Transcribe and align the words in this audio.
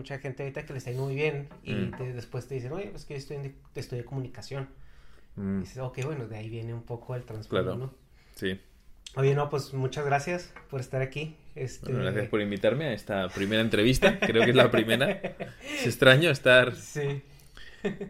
Mucha 0.00 0.18
gente 0.18 0.42
ahorita 0.42 0.64
que 0.66 0.72
le 0.72 0.78
está 0.78 0.90
yendo 0.90 1.04
muy 1.06 1.14
bien 1.14 1.48
y 1.62 1.74
Mm. 1.74 1.90
te- 1.96 2.12
después 2.12 2.46
te 2.48 2.54
dicen, 2.54 2.72
oye, 2.72 2.86
pues 2.86 3.04
que 3.04 3.14
yo 3.14 3.18
estoy 3.18 3.36
en 3.36 3.42
de- 3.44 3.54
estudié 3.74 4.04
comunicación. 4.04 4.68
Mm, 5.36 5.58
Y 5.58 5.60
dices, 5.60 5.78
ok, 5.78 6.04
bueno, 6.04 6.26
de 6.26 6.36
ahí 6.36 6.48
viene 6.48 6.74
un 6.74 6.82
poco 6.82 7.14
el 7.14 7.22
trasfondo, 7.24 7.48
Claro. 7.62 7.76
¿no? 7.76 7.94
sí. 8.34 8.60
Oye, 9.16 9.34
no, 9.34 9.48
pues 9.50 9.74
muchas 9.74 10.04
gracias 10.06 10.52
por 10.70 10.80
estar 10.80 11.02
aquí. 11.02 11.34
Este... 11.56 11.86
Bueno, 11.90 12.04
gracias 12.04 12.28
por 12.28 12.40
invitarme 12.40 12.84
a 12.86 12.92
esta 12.92 13.28
primera 13.28 13.60
entrevista. 13.60 14.20
Creo 14.20 14.44
que 14.44 14.50
es 14.50 14.56
la 14.56 14.70
primera. 14.70 15.10
Es 15.10 15.84
extraño 15.86 16.30
estar. 16.30 16.76
Sí. 16.76 17.20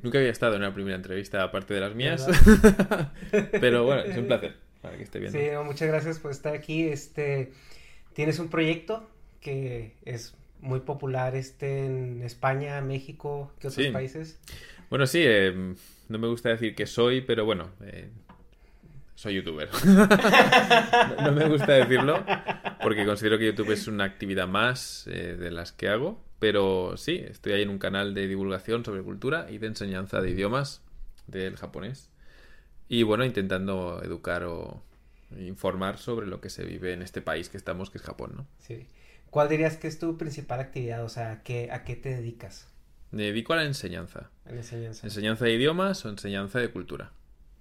Nunca 0.02 0.18
había 0.18 0.30
estado 0.30 0.56
en 0.56 0.60
una 0.62 0.74
primera 0.74 0.96
entrevista 0.96 1.42
aparte 1.42 1.72
de 1.72 1.80
las 1.80 1.94
mías. 1.94 2.26
Pero 3.60 3.84
bueno, 3.84 4.02
es 4.02 4.18
un 4.18 4.26
placer 4.26 4.56
para 4.82 4.96
que 4.98 5.04
esté 5.04 5.20
bien. 5.20 5.32
Sí, 5.32 5.38
no, 5.52 5.64
muchas 5.64 5.88
gracias 5.88 6.18
por 6.18 6.32
estar 6.32 6.54
aquí. 6.54 6.82
Este, 6.88 7.52
tienes 8.12 8.38
un 8.38 8.48
proyecto 8.50 9.08
que 9.40 9.94
es 10.04 10.34
muy 10.60 10.80
popular 10.80 11.34
este 11.36 11.86
en 11.86 12.22
España, 12.22 12.80
México, 12.80 13.52
¿qué 13.58 13.68
otros 13.68 13.84
Sí. 13.86 13.90
países? 13.92 14.38
Bueno, 14.90 15.06
sí, 15.06 15.20
eh, 15.24 15.74
no 16.08 16.18
me 16.18 16.26
gusta 16.28 16.48
decir 16.50 16.74
que 16.74 16.86
soy, 16.86 17.20
pero 17.20 17.44
bueno, 17.44 17.70
eh, 17.82 18.08
soy 19.14 19.34
youtuber. 19.34 19.68
no, 19.84 21.22
no 21.22 21.32
me 21.32 21.48
gusta 21.48 21.72
decirlo 21.72 22.24
porque 22.82 23.04
considero 23.06 23.38
que 23.38 23.46
YouTube 23.46 23.70
es 23.72 23.86
una 23.86 24.04
actividad 24.04 24.48
más 24.48 25.06
eh, 25.06 25.36
de 25.38 25.50
las 25.50 25.72
que 25.72 25.88
hago, 25.88 26.22
pero 26.38 26.96
sí, 26.96 27.16
estoy 27.28 27.52
ahí 27.52 27.62
en 27.62 27.68
un 27.70 27.78
canal 27.78 28.14
de 28.14 28.26
divulgación 28.26 28.84
sobre 28.84 29.02
cultura 29.02 29.46
y 29.50 29.58
de 29.58 29.66
enseñanza 29.68 30.20
de 30.20 30.30
idiomas 30.30 30.82
del 31.26 31.56
japonés. 31.56 32.10
Y 32.88 33.02
bueno, 33.04 33.24
intentando 33.24 34.00
educar 34.02 34.44
o 34.44 34.82
informar 35.38 35.98
sobre 35.98 36.26
lo 36.26 36.40
que 36.40 36.50
se 36.50 36.64
vive 36.64 36.92
en 36.92 37.02
este 37.02 37.20
país 37.20 37.48
que 37.48 37.56
estamos, 37.56 37.88
que 37.90 37.98
es 37.98 38.02
Japón, 38.04 38.32
¿no? 38.36 38.46
Sí. 38.58 38.86
¿Cuál 39.30 39.48
dirías 39.48 39.76
que 39.76 39.86
es 39.88 39.98
tu 39.98 40.16
principal 40.18 40.60
actividad? 40.60 41.04
O 41.04 41.08
sea, 41.08 41.32
¿a 41.32 41.42
qué, 41.42 41.70
a 41.70 41.84
qué 41.84 41.96
te 41.96 42.08
dedicas 42.10 42.66
Me 43.12 43.24
dedico 43.24 43.52
a 43.52 43.56
la 43.56 43.64
enseñanza. 43.64 44.30
la 44.44 44.52
enseñanza 44.52 45.06
Enseñanza 45.06 45.44
de 45.44 45.52
idiomas 45.54 46.04
o 46.04 46.08
enseñanza 46.08 46.58
de 46.58 46.70
cultura. 46.70 47.12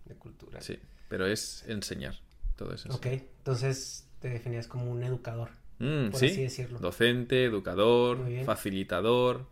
de 0.06 0.16
cultura? 0.16 0.62
Sí, 0.62 0.80
pero 1.10 1.26
es 1.28 1.64
enseñar. 1.68 2.16
Todo 2.56 2.74
eso. 2.74 2.90
Ok, 2.94 3.06
entonces 3.06 4.08
te 4.20 4.30
definías 4.30 4.68
como 4.68 4.92
un 4.92 5.04
educador. 5.04 5.50
Mm, 5.80 6.10
por 6.10 6.20
sí. 6.20 6.26
así 6.28 6.42
decirlo. 6.44 6.80
Docente, 6.80 7.46
educador, 7.46 8.20
facilitador 8.46 9.46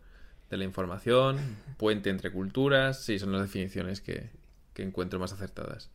de 0.50 0.56
la 0.58 0.64
información, 0.64 1.38
puente 1.78 2.10
entre 2.10 2.30
culturas. 2.30 3.02
Sí, 3.02 3.18
son 3.18 3.32
las 3.32 3.40
definiciones 3.42 4.00
que, 4.02 4.28
que 4.74 4.82
encuentro 4.82 5.18
más 5.18 5.32
acertadas. 5.32 5.90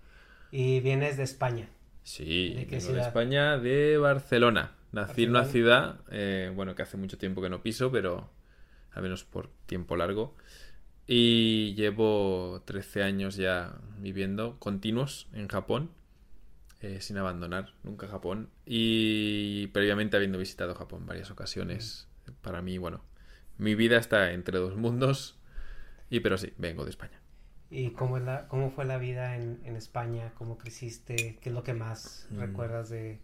Y 0.51 0.79
vienes 0.79 1.17
de 1.17 1.23
España. 1.23 1.67
Sí, 2.03 2.49
¿De 2.55 2.65
qué 2.65 2.71
vengo 2.71 2.73
de 2.75 2.81
ciudad? 2.81 3.07
España, 3.07 3.57
de 3.59 3.97
Barcelona. 3.97 4.71
Nací 4.93 5.23
en 5.23 5.31
una 5.31 5.45
ciudad, 5.45 6.01
eh, 6.11 6.51
bueno, 6.55 6.75
que 6.75 6.83
hace 6.83 6.97
mucho 6.97 7.17
tiempo 7.17 7.41
que 7.41 7.49
no 7.49 7.63
piso, 7.63 7.91
pero 7.91 8.29
al 8.91 9.03
menos 9.03 9.23
por 9.25 9.49
tiempo 9.65 9.95
largo. 9.97 10.35
Y 11.07 11.75
llevo 11.75 12.63
13 12.65 13.03
años 13.03 13.35
ya 13.37 13.77
viviendo 13.99 14.59
continuos 14.59 15.29
en 15.33 15.47
Japón, 15.49 15.91
eh, 16.81 17.01
sin 17.01 17.17
abandonar 17.17 17.73
nunca 17.83 18.07
Japón. 18.07 18.49
Y 18.65 19.67
previamente 19.67 20.17
habiendo 20.17 20.39
visitado 20.39 20.75
Japón 20.75 21.05
varias 21.05 21.31
ocasiones. 21.31 22.07
Para 22.41 22.61
mí, 22.61 22.77
bueno, 22.77 23.03
mi 23.57 23.75
vida 23.75 23.97
está 23.97 24.33
entre 24.33 24.59
dos 24.59 24.77
mundos. 24.77 25.37
Y 26.09 26.21
pero 26.21 26.37
sí, 26.37 26.53
vengo 26.57 26.85
de 26.85 26.91
España. 26.91 27.21
¿Y 27.69 27.91
cómo, 27.93 28.17
es 28.17 28.23
la, 28.23 28.47
cómo 28.47 28.69
fue 28.71 28.85
la 28.85 28.97
vida 28.97 29.35
en, 29.35 29.59
en 29.65 29.75
España? 29.75 30.33
¿Cómo 30.35 30.57
creciste? 30.57 31.39
¿Qué 31.41 31.49
es 31.49 31.55
lo 31.55 31.63
que 31.63 31.73
más 31.73 32.31
Mm. 32.31 32.35
recuerdas 32.37 32.89
de, 32.89 33.19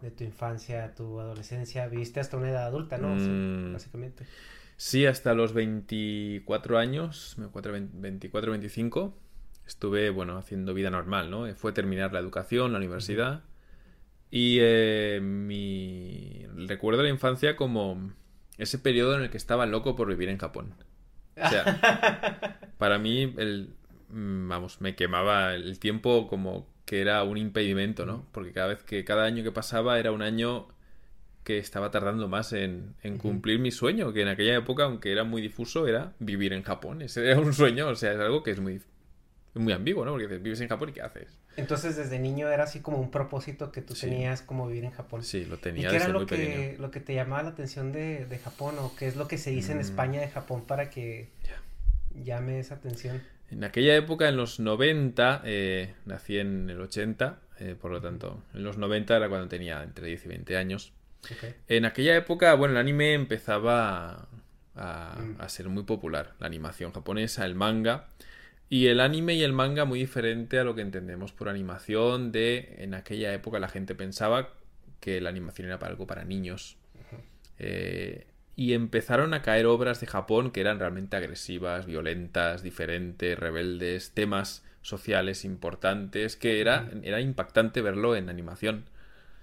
de 0.00 0.10
tu 0.10 0.24
infancia, 0.24 0.94
tu 0.94 1.20
adolescencia? 1.20 1.86
Viviste 1.88 2.20
hasta 2.20 2.36
una 2.36 2.50
edad 2.50 2.66
adulta, 2.66 2.98
¿no? 2.98 3.18
Sí, 3.18 3.28
Mm. 3.28 3.72
básicamente. 3.72 4.26
Sí, 4.76 5.06
hasta 5.06 5.34
los 5.34 5.52
24 5.52 6.78
años, 6.78 7.36
24, 7.38 8.50
25, 8.52 9.14
estuve, 9.66 10.10
bueno, 10.10 10.38
haciendo 10.38 10.72
vida 10.74 10.90
normal, 10.90 11.30
¿no? 11.30 11.52
Fue 11.54 11.72
terminar 11.72 12.12
la 12.12 12.18
educación, 12.20 12.72
la 12.72 12.78
universidad. 12.78 13.42
Y 14.30 14.58
eh, 14.60 15.20
mi... 15.22 16.46
recuerdo 16.66 17.02
la 17.02 17.08
infancia 17.10 17.56
como 17.56 18.12
ese 18.58 18.78
periodo 18.78 19.16
en 19.16 19.22
el 19.22 19.30
que 19.30 19.36
estaba 19.36 19.66
loco 19.66 19.96
por 19.96 20.08
vivir 20.08 20.28
en 20.28 20.38
Japón. 20.38 20.74
O 21.36 21.48
sea, 21.48 22.60
para 22.78 22.98
mí, 22.98 23.34
el, 23.36 23.74
mm, 24.08 24.48
vamos, 24.48 24.80
me 24.80 24.94
quemaba 24.94 25.54
el 25.54 25.78
tiempo 25.78 26.28
como 26.28 26.66
que 26.90 27.00
era 27.00 27.22
un 27.24 27.38
impedimento, 27.38 28.06
¿no? 28.06 28.26
Porque 28.32 28.52
cada 28.52 28.68
vez 28.68 28.82
que, 28.82 29.04
cada 29.04 29.24
año 29.24 29.44
que 29.44 29.52
pasaba 29.52 29.98
era 30.00 30.12
un 30.12 30.22
año 30.22 30.68
que 31.44 31.58
estaba 31.58 31.90
tardando 31.90 32.28
más 32.28 32.52
en, 32.52 32.94
en 33.02 33.18
cumplir 33.18 33.58
mi 33.60 33.70
sueño, 33.72 34.12
que 34.14 34.22
en 34.22 34.28
aquella 34.28 34.56
época, 34.56 34.84
aunque 34.84 35.12
era 35.12 35.24
muy 35.24 35.42
difuso, 35.42 35.86
era 35.88 36.14
vivir 36.20 36.52
en 36.52 36.62
Japón. 36.64 37.02
Ese 37.08 37.26
era 37.30 37.40
un 37.40 37.54
sueño, 37.54 37.88
o 37.88 37.96
sea, 37.96 38.12
es 38.14 38.20
algo 38.20 38.42
que 38.44 38.52
es 38.52 38.60
muy, 38.60 38.82
muy 39.54 39.72
ambiguo, 39.72 40.04
¿no? 40.04 40.12
Porque 40.12 40.26
dices, 40.28 40.42
vives 40.42 40.60
en 40.62 40.68
Japón 40.68 40.90
y 40.90 40.92
¿qué 40.92 41.02
haces? 41.02 41.38
Entonces, 41.56 41.96
desde 41.96 42.18
niño 42.18 42.48
era 42.48 42.64
así 42.64 42.80
como 42.80 42.98
un 42.98 43.10
propósito 43.10 43.72
que 43.72 43.82
tú 43.82 43.94
Sí. 43.94 44.06
tenías 44.06 44.42
como 44.42 44.66
vivir 44.68 44.84
en 44.84 44.92
Japón. 44.92 45.22
Sí, 45.22 45.44
lo 45.44 45.56
¿Y 45.56 45.58
tenía 45.58 45.90
qué 45.90 45.96
era 45.96 46.08
lo 46.08 46.20
muy 46.20 46.26
que, 46.26 46.36
pequeño. 46.36 46.82
lo 46.82 46.90
que 46.90 47.00
te 47.00 47.14
llamaba 47.14 47.42
la 47.42 47.48
atención 47.50 47.92
de, 47.92 48.24
de 48.26 48.38
Japón? 48.38 48.76
¿O 48.78 48.94
qué 48.96 49.06
es 49.08 49.16
lo 49.16 49.28
que 49.28 49.36
se 49.38 49.50
dice 49.50 49.72
en 49.72 49.78
Mm. 49.78 49.80
España 49.80 50.20
de 50.20 50.28
Japón 50.28 50.64
para 50.66 50.90
que 50.90 51.28
llame 52.14 52.60
esa 52.60 52.76
atención? 52.76 53.22
En 53.50 53.64
aquella 53.64 53.96
época, 53.96 54.28
en 54.28 54.36
los 54.36 54.60
90, 54.60 55.42
eh, 55.44 55.94
nací 56.06 56.38
en 56.38 56.70
el 56.70 56.80
80, 56.80 57.40
eh, 57.58 57.76
por 57.80 57.90
lo 57.90 58.00
tanto, 58.00 58.42
en 58.54 58.62
los 58.62 58.78
90 58.78 59.16
era 59.16 59.28
cuando 59.28 59.48
tenía 59.48 59.82
entre 59.82 60.06
10 60.06 60.24
y 60.26 60.28
20 60.28 60.56
años. 60.56 60.92
En 61.68 61.84
aquella 61.84 62.16
época, 62.16 62.54
bueno, 62.54 62.72
el 62.74 62.78
anime 62.78 63.12
empezaba 63.14 64.28
a, 64.76 65.16
Mm. 65.20 65.40
a 65.40 65.48
ser 65.48 65.68
muy 65.68 65.82
popular, 65.82 66.32
la 66.38 66.46
animación 66.46 66.92
japonesa, 66.92 67.44
el 67.44 67.54
manga. 67.54 68.08
Y 68.70 68.86
el 68.86 69.00
anime 69.00 69.34
y 69.34 69.42
el 69.42 69.52
manga 69.52 69.84
muy 69.84 69.98
diferente 69.98 70.58
a 70.60 70.64
lo 70.64 70.74
que 70.76 70.80
entendemos 70.82 71.32
por 71.32 71.48
animación 71.48 72.30
de 72.30 72.76
en 72.78 72.94
aquella 72.94 73.34
época 73.34 73.58
la 73.58 73.68
gente 73.68 73.96
pensaba 73.96 74.50
que 75.00 75.20
la 75.20 75.28
animación 75.28 75.66
era 75.66 75.78
para 75.80 75.90
algo 75.90 76.06
para 76.06 76.24
niños. 76.24 76.76
Eh, 77.58 78.26
y 78.60 78.74
empezaron 78.74 79.32
a 79.32 79.40
caer 79.40 79.64
obras 79.64 80.02
de 80.02 80.06
Japón 80.06 80.50
que 80.50 80.60
eran 80.60 80.78
realmente 80.78 81.16
agresivas, 81.16 81.86
violentas, 81.86 82.62
diferentes, 82.62 83.38
rebeldes, 83.38 84.10
temas 84.10 84.62
sociales 84.82 85.46
importantes, 85.46 86.36
que 86.36 86.60
era, 86.60 86.90
era 87.02 87.22
impactante 87.22 87.80
verlo 87.80 88.16
en 88.16 88.28
animación. 88.28 88.84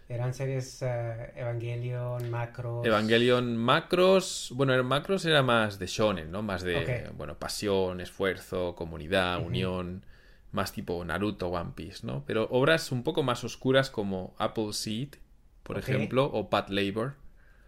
Eran 0.08 0.36
series 0.36 0.84
eh, 0.84 1.34
Evangelion, 1.36 2.30
Macros. 2.30 2.86
Evangelion 2.86 3.58
Macros, 3.58 4.52
bueno, 4.54 4.76
el 4.76 4.84
Macros 4.84 5.26
era 5.26 5.42
más 5.42 5.80
de 5.80 5.88
shonen, 5.88 6.32
¿no? 6.32 6.44
Más 6.44 6.62
de, 6.62 7.10
bueno, 7.18 7.40
pasión, 7.40 8.02
esfuerzo, 8.02 8.76
comunidad, 8.76 9.44
unión, 9.44 10.06
más 10.52 10.74
tipo 10.74 11.04
Naruto, 11.04 11.48
One 11.48 11.72
Piece, 11.74 12.06
¿no? 12.06 12.24
Pero 12.28 12.48
obras 12.52 12.92
un 12.92 13.02
poco 13.02 13.24
más 13.24 13.44
oscuras 13.44 13.90
como 13.90 14.36
Apple 14.38 14.74
Seed, 14.74 15.16
por 15.64 15.80
ejemplo, 15.80 16.26
o 16.26 16.52
Pat 16.52 16.70
Labor. 16.70 17.16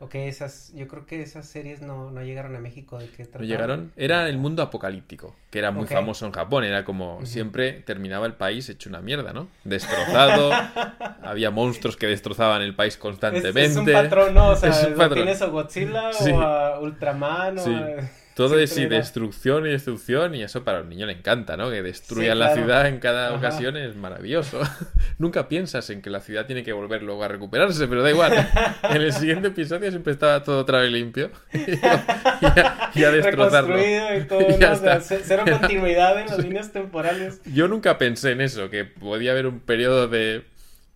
Ok, 0.01 0.16
esas, 0.16 0.72
yo 0.74 0.88
creo 0.88 1.06
que 1.06 1.22
esas 1.22 1.46
series 1.46 1.81
no, 1.81 2.10
no 2.10 2.22
llegaron 2.24 2.56
a 2.56 2.60
México. 2.60 2.98
¿De 2.98 3.10
qué 3.10 3.28
¿No 3.34 3.42
llegaron? 3.44 3.92
Era 3.98 4.30
el 4.30 4.38
mundo 4.38 4.63
apocalíptico, 4.63 5.36
que 5.51 5.60
era 5.60 5.72
muy 5.72 5.88
famoso 5.88 6.25
en 6.25 6.31
Japón. 6.31 6.63
Era 6.63 6.86
como 6.86 7.25
siempre 7.25 7.74
terminaba 7.74 8.25
el 8.25 8.34
país 8.34 8.69
hecho 8.69 8.88
una 8.90 9.01
mierda, 9.01 9.34
¿no? 9.34 9.50
Destrozado. 9.66 10.51
había 11.24 11.51
monstruos 11.51 11.98
que 11.98 12.07
destrozaban 12.07 12.62
el 12.62 12.75
país 12.75 12.96
constantemente. 12.96 13.66
es 13.66 13.75
un 13.75 13.86
patrón, 13.86 14.34
¿no? 14.34 14.51
O 14.51 14.56
sea, 14.56 14.72
tienes 15.13 15.42
a 15.42 15.48
Godzilla 15.48 16.13
Sí. 16.13 16.31
o 16.31 16.40
a 16.42 16.80
Ultraman 16.80 17.60
Sí. 17.60 17.69
o 17.69 17.75
a... 17.75 18.10
Todo 18.39 18.57
es 18.59 18.69
sí, 18.71 18.83
era- 18.83 18.95
destrucción 18.97 19.68
y 19.68 19.69
destrucción, 19.71 20.33
y 20.33 20.41
eso 20.44 20.63
para 20.63 20.81
un 20.81 20.89
niño 20.89 21.06
le 21.06 21.13
encanta, 21.13 21.57
¿no? 21.57 21.69
Que 21.69 21.83
destruyan 21.83 22.33
Sí, 22.33 22.39
la 22.39 22.53
ciudad 22.53 22.88
en 22.88 23.00
cada 23.00 23.27
Ajá. 23.27 23.36
ocasión 23.38 23.75
es 23.77 23.95
maravilloso. 23.95 24.62
Nunca 25.18 25.47
piensas 25.50 25.89
en 25.89 26.01
que 26.01 26.09
la 26.09 26.21
ciudad 26.21 26.45
tiene 26.45 26.63
que 26.63 26.71
volver 26.71 27.03
luego 27.03 27.24
a 27.24 27.27
recuperarse, 27.27 27.88
pero 27.88 28.01
da 28.01 28.09
igual. 28.12 28.31
En 28.89 29.01
el 29.01 29.12
siguiente 29.13 29.50
episodio 29.50 29.89
siempre 29.91 30.13
estaba 30.13 30.41
todo 30.44 30.59
otra 30.59 30.80
vez 30.80 30.91
limpio. 30.91 31.31
y, 31.53 31.59
a, 31.86 32.91
y 32.95 33.03
a 33.03 33.12
destrozarlo. 33.12 33.75
Reconstruido 33.75 34.18
y 34.18 34.24
todo, 34.24 34.41
Y 34.41 34.51
¿no? 34.53 34.57
ya 34.59 34.71
O 34.71 34.75
sea, 34.77 34.94
está. 34.97 35.01
ce- 35.01 35.21
cero 35.24 35.44
continuidad 35.50 36.19
en 36.19 36.27
las 36.27 36.38
líneas 36.39 36.71
temporales. 36.71 37.41
Yo 37.45 37.68
nunca 37.68 37.97
pensé 37.97 38.31
en 38.31 38.41
eso, 38.41 38.69
que 38.69 38.86
podía 38.86 39.31
haber 39.31 39.47
un 39.47 39.59
periodo 39.59 40.07
de, 40.07 40.44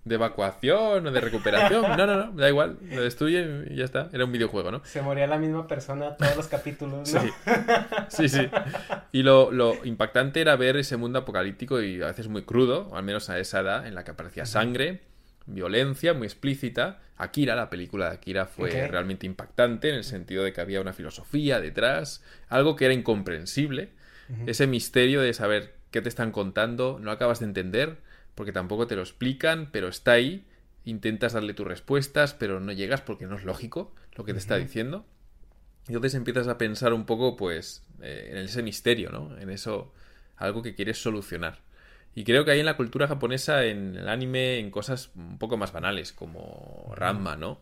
de 0.05 0.15
evacuación 0.15 1.07
o 1.07 1.11
de 1.11 1.21
recuperación. 1.21 1.83
No, 1.97 2.05
no, 2.05 2.25
no, 2.25 2.31
da 2.33 2.49
igual. 2.49 2.77
Lo 2.91 3.01
destruyen 3.01 3.67
y 3.69 3.75
ya 3.75 3.85
está. 3.85 4.09
Era 4.11 4.25
un 4.25 4.31
videojuego, 4.31 4.71
¿no? 4.71 4.81
Se 4.83 5.01
moría 5.01 5.27
la 5.27 5.37
misma 5.37 5.67
persona 5.67 6.17
todos 6.17 6.35
los 6.35 6.47
capítulos, 6.47 7.13
¿no? 7.13 7.21
Sí, 7.21 7.29
sí, 8.09 8.29
sí. 8.29 8.49
Y 9.11 9.23
lo, 9.23 9.51
lo 9.51 9.83
impactante 9.85 10.41
era 10.41 10.55
ver 10.55 10.77
ese 10.77 10.97
mundo 10.97 11.19
apocalíptico 11.19 11.81
y 11.81 12.01
a 12.01 12.07
veces 12.07 12.27
muy 12.27 12.43
crudo, 12.43 12.87
o 12.89 12.97
al 12.97 13.03
menos 13.03 13.29
a 13.29 13.39
esa 13.39 13.61
edad, 13.61 13.87
en 13.87 13.95
la 13.95 14.03
que 14.03 14.11
aparecía 14.11 14.45
sangre, 14.45 15.01
violencia 15.45 16.13
muy 16.13 16.27
explícita. 16.27 16.99
Akira, 17.15 17.55
la 17.55 17.69
película 17.69 18.09
de 18.09 18.15
Akira, 18.15 18.45
fue 18.45 18.87
realmente 18.87 19.25
impactante 19.25 19.89
en 19.89 19.95
el 19.95 20.03
sentido 20.03 20.43
de 20.43 20.51
que 20.51 20.61
había 20.61 20.81
una 20.81 20.93
filosofía 20.93 21.61
detrás, 21.61 22.23
algo 22.49 22.75
que 22.75 22.85
era 22.85 22.93
incomprensible. 22.93 23.91
Ese 24.47 24.67
misterio 24.67 25.21
de 25.21 25.33
saber 25.33 25.75
qué 25.91 26.01
te 26.01 26.09
están 26.09 26.31
contando, 26.31 26.97
no 26.99 27.11
acabas 27.11 27.39
de 27.39 27.45
entender, 27.45 27.97
porque 28.35 28.51
tampoco 28.51 28.87
te 28.87 28.95
lo 28.95 29.01
explican, 29.01 29.69
pero 29.71 29.87
está 29.87 30.13
ahí. 30.13 30.45
Intentas 30.85 31.33
darle 31.33 31.53
tus 31.53 31.65
respuestas, 31.67 32.33
pero 32.33 32.59
no 32.59 32.71
llegas 32.71 33.01
porque 33.01 33.25
no 33.25 33.37
es 33.37 33.43
lógico 33.45 33.93
lo 34.15 34.25
que 34.25 34.33
te 34.33 34.39
está 34.39 34.57
diciendo. 34.57 35.05
Y 35.87 35.93
entonces 35.93 36.15
empiezas 36.15 36.47
a 36.47 36.57
pensar 36.57 36.93
un 36.93 37.05
poco, 37.05 37.35
pues, 37.37 37.83
eh, 38.01 38.29
en 38.31 38.37
ese 38.37 38.63
misterio, 38.63 39.09
¿no? 39.09 39.37
En 39.37 39.49
eso, 39.49 39.93
algo 40.37 40.61
que 40.61 40.75
quieres 40.75 41.01
solucionar. 41.01 41.59
Y 42.15 42.23
creo 42.25 42.45
que 42.45 42.51
hay 42.51 42.59
en 42.59 42.65
la 42.65 42.77
cultura 42.77 43.07
japonesa, 43.07 43.65
en 43.65 43.95
el 43.95 44.07
anime, 44.07 44.59
en 44.59 44.71
cosas 44.71 45.09
un 45.15 45.37
poco 45.39 45.57
más 45.57 45.71
banales, 45.71 46.13
como 46.13 46.93
Ranma, 46.95 47.35
¿no? 47.37 47.59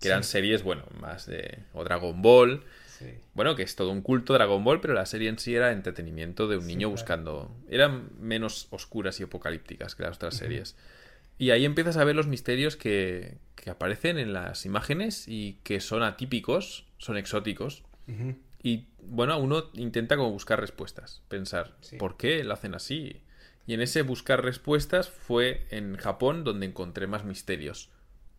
Que 0.00 0.08
eran 0.08 0.24
Sí. 0.24 0.32
series, 0.32 0.62
bueno, 0.64 0.82
más 1.00 1.26
de... 1.26 1.60
o 1.72 1.84
Dragon 1.84 2.20
Ball. 2.20 2.64
Sí. 3.02 3.14
Bueno, 3.34 3.54
que 3.56 3.62
es 3.62 3.76
todo 3.76 3.90
un 3.90 4.02
culto 4.02 4.32
Dragon 4.34 4.62
Ball, 4.64 4.80
pero 4.80 4.94
la 4.94 5.06
serie 5.06 5.28
en 5.28 5.38
sí 5.38 5.54
era 5.54 5.72
entretenimiento 5.72 6.48
de 6.48 6.56
un 6.56 6.62
Sí, 6.62 6.68
niño 6.68 6.88
claro. 6.88 6.90
buscando... 6.90 7.56
Eran 7.68 8.10
menos 8.20 8.68
oscuras 8.70 9.18
y 9.20 9.24
apocalípticas 9.24 9.94
que 9.94 10.02
las 10.04 10.16
otras 10.16 10.36
series. 10.36 10.76
Y 11.38 11.50
ahí 11.50 11.64
empiezas 11.64 11.96
a 11.96 12.04
ver 12.04 12.14
los 12.14 12.26
misterios 12.26 12.76
que, 12.76 13.38
que 13.56 13.70
aparecen 13.70 14.18
en 14.18 14.32
las 14.32 14.64
imágenes 14.66 15.26
y 15.26 15.58
que 15.64 15.80
son 15.80 16.02
atípicos, 16.02 16.86
son 16.98 17.16
exóticos. 17.16 17.82
Y 18.62 18.86
bueno, 19.02 19.38
uno 19.38 19.70
intenta 19.74 20.16
como 20.16 20.30
buscar 20.30 20.60
respuestas, 20.60 21.22
pensar, 21.28 21.74
Sí. 21.80 21.96
¿por 21.96 22.16
qué 22.16 22.44
lo 22.44 22.52
hacen 22.54 22.74
así? 22.74 23.22
Y 23.66 23.74
en 23.74 23.80
ese 23.80 24.02
buscar 24.02 24.44
respuestas 24.44 25.08
fue 25.08 25.66
en 25.70 25.96
Japón 25.96 26.44
donde 26.44 26.66
encontré 26.66 27.06
más 27.06 27.24
misterios 27.24 27.90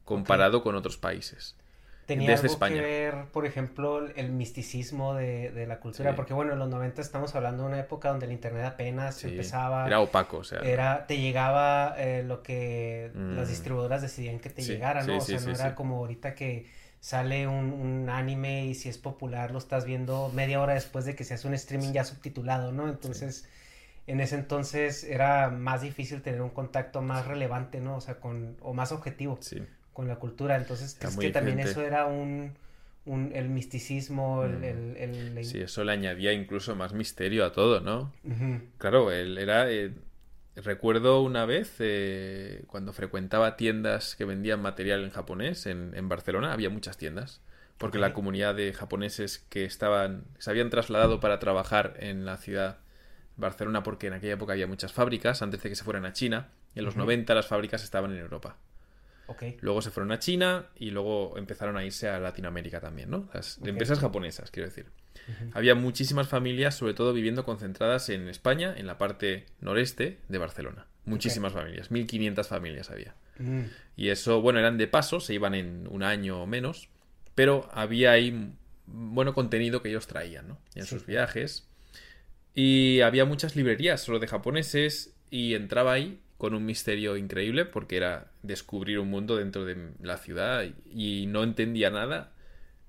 comparado 0.05 0.61
con 0.63 0.75
otros 0.75 0.97
países. 0.97 1.55
Tenía 2.05 2.31
Desde 2.31 2.41
algo 2.43 2.53
España. 2.53 2.75
que 2.75 2.81
ver, 2.81 3.15
por 3.31 3.45
ejemplo, 3.45 4.05
el 4.15 4.31
misticismo 4.31 5.13
de, 5.13 5.51
de 5.51 5.67
la 5.67 5.79
cultura, 5.79 6.09
Sí. 6.11 6.15
porque 6.17 6.33
bueno, 6.33 6.53
en 6.53 6.59
los 6.59 6.67
90 6.69 7.01
estamos 7.01 7.33
hablando 7.35 7.63
de 7.63 7.69
una 7.69 7.79
época 7.79 8.09
donde 8.09 8.25
el 8.25 8.33
internet 8.33 8.65
apenas 8.65 9.15
Sí, 9.15 9.27
empezaba. 9.29 9.87
Era 9.87 10.01
opaco, 10.01 10.37
o 10.37 10.43
sea. 10.43 10.59
Era, 10.59 11.07
te 11.07 11.17
llegaba 11.19 11.95
eh, 11.97 12.23
lo 12.23 12.43
que 12.43 13.11
las 13.15 13.47
Mm. 13.47 13.49
distribuidoras 13.49 14.01
decidían 14.01 14.39
que 14.39 14.49
te 14.49 14.61
Sí, 14.63 14.73
llegara, 14.73 15.03
¿no? 15.03 15.17
o 15.17 15.21
sea, 15.21 15.39
no 15.39 15.51
era 15.51 15.75
como 15.75 15.97
ahorita 15.97 16.35
que 16.35 16.65
sale 16.99 17.47
un, 17.47 17.71
un 17.73 18.09
anime 18.09 18.65
y 18.65 18.75
si 18.75 18.89
es 18.89 18.97
popular 18.97 19.51
lo 19.51 19.57
estás 19.57 19.85
viendo 19.85 20.29
media 20.33 20.61
hora 20.61 20.73
después 20.73 21.05
de 21.05 21.15
que 21.15 21.23
se 21.23 21.33
hace 21.33 21.47
un 21.47 21.53
streaming 21.53 21.91
ya 21.93 22.03
subtitulado, 22.05 22.71
¿no? 22.71 22.87
Entonces, 22.89 23.47
en 24.07 24.19
ese 24.19 24.35
entonces 24.35 25.03
era 25.05 25.49
más 25.49 25.81
difícil 25.81 26.21
tener 26.21 26.41
un 26.41 26.49
contacto 26.49 27.01
más 27.01 27.25
relevante, 27.27 27.79
¿no? 27.79 27.95
O 27.95 28.01
sea, 28.01 28.15
con, 28.21 28.57
o 28.61 28.73
más 28.73 28.91
objetivo 28.91 29.37
Sí. 29.41 29.61
Con 29.93 30.07
la 30.07 30.15
cultura. 30.17 30.55
Entonces, 30.57 30.97
es 30.99 31.17
que 31.17 31.29
también 31.29 31.59
eso 31.59 31.81
era 31.81 32.05
un, 32.05 32.53
un- 33.05 33.31
el 33.33 33.49
misticismo, 33.49 34.43
el, 34.43 34.59
Mm. 34.59 34.63
el, 34.63 34.97
el- 34.97 35.37
el- 35.37 35.45
Sí, 35.45 35.59
eso 35.61 35.83
le 35.83 35.91
añadía 35.91 36.33
incluso 36.33 36.75
más 36.75 36.93
misterio 36.93 37.45
a 37.45 37.51
todo, 37.51 37.79
¿no? 37.81 38.11
Ujú. 38.23 38.61
Claro, 38.77 39.11
él 39.11 39.37
era. 39.37 39.69
eh, 39.71 39.93
recuerdo 40.55 41.21
una 41.23 41.45
vez 41.45 41.75
eh, 41.79 42.63
cuando 42.67 42.93
frecuentaba 42.93 43.57
tiendas 43.57 44.15
que 44.15 44.23
vendían 44.25 44.61
material 44.61 45.03
en 45.03 45.09
japonés 45.09 45.65
en, 45.65 45.93
en 45.95 46.09
Barcelona, 46.09 46.53
había 46.53 46.69
muchas 46.69 46.97
tiendas. 46.97 47.41
Porque 47.79 47.97
la 47.97 48.13
comunidad 48.13 48.55
de 48.55 48.71
japoneses 48.71 49.39
que 49.49 49.65
estaban. 49.65 50.23
se 50.37 50.49
habían 50.51 50.69
trasladado 50.69 51.19
para 51.19 51.39
trabajar 51.39 51.95
en 51.99 52.23
la 52.23 52.37
ciudad 52.37 52.77
Barcelona, 53.35 53.81
porque 53.83 54.07
en 54.07 54.13
aquella 54.13 54.33
época 54.33 54.53
había 54.53 54.67
muchas 54.67 54.93
fábricas, 54.93 55.41
antes 55.41 55.61
de 55.63 55.69
que 55.69 55.75
se 55.75 55.83
fueran 55.83 56.05
a 56.05 56.13
China. 56.13 56.49
Y 56.75 56.79
en 56.79 56.85
los 56.85 56.93
Ujú. 56.93 57.03
90 57.05 57.33
las 57.33 57.47
fábricas 57.47 57.83
estaban 57.83 58.11
en 58.11 58.19
Europa. 58.19 58.57
Ok. 59.27 59.43
Luego 59.61 59.81
se 59.81 59.89
fueron 59.91 60.11
a 60.11 60.19
China 60.19 60.67
y 60.75 60.91
luego 60.91 61.37
empezaron 61.37 61.77
a 61.77 61.85
irse 61.85 62.09
a 62.09 62.19
Latinoamérica 62.19 62.79
también, 62.81 63.09
¿no? 63.09 63.29
Las 63.33 63.59
empresas 63.63 63.99
japonesas, 63.99 64.51
quiero 64.51 64.67
decir. 64.67 64.87
Había 65.53 65.75
muchísimas 65.75 66.27
familias, 66.27 66.75
sobre 66.75 66.93
todo 66.93 67.13
viviendo 67.13 67.45
concentradas 67.45 68.09
en 68.09 68.27
España, 68.27 68.73
en 68.75 68.87
la 68.87 68.97
parte 68.97 69.45
noreste 69.61 70.19
de 70.27 70.37
Barcelona. 70.37 70.87
Muchísimas 71.05 71.53
familias, 71.53 71.91
1500 71.91 72.47
familias 72.47 72.89
había. 72.89 73.15
Mm. 73.37 73.61
Y 73.95 74.09
eso, 74.09 74.41
bueno, 74.41 74.59
eran 74.59 74.77
de 74.77 74.87
paso, 74.87 75.19
se 75.19 75.33
iban 75.33 75.53
en 75.55 75.87
un 75.89 76.03
año 76.03 76.41
o 76.41 76.47
menos, 76.47 76.89
pero 77.35 77.69
había 77.73 78.11
ahí 78.11 78.53
bueno 78.85 79.33
contenido 79.33 79.81
que 79.81 79.89
ellos 79.89 80.07
traían, 80.07 80.47
¿no? 80.49 80.59
En 80.75 80.83
Sí. 80.83 80.89
sus 80.89 81.05
viajes. 81.05 81.67
Y 82.55 83.01
había 83.01 83.25
muchas 83.25 83.55
librerías 83.55 84.01
solo 84.01 84.19
de 84.19 84.27
japoneses 84.27 85.15
y 85.29 85.55
entraba 85.55 85.93
ahí 85.93 86.19
con 86.43 86.55
un 86.55 86.65
misterio 86.65 87.15
increíble 87.15 87.63
porque 87.63 87.95
era 87.95 88.25
descubrir 88.41 88.99
un 88.99 89.09
mundo 89.09 89.37
dentro 89.37 89.63
de 89.63 89.77
la 90.01 90.17
ciudad 90.17 90.65
y 90.85 91.25
no 91.27 91.41
entendía 91.41 91.89
nada. 91.89 92.33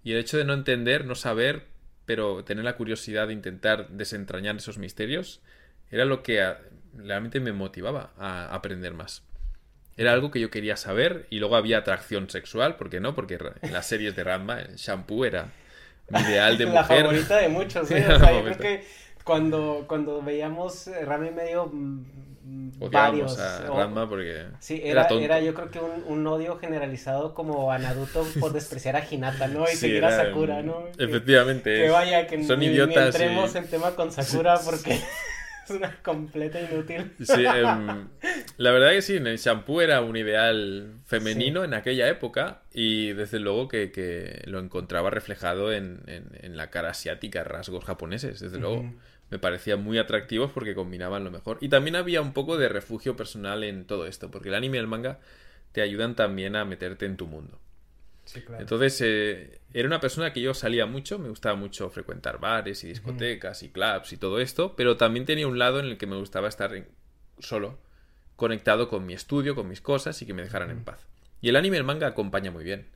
Y 0.02 0.10
el 0.10 0.18
hecho 0.18 0.38
de 0.38 0.44
no 0.44 0.54
entender, 0.54 1.04
no 1.04 1.14
saber, 1.14 1.66
pero 2.04 2.42
tener 2.42 2.64
la 2.64 2.76
curiosidad 2.76 3.28
de 3.28 3.32
intentar 3.34 3.90
desentrañar 3.90 4.56
esos 4.56 4.78
misterios, 4.78 5.40
era 5.92 6.04
lo 6.04 6.24
que 6.24 6.42
a- 6.42 6.58
realmente 6.96 7.38
me 7.38 7.52
motivaba 7.52 8.12
a 8.18 8.52
aprender 8.52 8.92
más. 8.92 9.22
Era 9.96 10.12
algo 10.14 10.32
que 10.32 10.40
yo 10.40 10.50
quería 10.50 10.76
saber 10.76 11.28
y 11.30 11.38
luego 11.38 11.54
había 11.54 11.78
atracción 11.78 12.28
sexual, 12.30 12.74
¿por 12.76 12.90
qué 12.90 12.98
no? 12.98 13.14
Porque 13.14 13.38
en 13.62 13.72
las 13.72 13.86
series 13.86 14.16
de 14.16 14.24
Ranma 14.24 14.58
el 14.62 14.74
shampoo 14.74 15.24
era 15.24 15.52
mi 16.10 16.18
ideal 16.22 16.58
de 16.58 16.66
la 16.72 16.82
mujer. 16.82 17.02
favorita 17.04 17.36
de 17.38 17.48
muchos, 17.48 17.88
¿eh? 17.92 18.04
O 18.04 18.08
la 18.08 18.18
sea, 18.18 18.32
yo 18.32 18.42
creo 18.42 18.58
que 18.58 18.84
cuando, 19.24 19.84
cuando 19.88 20.22
veíamos 20.22 20.88
Rama 21.04 21.26
y 21.26 21.30
medio, 21.32 21.70
varios. 22.90 23.38
a 23.38 23.72
o- 23.72 23.76
Ranma 23.78 24.08
porque 24.08 24.44
Sí, 24.60 24.80
era, 24.82 24.90
era, 25.02 25.08
tonto. 25.08 25.24
era 25.24 25.40
yo 25.40 25.54
creo 25.54 25.70
que 25.70 25.80
un, 25.80 26.04
un 26.06 26.26
odio 26.26 26.56
generalizado 26.58 27.34
como 27.34 27.72
a 27.72 27.78
Naruto 27.78 28.24
por 28.40 28.52
despreciar 28.52 28.96
a 28.96 29.04
Hinata, 29.08 29.48
¿no? 29.48 29.64
Y 29.64 29.68
Sí, 29.68 29.76
seguir 29.76 30.04
a 30.04 30.14
era, 30.14 30.24
Sakura, 30.26 30.62
¿no? 30.62 30.84
Que- 30.96 31.04
Efectivamente. 31.04 31.70
Que 31.74 31.86
es- 31.86 31.92
vaya, 31.92 32.26
que 32.26 32.44
son 32.44 32.58
ni, 32.60 32.68
ni 32.68 32.74
idiotas. 32.74 32.96
y- 33.18 33.22
entremos 33.22 33.54
en 33.54 33.66
tema 33.68 33.92
con 33.92 34.12
Sakura 34.12 34.58
porque 34.64 34.92
es 35.64 35.70
una 35.70 35.96
completa 36.02 36.60
inútil. 36.60 37.12
Sí, 37.22 37.44
em, 37.46 38.08
la 38.58 38.70
verdad 38.72 38.90
que 38.90 39.00
sí, 39.00 39.14
el 39.16 39.38
shampoo 39.38 39.80
era 39.80 40.02
un 40.02 40.16
ideal 40.16 40.92
femenino 41.06 41.64
en 41.64 41.72
aquella 41.72 42.08
época 42.08 42.60
y 42.74 43.12
desde 43.14 43.38
luego 43.40 43.68
que, 43.68 43.90
que 43.90 44.42
lo 44.44 44.58
encontraba 44.58 45.08
reflejado 45.08 45.72
en, 45.72 46.02
en- 46.06 46.28
en 46.42 46.56
la 46.58 46.68
cara 46.68 46.90
asiática, 46.90 47.42
rasgos 47.44 47.84
japoneses, 47.86 48.40
desde 48.40 48.58
luego. 48.58 48.92
Me 49.34 49.40
parecían 49.40 49.82
muy 49.82 49.98
atractivos 49.98 50.52
porque 50.52 50.76
combinaban 50.76 51.24
lo 51.24 51.32
mejor. 51.32 51.58
Y 51.60 51.68
también 51.68 51.96
había 51.96 52.22
un 52.22 52.32
poco 52.32 52.56
de 52.56 52.68
refugio 52.68 53.16
personal 53.16 53.64
en 53.64 53.84
todo 53.84 54.06
esto, 54.06 54.30
porque 54.30 54.48
el 54.48 54.54
anime 54.54 54.76
y 54.76 54.80
el 54.80 54.86
manga 54.86 55.18
te 55.72 55.82
ayudan 55.82 56.14
también 56.14 56.54
a 56.54 56.64
meterte 56.64 57.04
en 57.04 57.16
tu 57.16 57.26
mundo. 57.26 57.58
Sí, 58.26 58.42
claro. 58.42 58.62
Entonces, 58.62 59.00
eh, 59.00 59.58
era 59.72 59.88
una 59.88 59.98
persona 59.98 60.32
que 60.32 60.40
yo 60.40 60.54
salía 60.54 60.86
mucho, 60.86 61.18
me 61.18 61.28
gustaba 61.30 61.56
mucho 61.56 61.90
frecuentar 61.90 62.38
bares 62.38 62.84
y 62.84 62.86
discotecas 62.86 63.64
y 63.64 63.70
clubs 63.70 64.12
y 64.12 64.18
todo 64.18 64.38
esto, 64.38 64.76
pero 64.76 64.96
también 64.96 65.26
tenía 65.26 65.48
un 65.48 65.58
lado 65.58 65.80
en 65.80 65.86
el 65.86 65.98
que 65.98 66.06
me 66.06 66.14
gustaba 66.16 66.46
estar 66.46 66.72
en- 66.72 66.86
solo, 67.40 67.80
conectado 68.36 68.88
con 68.88 69.04
mi 69.04 69.14
estudio, 69.14 69.56
con 69.56 69.66
mis 69.68 69.80
cosas 69.80 70.22
y 70.22 70.26
que 70.26 70.32
me 70.32 70.42
dejaran 70.42 70.70
en 70.70 70.84
paz. 70.84 71.08
Y 71.42 71.48
el 71.48 71.56
anime 71.56 71.76
y 71.76 71.80
el 71.80 71.84
manga 71.84 72.06
acompaña 72.06 72.52
muy 72.52 72.62
bien. 72.62 72.86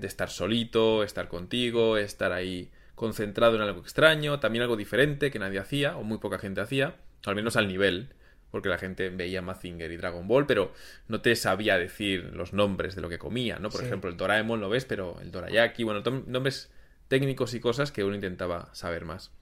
De 0.00 0.06
estar 0.06 0.30
solito, 0.30 1.02
estar 1.04 1.28
contigo, 1.28 1.98
estar 1.98 2.32
ahí 2.32 2.70
concentrado 2.94 3.56
en 3.56 3.62
algo 3.62 3.80
extraño, 3.80 4.40
también 4.40 4.62
algo 4.62 4.76
diferente 4.76 5.30
que 5.30 5.38
nadie 5.38 5.58
hacía, 5.58 5.96
o 5.96 6.02
muy 6.04 6.18
poca 6.18 6.38
gente 6.38 6.60
hacía, 6.60 6.96
al 7.24 7.34
menos 7.34 7.56
al 7.56 7.68
nivel, 7.68 8.10
porque 8.50 8.68
la 8.68 8.78
gente 8.78 9.08
veía 9.08 9.42
Mazinger 9.42 9.90
y 9.90 9.96
Dragon 9.96 10.28
Ball, 10.28 10.46
pero 10.46 10.72
no 11.08 11.20
te 11.20 11.34
sabía 11.34 11.76
decir 11.78 12.30
los 12.34 12.52
nombres 12.52 12.94
de 12.94 13.02
lo 13.02 13.08
que 13.08 13.18
comía, 13.18 13.58
¿no? 13.58 13.68
Por 13.70 13.80
Sí. 13.80 13.86
ejemplo, 13.86 14.10
el 14.10 14.16
Doraemon 14.16 14.60
lo 14.60 14.68
ves, 14.68 14.84
pero 14.84 15.18
el 15.20 15.32
Dorayaki, 15.32 15.82
bueno, 15.82 16.02
nombres 16.26 16.70
técnicos 17.08 17.52
y 17.54 17.60
cosas 17.60 17.90
que 17.90 18.04
uno 18.04 18.14
intentaba 18.14 18.72
saber 18.74 19.04
más. 19.04 19.32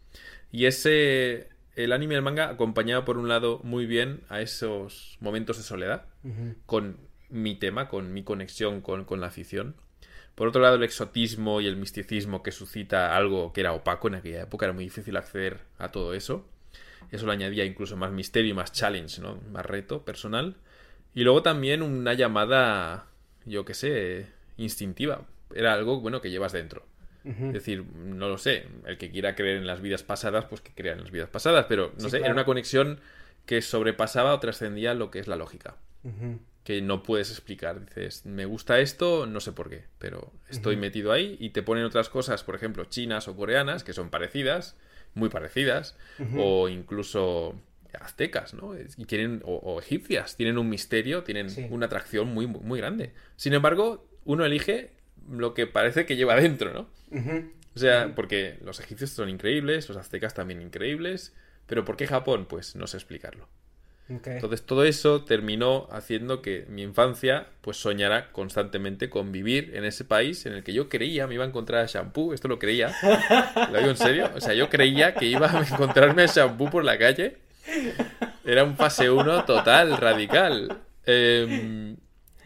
Y 0.50 0.64
ese, 0.66 1.49
el 1.76 1.92
anime 1.92 2.14
y 2.14 2.16
el 2.16 2.23
manga 2.23 2.49
acompañaba 2.49 3.04
por 3.04 3.18
un 3.18 3.28
lado 3.28 3.61
muy 3.64 3.85
bien 3.87 4.23
a 4.28 4.40
esos 4.40 5.16
momentos 5.21 5.59
de 5.59 5.62
soledad, 5.62 6.06
con 6.66 6.97
mi 7.28 7.54
tema, 7.54 7.88
con 7.88 8.12
mi 8.12 8.23
conexión 8.25 8.80
con, 8.80 9.04
con 9.04 9.21
la 9.21 9.26
afición. 9.28 9.75
Por 10.35 10.49
otro 10.49 10.62
lado, 10.62 10.77
el 10.77 10.83
exotismo 10.83 11.61
y 11.61 11.67
el 11.67 11.77
misticismo 11.77 12.43
que 12.43 12.53
suscita 12.53 13.17
algo 13.17 13.53
que 13.53 13.61
era 13.61 13.73
opaco 13.73 14.09
en 14.09 14.17
aquella 14.17 14.43
época, 14.43 14.67
era 14.67 14.73
muy 14.73 14.85
difícil 14.85 15.17
acceder 15.17 15.61
a 15.79 15.91
todo 15.91 16.15
eso. 16.15 16.47
Eso 17.11 17.27
le 17.27 17.33
añadía 17.33 17.65
incluso 17.65 17.97
más 17.97 18.12
misterio 18.12 18.51
y 18.53 18.55
más 18.55 18.73
challenge, 18.73 19.21
¿no? 19.21 19.37
Más 19.53 19.67
reto 19.67 20.05
personal. 20.05 20.57
Y 21.15 21.25
luego 21.25 21.43
también 21.43 21.83
una 21.83 22.15
llamada, 22.15 23.07
yo 23.45 23.65
qué 23.65 23.75
sé, 23.75 24.27
instintiva. 24.57 25.27
Era 25.55 25.75
algo, 25.75 26.01
bueno, 26.01 26.21
que 26.23 26.31
llevas 26.31 26.53
dentro. 26.53 26.87
Es 27.49 27.55
decir, 27.55 27.85
no 27.85 28.29
lo 28.29 28.39
sé, 28.39 28.67
el 28.87 28.99
que 28.99 29.11
quiera 29.11 29.35
creer 29.37 29.59
en 29.59 29.67
las 29.67 29.81
vidas 29.81 30.03
pasadas, 30.03 30.47
pues 30.47 30.61
que 30.61 30.73
crea 30.75 30.95
en 30.95 31.03
las 31.03 31.11
vidas 31.11 31.29
pasadas, 31.29 31.67
pero 31.69 31.93
no 31.99 32.09
Sí, 32.09 32.11
sé, 32.11 32.19
era 32.19 32.33
una 32.33 32.45
conexión 32.45 33.01
que 33.47 33.62
sobrepasaba 33.62 34.35
o 34.35 34.41
trascendía 34.41 34.95
lo 34.95 35.11
que 35.11 35.19
es 35.21 35.29
la 35.29 35.37
lógica. 35.37 35.77
Que 36.64 36.81
no 36.83 37.02
puedes 37.02 37.31
explicar. 37.31 37.85
Dices, 37.85 38.25
me 38.26 38.45
gusta 38.45 38.78
esto, 38.81 39.26
no 39.26 39.40
sé 39.40 39.52
por 39.52 39.69
qué, 39.69 39.85
pero 39.99 40.33
estoy 40.49 40.76
metido 40.76 41.12
ahí 41.12 41.37
y 41.40 41.50
te 41.50 41.62
ponen 41.62 41.85
otras 41.85 42.09
cosas, 42.09 42.45
por 42.45 42.54
ejemplo, 42.54 42.85
chinas 42.85 43.26
o 43.28 43.37
coreanas, 43.37 43.83
que 43.85 43.92
son 43.92 44.11
parecidas, 44.11 44.76
muy 45.14 45.28
parecidas, 45.28 45.97
o 46.37 46.69
incluso 46.69 47.54
aztecas, 48.00 48.54
¿no? 48.54 48.75
Y 48.97 49.04
tienen, 49.04 49.42
o, 49.45 49.57
o 49.57 49.78
egipcias, 49.81 50.37
tienen 50.37 50.57
un 50.57 50.69
misterio, 50.69 51.25
tienen 51.25 51.50
Sí. 51.50 51.66
una 51.71 51.87
atracción 51.87 52.28
muy, 52.33 52.47
muy 52.47 52.78
grande. 52.78 53.12
Sin 53.37 53.52
embargo, 53.54 54.07
uno 54.25 54.45
elige 54.45 54.92
lo 55.31 55.52
que 55.54 55.66
parece 55.66 56.07
que 56.07 56.16
lleva 56.16 56.37
dentro, 56.37 56.73
¿no? 56.73 56.88
O 57.75 57.78
sea, 57.78 58.12
porque 58.14 58.59
los 58.64 58.81
egipcios 58.81 59.11
son 59.11 59.28
increíbles, 59.28 59.88
los 59.88 59.97
aztecas 59.99 60.33
también 60.35 60.62
increíbles, 60.62 61.35
pero 61.66 61.85
¿por 61.85 61.97
qué 61.97 62.07
Japón? 62.07 62.47
Pues 62.49 62.76
no 62.76 62.87
sé 62.87 62.97
explicarlo. 62.99 63.49
Entonces 64.09 64.62
todo 64.66 64.85
eso 64.85 65.25
terminó 65.25 65.88
haciendo 65.90 66.42
que 66.42 66.66
mi 66.68 66.82
infancia 66.82 67.47
pues 67.62 67.78
soñara 67.78 68.30
constantemente 68.32 69.09
con 69.09 69.32
vivir 69.32 69.73
en 69.75 69.85
ese 69.85 70.04
país 70.04 70.44
en 70.44 70.52
el 70.52 70.62
que 70.64 70.75
yo 70.75 70.88
creía 70.90 71.26
me 71.26 71.35
iba 71.35 71.44
a 71.44 71.49
encontrar 71.49 71.82
a 71.85 71.87
Shampoo, 71.87 72.35
esto 72.35 72.47
lo 72.49 72.59
creía, 72.59 72.94
lo 73.71 73.78
digo 73.78 73.90
en 73.90 73.97
serio, 73.97 74.30
o 74.35 74.40
sea, 74.40 74.52
yo 74.54 74.68
creía 74.68 75.14
que 75.14 75.26
iba 75.26 75.50
a 75.50 75.66
encontrarme 75.66 76.25
a 76.25 76.26
Shampoo 76.26 76.68
por 76.68 76.85
la 76.85 76.99
calle, 76.99 77.38
era 78.44 78.64
un 78.64 78.76
fase 78.76 79.09
1 79.11 79.44
total, 79.47 79.97
radical, 79.97 80.78
Eh, 81.06 81.97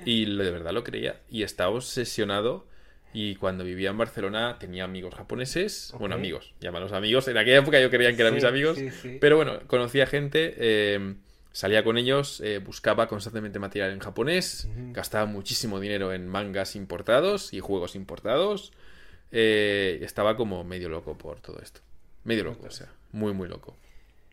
y 0.04 0.25
de 0.25 0.50
verdad 0.50 0.72
lo 0.72 0.84
creía, 0.84 1.16
y 1.28 1.42
estaba 1.42 1.70
obsesionado, 1.70 2.66
y 3.12 3.34
cuando 3.36 3.64
vivía 3.64 3.90
en 3.90 3.98
Barcelona 3.98 4.56
tenía 4.60 4.84
amigos 4.84 5.14
japoneses, 5.14 5.92
bueno, 5.98 6.14
amigos, 6.14 6.54
llámalos 6.60 6.92
amigos, 6.92 7.26
en 7.28 7.38
aquella 7.38 7.58
época 7.58 7.80
yo 7.80 7.90
creían 7.90 8.14
que 8.14 8.22
eran 8.22 8.34
Sí, 8.34 8.36
mis 8.36 8.44
amigos, 8.44 8.78
sí, 8.78 8.90
sí. 8.90 9.18
pero 9.20 9.36
bueno, 9.36 9.58
conocía 9.66 10.06
gente, 10.06 10.54
eh, 10.58 11.14
salía 11.56 11.82
con 11.84 11.96
ellos, 11.96 12.40
eh, 12.42 12.58
buscaba 12.58 13.08
constantemente 13.08 13.58
material 13.58 13.90
en 13.92 14.00
japonés, 14.00 14.68
gastaba 14.92 15.26
muchísimo 15.26 15.80
dinero 15.80 16.12
en 16.12 16.28
mangas 16.28 16.76
importados 16.76 17.52
y 17.54 17.60
juegos 17.60 17.96
importados. 17.96 18.72
eh, 19.32 19.98
estaba 20.02 20.36
como 20.36 20.64
medio 20.64 20.88
loco 20.88 21.16
por 21.18 21.40
todo 21.40 21.58
esto. 21.62 21.80
Medio 22.25 22.44
loco, 22.44 22.66
o 22.66 22.70
sea, 22.70 22.88
muy, 23.12 23.32
muy 23.34 23.48
loco. 23.48 23.76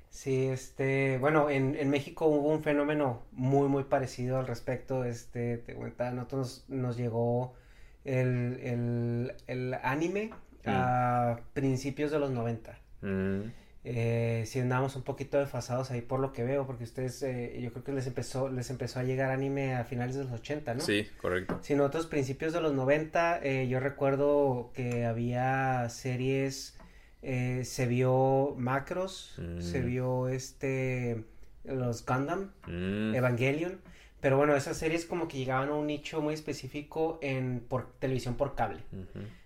Sí, 0.09 0.45
este, 0.47 1.17
bueno, 1.17 1.49
en, 1.49 1.75
en 1.75 1.89
México 1.89 2.27
hubo 2.27 2.49
un 2.49 2.61
fenómeno 2.63 3.23
muy, 3.31 3.67
muy 3.67 3.83
parecido 3.85 4.37
al 4.37 4.47
respecto. 4.47 5.03
Este, 5.05 5.57
te 5.57 5.73
comentaba, 5.75 6.11
a 6.11 6.13
nosotros 6.13 6.65
nos 6.67 6.97
llegó 6.97 7.55
el, 8.03 8.59
el, 8.61 9.33
el 9.47 9.73
anime 9.75 10.31
a 10.65 11.39
principios 11.53 12.11
de 12.11 12.19
los 12.19 12.31
90. 12.31 12.79
Mm, 13.01 13.51
Eh, 13.85 14.43
si 14.45 14.59
andábamos 14.61 14.95
un 14.95 15.01
poquito 15.03 15.37
desfasados 15.39 15.91
ahí 15.91 16.01
por 16.01 16.19
lo 16.21 16.31
que 16.31 16.43
veo, 16.43 16.65
porque 16.65 16.85
ustedes, 16.85 17.21
eh, 17.23 17.59
yo 17.61 17.71
creo 17.73 17.83
que 17.83 17.91
les 17.91 18.07
empezó, 18.07 18.47
les 18.47 18.69
empezó 18.69 18.99
a 18.99 19.03
llegar 19.03 19.29
anime 19.29 19.75
a 19.75 19.83
finales 19.83 20.15
de 20.15 20.23
los 20.23 20.31
80, 20.31 20.73
¿no? 20.75 20.79
Sí, 20.79 21.05
correcto. 21.21 21.59
Si 21.61 21.75
nosotros 21.75 22.05
principios 22.05 22.53
de 22.53 22.61
los 22.61 22.73
90, 22.73 23.39
eh, 23.43 23.67
yo 23.67 23.81
recuerdo 23.81 24.71
que 24.73 25.05
había 25.05 25.89
series, 25.89 26.77
eh, 27.21 27.63
se 27.65 27.85
vio 27.85 28.55
Macros, 28.57 29.35
Mm. 29.37 29.59
se 29.61 29.81
vio 29.81 30.29
este, 30.29 31.25
los 31.65 32.05
Gundam, 32.05 32.51
Mm, 32.67 33.15
Evangelion, 33.15 33.81
pero 34.21 34.37
bueno, 34.37 34.55
esas 34.55 34.77
series 34.77 35.05
como 35.05 35.27
que 35.27 35.37
llegaban 35.37 35.67
a 35.69 35.73
un 35.73 35.87
nicho 35.87 36.21
muy 36.21 36.33
específico 36.33 37.19
en 37.21 37.59
por 37.67 37.91
televisión 37.99 38.35
por 38.35 38.55
cable. 38.55 38.79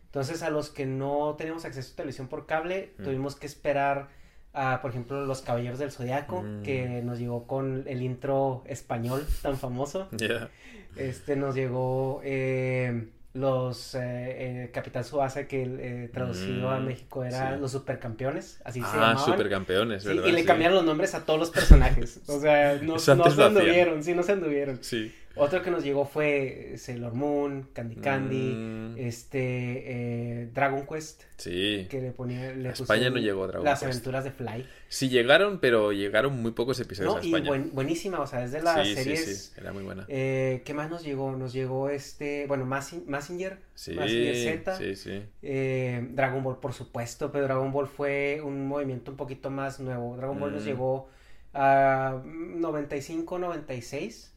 Entonces 0.06 0.44
a 0.44 0.51
los 0.51 0.70
que 0.70 0.86
no 0.86 1.34
teníamos 1.38 1.65
acceso 1.65 1.94
a 1.94 1.96
televisión 1.96 2.27
por 2.27 2.46
cable, 2.46 2.94
Mm. 3.00 3.03
tuvimos 3.03 3.36
que 3.36 3.48
esperar 3.48 4.10
a, 4.58 4.82
por 4.82 4.92
ejemplo, 4.92 5.26
Los 5.26 5.42
Caballeros 5.42 5.80
del 5.80 5.92
Zodiaco, 5.92 6.42
Mm. 6.42 6.64
que 6.64 7.02
nos 7.04 7.20
llegó 7.20 7.46
con 7.48 7.84
el 7.88 8.02
intro 8.02 8.64
español 8.68 9.24
tan 9.42 9.56
famoso. 9.58 10.10
Este 10.98 11.36
nos 11.36 11.54
llegó 11.54 12.22
eh, 12.24 13.10
los 13.34 13.94
eh, 13.94 14.00
eh, 14.02 14.72
Capitán 14.74 15.04
Subasa 15.04 15.48
que 15.48 15.62
eh, 15.64 16.10
traducido 16.12 16.72
a 16.72 16.80
Mm, 16.80 16.86
México 16.86 17.24
era 17.24 17.54
sí. 17.54 17.62
los 17.62 17.72
supercampeones, 17.72 18.60
así 18.66 18.80
se 18.80 18.88
Ah, 18.88 18.94
llamaban. 18.94 19.20
supercampeones, 19.20 20.02
Sí, 20.02 20.08
¿verdad? 20.10 20.26
y 20.26 20.32
le 20.32 20.40
Sí. 20.42 20.46
cambiaron 20.48 20.76
los 20.78 20.86
nombres 20.86 21.14
a 21.14 21.24
todos 21.24 21.40
los 21.40 21.52
personajes. 21.52 22.20
O 22.28 22.40
sea, 22.40 22.80
no, 22.82 22.98
se 22.98 23.12
anduvieron, 23.12 24.04
sí, 24.04 24.16
no 24.16 24.24
se 24.24 24.32
anduvieron. 24.32 24.80
Sí. 24.82 25.14
Otro 25.36 25.62
que 25.62 25.70
nos 25.70 25.84
llegó 25.84 26.04
fue 26.06 26.74
Sailor 26.78 27.14
Moon, 27.14 27.68
Candy 27.74 27.98
Candy, 27.98 28.54
Mm. 28.56 28.96
este 28.98 30.37
eh, 30.37 30.37
Dragon 30.58 30.88
Quest, 30.88 31.22
Sí. 31.38 31.86
que 31.88 32.02
le 32.02 32.12
ponía 32.12 32.52
le 32.52 32.70
A 32.70 32.72
España 32.72 33.12
no 33.12 33.18
llegó 33.18 33.46
Dragon 33.46 33.64
Las 33.64 33.80
Quest. 33.82 33.92
aventuras 33.92 34.24
de 34.24 34.32
Fly. 34.32 34.66
Sí 34.90 35.08
llegaron, 35.08 35.60
pero 35.60 35.92
llegaron 35.92 36.42
muy 36.42 36.52
pocos 36.54 36.80
episodios 36.80 37.14
No, 37.14 37.20
a 37.20 37.24
y 37.24 37.28
España. 37.28 37.48
buen- 37.50 37.76
buenísima, 37.76 38.20
o 38.22 38.26
sea, 38.26 38.44
es 38.44 38.52
de 38.54 38.64
las 38.64 38.88
sí, 38.88 38.96
series 38.96 39.24
sí, 39.24 39.34
sí, 39.36 39.52
era 39.56 39.72
muy 39.72 39.84
buena. 39.84 40.06
Eh, 40.08 40.64
¿Qué 40.66 40.74
más 40.74 40.90
nos 40.90 41.04
llegó? 41.04 41.32
Nos 41.36 41.54
llegó 41.54 41.90
este, 41.92 42.48
bueno, 42.48 42.66
Massi- 42.66 43.06
Massinger, 43.06 43.60
sí, 43.76 43.94
Massinger 43.94 44.36
Z, 44.36 44.78
sí, 44.80 44.96
sí. 44.96 45.24
eh, 45.44 46.08
Dragon 46.12 46.44
Ball 46.44 46.60
por 46.60 46.74
supuesto, 46.74 47.32
pero 47.32 47.44
Dragon 47.46 47.72
Ball 47.72 47.88
fue 47.88 48.42
un 48.44 48.68
movimiento 48.68 49.12
un 49.12 49.18
poquito 49.18 49.52
más 49.52 49.80
nuevo. 49.80 50.18
Dragon 50.18 50.40
Ball 50.40 50.54
nos 50.54 50.64
Mm. 50.64 50.66
llegó 50.66 51.10
a 51.54 52.20
95, 52.26 53.38
96. 53.40 54.34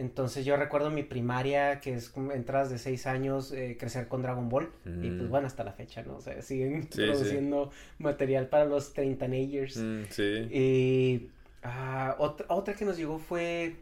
Entonces 0.00 0.44
yo 0.46 0.56
recuerdo 0.56 0.90
mi 0.90 1.02
primaria, 1.02 1.78
que 1.80 1.92
es 1.94 2.08
como 2.08 2.32
entradas 2.32 2.70
de 2.70 2.78
6 2.78 3.06
años, 3.06 3.52
eh, 3.52 3.76
crecer 3.78 4.08
con 4.08 4.22
Dragon 4.22 4.48
Ball. 4.48 4.70
Y 5.02 5.10
pues 5.10 5.28
Mm. 5.28 5.30
bueno, 5.30 5.46
hasta 5.46 5.62
la 5.62 5.72
fecha, 5.72 6.02
¿no? 6.02 6.16
O 6.16 6.20
sea, 6.20 6.40
siguen 6.40 6.84
Sí, 6.84 6.88
sí. 6.92 7.02
produciendo 7.04 7.70
material 7.98 8.48
para 8.48 8.64
los 8.64 8.94
30 8.94 9.26
teenagers. 9.26 9.76
Mm, 9.76 10.00
sí. 10.08 10.22
Y 10.50 11.30
ah, 11.62 12.16
otra, 12.18 12.46
otra 12.48 12.74
que 12.74 12.84
nos 12.86 12.96
llegó 12.96 13.18
fue 13.18 13.76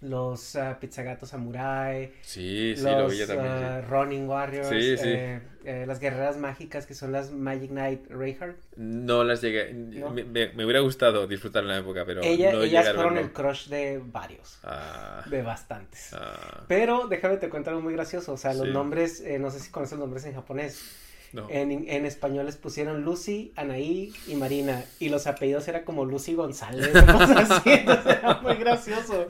los 0.00 0.54
ah, 0.56 0.78
Pizzagatos 0.80 1.30
Samurai, 1.30 2.12
Sí, 2.22 2.74
sí, 2.76 2.82
los 2.82 3.18
lo 3.18 3.26
también. 3.26 3.82
sí. 3.82 3.86
Running 3.90 4.28
Warriors, 4.28 4.68
Sí, 4.68 4.96
sí. 4.96 5.08
eh, 5.08 5.40
eh, 5.64 5.84
las 5.86 5.98
guerreras 5.98 6.36
mágicas 6.36 6.86
que 6.86 6.94
son 6.94 7.10
las 7.12 7.32
Magic 7.32 7.70
Knight 7.70 8.06
Reinhardt. 8.08 8.56
No 8.76 9.24
las 9.24 9.40
llegué. 9.42 9.72
¿No? 9.72 10.10
Me, 10.10 10.22
me- 10.24 10.52
me 10.52 10.64
hubiera 10.64 10.80
gustado 10.80 11.26
disfrutar 11.26 11.62
en 11.64 11.68
la 11.68 11.78
época, 11.78 12.04
pero 12.06 12.22
Ella- 12.22 12.52
no 12.52 12.62
ellas 12.62 12.92
fueron 12.94 13.14
¿no? 13.14 13.20
el 13.20 13.32
crush 13.32 13.68
de 13.68 14.00
varios, 14.04 14.58
Ah, 14.62 15.24
de 15.28 15.42
bastantes. 15.42 16.10
ah, 16.14 16.64
Pero 16.68 17.08
déjame 17.08 17.36
te 17.38 17.48
cuento 17.48 17.70
algo 17.70 17.82
muy 17.82 17.92
gracioso. 17.94 18.32
O 18.34 18.36
sea, 18.36 18.54
los 18.54 18.68
nombres, 18.68 19.20
eh, 19.20 19.38
no 19.38 19.50
sé 19.50 19.58
si 19.60 19.70
conoces 19.70 19.98
los 19.98 20.06
nombres 20.06 20.24
en 20.26 20.34
japonés. 20.34 21.06
No. 21.32 21.46
En, 21.50 21.70
en 21.88 22.06
español 22.06 22.46
les 22.46 22.56
pusieron 22.56 23.02
Lucy, 23.02 23.52
Anaí 23.56 24.12
y 24.26 24.34
Marina. 24.34 24.84
Y 24.98 25.08
los 25.10 25.26
apellidos 25.26 25.68
era 25.68 25.84
como 25.84 26.04
Lucy 26.04 26.34
González. 26.34 26.90
o 26.94 27.06
cosas 27.18 27.50
así. 27.50 27.70
Entonces 27.70 28.16
era 28.16 28.40
muy 28.40 28.54
gracioso. 28.56 29.26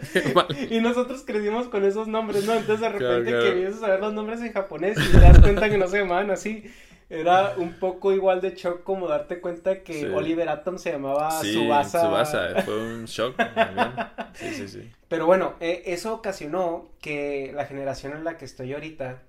Y 0.71 0.81
nosotros 0.81 1.23
crecimos 1.27 1.69
con 1.69 1.85
esos 1.85 2.07
nombres, 2.09 2.45
¿no? 2.47 2.55
Entonces 2.55 2.81
de 2.81 2.99
Claro, 2.99 3.19
repente 3.19 3.31
claro. 3.31 3.45
que 3.81 3.85
a 3.85 3.89
ver 3.89 4.01
los 4.01 4.13
nombres 4.13 4.41
en 4.41 4.53
japonés 4.53 4.97
y 4.99 5.13
te 5.13 5.21
das 5.21 5.39
cuenta 5.41 5.69
que 5.69 5.79
no 5.79 5.89
se 5.89 5.99
llamaban 5.99 6.31
así. 6.31 6.65
Era 7.11 7.55
un 7.57 7.73
poco 7.79 8.13
igual 8.13 8.43
de 8.43 8.51
shock 8.55 8.83
como 8.83 9.09
darte 9.09 9.41
cuenta 9.41 9.83
que 9.83 9.95
Sí. 10.01 10.05
Oliver 10.05 10.47
Atom 10.51 10.77
se 10.77 10.93
llamaba 10.93 11.31
Sí, 11.41 11.53
Tsubasa. 11.53 12.01
Tsubasa, 12.03 12.63
fue 12.67 12.79
un 12.85 13.07
shock 13.07 13.35
también. 13.55 13.93
Sí, 14.35 14.53
sí, 14.53 14.69
sí. 14.69 14.91
Pero 15.09 15.25
bueno, 15.25 15.55
eh, 15.61 15.85
eso 15.87 16.13
ocasionó 16.13 16.91
que 17.01 17.51
la 17.55 17.65
generación 17.65 18.13
en 18.13 18.25
la 18.25 18.37
que 18.37 18.45
estoy 18.45 18.75
ahorita 18.75 19.23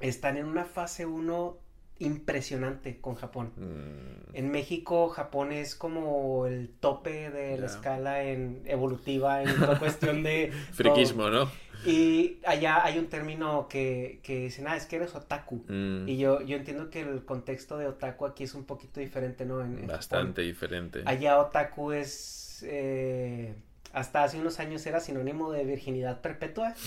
están 0.00 0.36
en 0.36 0.46
una 0.46 0.64
fase 0.64 1.06
1 1.06 1.56
impresionante 1.98 3.00
con 3.00 3.14
Japón. 3.14 3.52
Mm, 3.56 4.34
En 4.36 4.50
México, 4.50 5.08
Japón 5.08 5.52
es 5.52 5.74
como 5.74 6.46
el 6.46 6.68
tope 6.80 7.30
de 7.30 7.56
la 7.58 7.66
escala 7.66 8.22
en 8.24 8.62
evolutiva 8.66 9.42
en 9.42 9.54
toda 9.56 9.78
cuestión 9.78 10.22
de 10.22 10.52
friquismo, 10.72 11.30
¿no? 11.30 11.50
Y 11.84 12.38
allá 12.44 12.84
hay 12.84 12.98
un 12.98 13.06
término 13.08 13.68
que, 13.68 14.20
que 14.22 14.40
dicen, 14.44 14.66
ah, 14.66 14.76
es 14.76 14.86
que 14.86 14.96
eres 14.96 15.14
otaku. 15.14 15.64
Mm, 15.68 16.08
Y 16.08 16.16
yo, 16.18 16.42
yo 16.42 16.56
entiendo 16.56 16.90
que 16.90 17.00
el 17.02 17.24
contexto 17.24 17.78
de 17.78 17.86
otaku 17.86 18.26
aquí 18.26 18.44
es 18.44 18.54
un 18.54 18.64
poquito 18.64 19.00
diferente, 19.00 19.44
¿no? 19.46 19.60
En, 19.62 19.78
en 19.78 19.86
bastante 19.86 20.42
Japón. 20.42 20.44
diferente. 20.44 21.02
Allá 21.04 21.38
otaku 21.38 21.92
es... 21.92 22.62
eh, 22.66 23.54
hasta 23.92 24.24
hace 24.24 24.38
unos 24.38 24.58
años 24.60 24.84
era 24.86 25.00
sinónimo 25.00 25.52
de 25.52 25.64
virginidad 25.64 26.20
perpetua. 26.20 26.74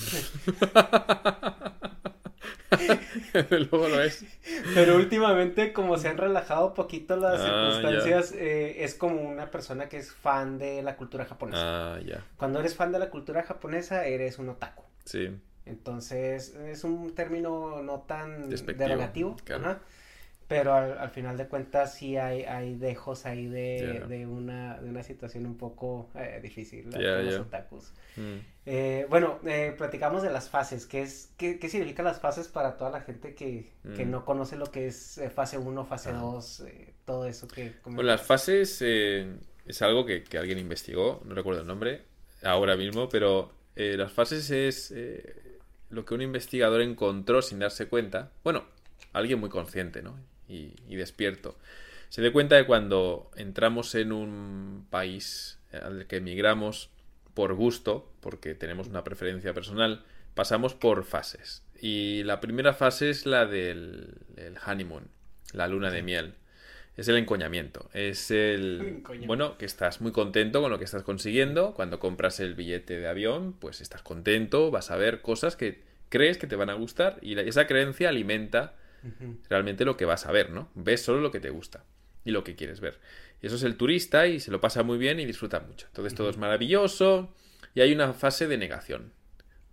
Luego 3.50 3.88
lo 3.90 4.02
es. 4.02 4.24
Pero 4.74 4.96
últimamente, 4.96 5.74
como 5.74 5.98
se 5.98 6.08
han 6.08 6.18
relajado 6.18 6.74
poquito 6.74 7.16
las 7.18 7.42
Ah, 7.42 7.44
circunstancias, 7.44 8.32
eh, 8.34 8.84
es 8.84 8.96
como 8.96 9.22
una 9.22 9.50
persona 9.52 9.90
que 9.90 9.98
es 9.98 10.12
fan 10.12 10.58
de 10.60 10.82
la 10.84 10.96
cultura 10.96 11.26
japonesa. 11.26 11.96
Ah, 11.96 12.00
ya. 12.06 12.24
Cuando 12.38 12.60
eres 12.60 12.76
fan 12.76 12.92
de 12.92 13.00
la 13.00 13.10
cultura 13.10 13.44
japonesa, 13.44 14.06
eres 14.06 14.40
un 14.40 14.50
otaku. 14.50 14.84
Sí. 15.06 15.30
Entonces, 15.66 16.56
es 16.56 16.84
un 16.84 17.14
término 17.14 17.82
no 17.84 18.02
tan 18.02 18.50
Despectivo, 18.50 18.88
derogativo, 18.90 19.36
claro. 19.44 19.64
ajá, 19.64 19.80
pero 20.50 20.74
al, 20.74 20.98
al 20.98 21.12
final 21.12 21.38
de 21.38 21.48
cuentas 21.48 21.94
sí 21.94 22.18
hay, 22.18 22.42
hay 22.44 22.74
dejos 22.76 23.26
ahí 23.26 23.46
de, 23.46 24.04
de, 24.10 24.26
una, 24.26 24.80
de 24.82 24.90
una 24.90 25.04
situación 25.04 25.46
un 25.46 25.56
poco 25.58 26.10
eh, 26.16 26.40
difícil 26.42 26.90
Ya, 26.90 27.18
con 27.18 27.26
los 27.28 27.40
otakus. 27.40 27.94
Mm. 28.18 28.38
Eh, 28.66 29.06
bueno, 29.10 29.40
eh, 29.46 29.74
platicamos 29.78 30.24
de 30.24 30.32
las 30.32 30.50
fases. 30.50 30.86
¿Qué, 30.88 31.04
es, 31.04 31.32
qué, 31.38 31.60
qué 31.60 31.70
significan 31.70 32.04
las 32.06 32.20
fases 32.20 32.48
para 32.48 32.76
toda 32.78 32.90
la 32.90 33.02
gente 33.02 33.36
que, 33.36 33.72
que 33.96 34.06
Mm. 34.06 34.10
no 34.12 34.26
conoce 34.26 34.58
lo 34.58 34.66
que 34.72 34.88
es 34.88 35.20
eh, 35.20 35.30
fase 35.30 35.58
1, 35.60 35.86
fase 35.86 36.10
Ah. 36.10 36.20
2, 36.20 36.64
todo 37.06 37.26
eso 37.28 37.48
que 37.48 37.74
Bueno, 37.86 38.04
las 38.04 38.22
fases 38.24 38.82
eh, 38.82 39.32
es 39.68 39.82
algo 39.84 40.04
que, 40.06 40.24
que 40.24 40.40
alguien 40.40 40.58
investigó, 40.58 41.22
no 41.26 41.36
recuerdo 41.36 41.62
el 41.62 41.68
nombre 41.68 42.02
ahora 42.44 42.76
mismo, 42.76 43.08
pero 43.08 43.52
eh, 43.76 43.96
las 43.96 44.12
fases 44.12 44.50
es 44.50 44.92
eh, 44.96 45.60
lo 45.92 46.06
que 46.06 46.16
un 46.16 46.24
investigador 46.24 46.82
encontró 46.82 47.44
sin 47.44 47.60
darse 47.60 47.88
cuenta. 47.88 48.32
Bueno, 48.44 48.64
alguien 49.14 49.40
muy 49.40 49.50
consciente, 49.50 50.02
¿no? 50.02 50.18
Y, 50.50 50.74
y 50.88 50.96
despierto. 50.96 51.58
Se 52.10 52.22
dio 52.22 52.34
cuenta 52.34 52.56
de 52.56 52.66
cuando 52.66 53.30
entramos 53.36 53.94
en 53.96 54.12
un 54.12 54.88
país 54.90 55.60
al 55.72 56.08
que 56.08 56.18
emigramos 56.18 56.90
por 57.34 57.54
gusto, 57.54 58.12
porque 58.20 58.56
tenemos 58.56 58.88
una 58.88 59.04
preferencia 59.04 59.54
personal, 59.54 60.04
pasamos 60.34 60.74
por 60.74 61.04
fases. 61.04 61.64
Y 61.80 62.24
la 62.24 62.42
primera 62.42 62.74
fase 62.74 63.10
es 63.10 63.26
la 63.26 63.46
del 63.46 64.16
el 64.36 64.56
honeymoon, 64.66 65.08
la 65.54 65.68
luna 65.68 65.92
de 65.92 66.02
miel. 66.02 66.34
Es 66.98 67.08
el 67.08 67.16
encoñamiento. 67.16 67.90
Es 67.94 68.30
el. 68.30 69.04
Bueno, 69.26 69.58
que 69.58 69.66
estás 69.66 70.02
muy 70.02 70.12
contento 70.12 70.62
con 70.62 70.70
lo 70.70 70.80
que 70.80 70.84
estás 70.84 71.04
consiguiendo. 71.04 71.74
Cuando 71.74 72.00
compras 72.00 72.42
el 72.42 72.56
billete 72.56 73.00
de 73.00 73.08
avión, 73.08 73.54
pues 73.54 73.80
estás 73.80 74.02
contento, 74.02 74.70
vas 74.70 74.92
a 74.92 74.98
ver 74.98 75.22
cosas 75.22 75.56
que 75.56 75.82
crees 76.10 76.38
que 76.38 76.48
te 76.48 76.58
van 76.58 76.70
a 76.70 76.74
gustar 76.74 77.20
y 77.22 77.40
esa 77.40 77.68
creencia 77.68 78.10
alimenta 78.10 78.74
Realmente 79.50 79.86
lo 79.86 79.98
que 79.98 80.06
vas 80.06 80.26
a 80.26 80.32
ver, 80.32 80.50
¿no? 80.52 80.70
Ves 80.76 81.02
solo 81.02 81.22
lo 81.22 81.32
que 81.32 81.40
te 81.40 81.50
gusta 81.50 81.84
y 82.26 82.32
lo 82.32 82.44
que 82.44 82.56
quieres 82.56 82.80
ver. 82.80 83.00
Y 83.42 83.48
eso 83.48 83.56
es 83.56 83.64
el 83.64 83.76
turista 83.78 84.28
y 84.28 84.40
se 84.40 84.52
lo 84.52 84.60
pasa 84.60 84.84
muy 84.84 84.98
bien 84.98 85.20
y 85.20 85.26
disfruta 85.26 85.60
mucho. 85.62 85.88
Entonces 85.88 86.14
todo 86.16 86.30
es 86.30 86.38
maravilloso 86.38 87.34
y 87.74 87.82
hay 87.82 87.94
una 87.94 88.14
fase 88.14 88.48
de 88.48 88.58
negación, 88.58 89.14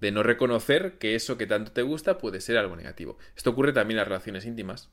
de 0.00 0.12
no 0.12 0.22
reconocer 0.22 0.98
que 0.98 1.14
eso 1.14 1.36
que 1.36 1.46
tanto 1.46 1.72
te 1.72 1.82
gusta 1.82 2.18
puede 2.18 2.40
ser 2.40 2.56
algo 2.58 2.76
negativo. 2.76 3.18
Esto 3.36 3.50
ocurre 3.50 3.72
también 3.72 3.96
en 3.96 4.00
las 4.02 4.08
relaciones 4.08 4.44
íntimas, 4.46 4.90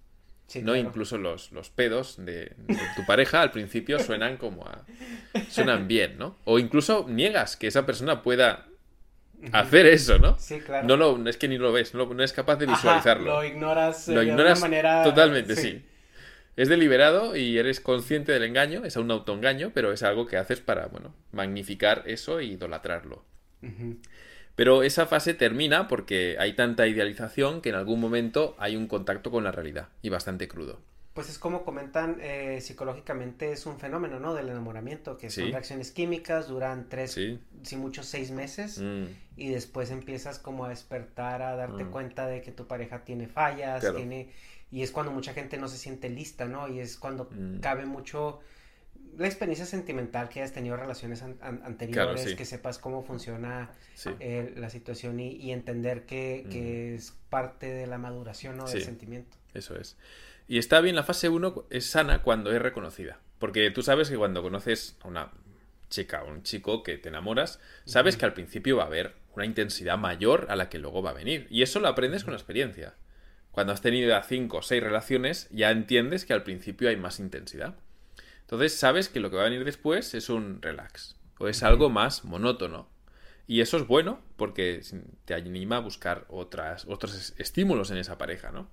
Sí, 0.48 0.60
¿no? 0.60 0.74
claro. 0.74 0.88
Incluso 0.88 1.18
los, 1.18 1.52
los 1.54 1.70
pedos 1.70 2.18
de, 2.18 2.52
de 2.58 2.78
tu 2.98 3.06
pareja 3.06 3.42
al 3.42 3.52
principio 3.52 3.98
suenan 4.00 4.36
como 4.38 4.68
a... 4.68 4.86
suenan 5.50 5.88
bien, 5.88 6.18
¿no? 6.18 6.38
O 6.44 6.60
incluso 6.60 7.06
niegas 7.08 7.56
que 7.56 7.68
esa 7.68 7.86
persona 7.86 8.22
pueda 8.22 8.68
hacer 9.52 9.86
eso, 9.86 10.20
¿no? 10.20 10.38
Sí, 10.40 10.60
claro. 10.60 10.88
No 10.88 10.98
lo, 10.98 11.30
es 11.30 11.38
que 11.38 11.48
ni 11.48 11.58
lo 11.58 11.72
ves, 11.72 11.94
no, 11.94 12.06
no 12.14 12.24
es 12.24 12.34
capaz 12.34 12.56
de 12.58 12.66
Ajá, 12.66 12.74
visualizarlo. 12.76 13.26
lo 13.26 13.44
ignoras, 13.46 14.08
eh, 14.10 14.14
Lo 14.14 14.22
de 14.22 14.28
ignoras 14.28 14.60
una 14.60 14.70
manera... 14.70 15.04
totalmente, 15.04 15.56
sí. 15.56 15.84
Es 16.56 16.70
deliberado 16.70 17.36
y 17.36 17.58
eres 17.58 17.80
consciente 17.80 18.32
del 18.32 18.44
engaño, 18.44 18.86
es 18.86 18.96
un 18.96 19.10
autoengaño, 19.12 19.72
pero 19.74 19.92
es 19.92 20.04
algo 20.04 20.28
que 20.28 20.38
haces 20.38 20.60
para, 20.62 20.86
bueno, 20.88 21.16
magnificar 21.32 22.04
eso 22.06 22.40
e 22.40 22.46
idolatrarlo. 22.46 23.26
Pero 24.56 24.84
esa 24.84 25.08
fase 25.08 25.34
termina 25.34 25.88
porque 25.88 26.36
hay 26.40 26.54
tanta 26.54 26.86
idealización 26.88 27.62
que 27.62 27.70
en 27.70 27.76
algún 27.76 28.00
momento 28.00 28.56
hay 28.60 28.76
un 28.76 28.88
contacto 28.88 29.32
con 29.32 29.44
la 29.44 29.52
realidad 29.52 29.90
y 30.04 30.10
bastante 30.10 30.48
crudo. 30.48 30.80
Pues 31.14 31.30
es 31.30 31.38
como 31.38 31.64
comentan 31.64 32.18
eh, 32.22 32.60
psicológicamente, 32.60 33.52
es 33.52 33.68
un 33.68 33.78
fenómeno, 33.78 34.20
¿no? 34.20 34.34
Del 34.34 34.50
enamoramiento, 34.50 35.16
que 35.18 35.30
son 35.30 35.46
Sí. 35.46 35.52
reacciones 35.52 35.92
químicas, 35.92 36.48
duran 36.48 36.88
tres, 36.90 37.12
Sí. 37.12 37.40
si 37.62 37.76
mucho 37.76 38.02
seis 38.02 38.32
meses, 38.32 38.80
Mm, 38.80 39.06
y 39.38 39.50
después 39.50 39.92
empiezas 39.92 40.40
como 40.40 40.66
a 40.66 40.70
despertar, 40.70 41.44
a 41.44 41.56
darte 41.56 41.84
Mm. 41.84 41.92
cuenta 41.92 42.26
de 42.26 42.42
que 42.42 42.52
tu 42.52 42.66
pareja 42.66 43.04
tiene 43.04 43.28
fallas, 43.28 43.82
Claro. 43.82 43.98
tiene... 43.98 44.32
Y 44.72 44.82
es 44.82 44.90
cuando 44.92 45.12
mucha 45.12 45.36
gente 45.36 45.58
no 45.58 45.68
se 45.68 45.78
siente 45.78 46.10
lista, 46.10 46.46
¿no? 46.46 46.68
Y 46.68 46.80
es 46.80 46.98
cuando 46.98 47.30
Mm. 47.32 47.60
cabe 47.60 47.86
mucho 47.86 48.40
la 49.16 49.28
experiencia 49.28 49.68
sentimental, 49.68 50.30
que 50.30 50.40
hayas 50.42 50.54
tenido 50.54 50.76
relaciones 50.76 51.22
an- 51.22 51.38
an- 51.42 51.62
anteriores, 51.64 52.24
sí. 52.32 52.36
que 52.36 52.46
sepas 52.46 52.80
cómo 52.80 53.04
funciona 53.04 53.70
eh, 54.20 54.52
la 54.58 54.72
situación 54.72 55.20
y, 55.20 55.34
y 55.36 55.52
entender 55.52 56.08
que, 56.08 56.48
que 56.50 56.96
es 56.96 57.14
parte 57.30 57.68
de 57.72 57.86
la 57.86 58.00
maduración, 58.00 58.58
¿no? 58.58 58.66
Del 58.68 58.82
sentimiento. 58.82 59.38
Eso 59.54 59.76
es. 59.76 59.96
Y 60.48 60.58
está 60.58 60.82
bien, 60.82 60.96
la 60.96 61.04
fase 61.04 61.30
1 61.30 61.66
es 61.70 61.86
sana 61.86 62.22
cuando 62.22 62.52
es 62.52 62.62
reconocida. 62.62 63.20
Porque 63.40 63.70
tú 63.72 63.82
sabes 63.82 64.10
que 64.10 64.18
cuando 64.18 64.42
conoces 64.42 64.98
a 65.02 65.08
una 65.08 65.32
chica 65.90 66.24
o 66.24 66.30
un 66.30 66.44
chico 66.44 66.84
que 66.84 66.98
te 66.98 67.10
enamoras, 67.10 67.60
sabes 67.86 68.18
que 68.18 68.26
al 68.26 68.34
principio 68.34 68.78
va 68.78 68.84
a 68.84 68.88
haber 68.88 69.14
una 69.36 69.46
intensidad 69.46 69.98
mayor 69.98 70.48
a 70.50 70.56
la 70.56 70.70
que 70.70 70.80
luego 70.80 71.02
va 71.02 71.12
a 71.12 71.14
venir. 71.14 71.48
Y 71.50 71.62
eso 71.62 71.80
lo 71.80 71.88
aprendes 71.88 72.24
con 72.24 72.34
la 72.34 72.40
experiencia. 72.40 72.96
Cuando 73.52 73.74
has 73.74 73.82
tenido 73.82 74.10
ya 74.10 74.24
5 74.24 74.58
o 74.58 74.62
6 74.62 74.82
relaciones, 74.82 75.48
ya 75.52 75.72
entiendes 75.72 76.26
que 76.26 76.34
al 76.34 76.44
principio 76.44 76.90
hay 76.90 76.98
más 76.98 77.20
intensidad. 77.20 77.76
Entonces 78.42 78.74
sabes 78.76 79.10
que 79.10 79.20
lo 79.20 79.30
que 79.30 79.38
va 79.38 79.44
a 79.44 79.50
venir 79.50 79.64
después 79.64 80.14
es 80.14 80.30
un 80.30 80.62
relax. 80.62 81.16
O 81.40 81.48
es 81.48 81.64
algo 81.64 81.90
más 81.90 82.24
monótono. 82.26 82.90
Y 83.48 83.62
eso 83.62 83.78
es 83.78 83.88
bueno 83.88 84.22
porque 84.38 84.82
te 85.26 85.34
anima 85.34 85.78
a 85.78 85.82
buscar 85.82 86.26
otras, 86.30 86.86
otros 86.88 87.14
es- 87.16 87.34
estímulos 87.38 87.92
en 87.92 87.98
esa 87.98 88.18
pareja, 88.18 88.52
¿no? 88.52 88.70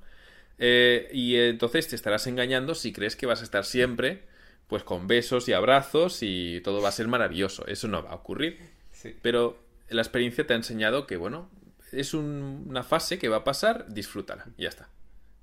Eh, 0.62 1.09
y 1.12 1.37
entonces 1.37 1.88
te 1.88 1.96
estarás 1.96 2.27
engañando 2.27 2.75
si 2.75 2.92
crees 2.92 3.16
que 3.16 3.27
vas 3.27 3.40
a 3.40 3.44
estar 3.44 3.64
siempre 3.64 4.29
pues 4.66 4.85
con 4.85 5.09
besos 5.09 5.49
y 5.49 5.53
abrazos 5.53 6.18
y 6.23 6.61
todo 6.62 6.81
va 6.81 6.90
a 6.90 6.92
ser 6.92 7.09
maravilloso. 7.09 7.66
Eso 7.66 7.88
no 7.88 8.05
va 8.05 8.11
a 8.11 8.14
ocurrir. 8.14 8.61
Sí. 8.92 9.16
Pero 9.20 9.59
la 9.88 10.01
experiencia 10.03 10.46
te 10.46 10.53
ha 10.53 10.57
enseñado 10.57 11.09
que, 11.09 11.16
bueno, 11.16 11.51
es 11.90 12.14
un- 12.14 12.66
una 12.68 12.85
fase 12.85 13.18
que 13.18 13.29
va 13.29 13.38
a 13.38 13.44
pasar, 13.44 13.87
disfrútala, 13.88 14.46
y 14.57 14.62
ya 14.62 14.68
está. 14.68 14.88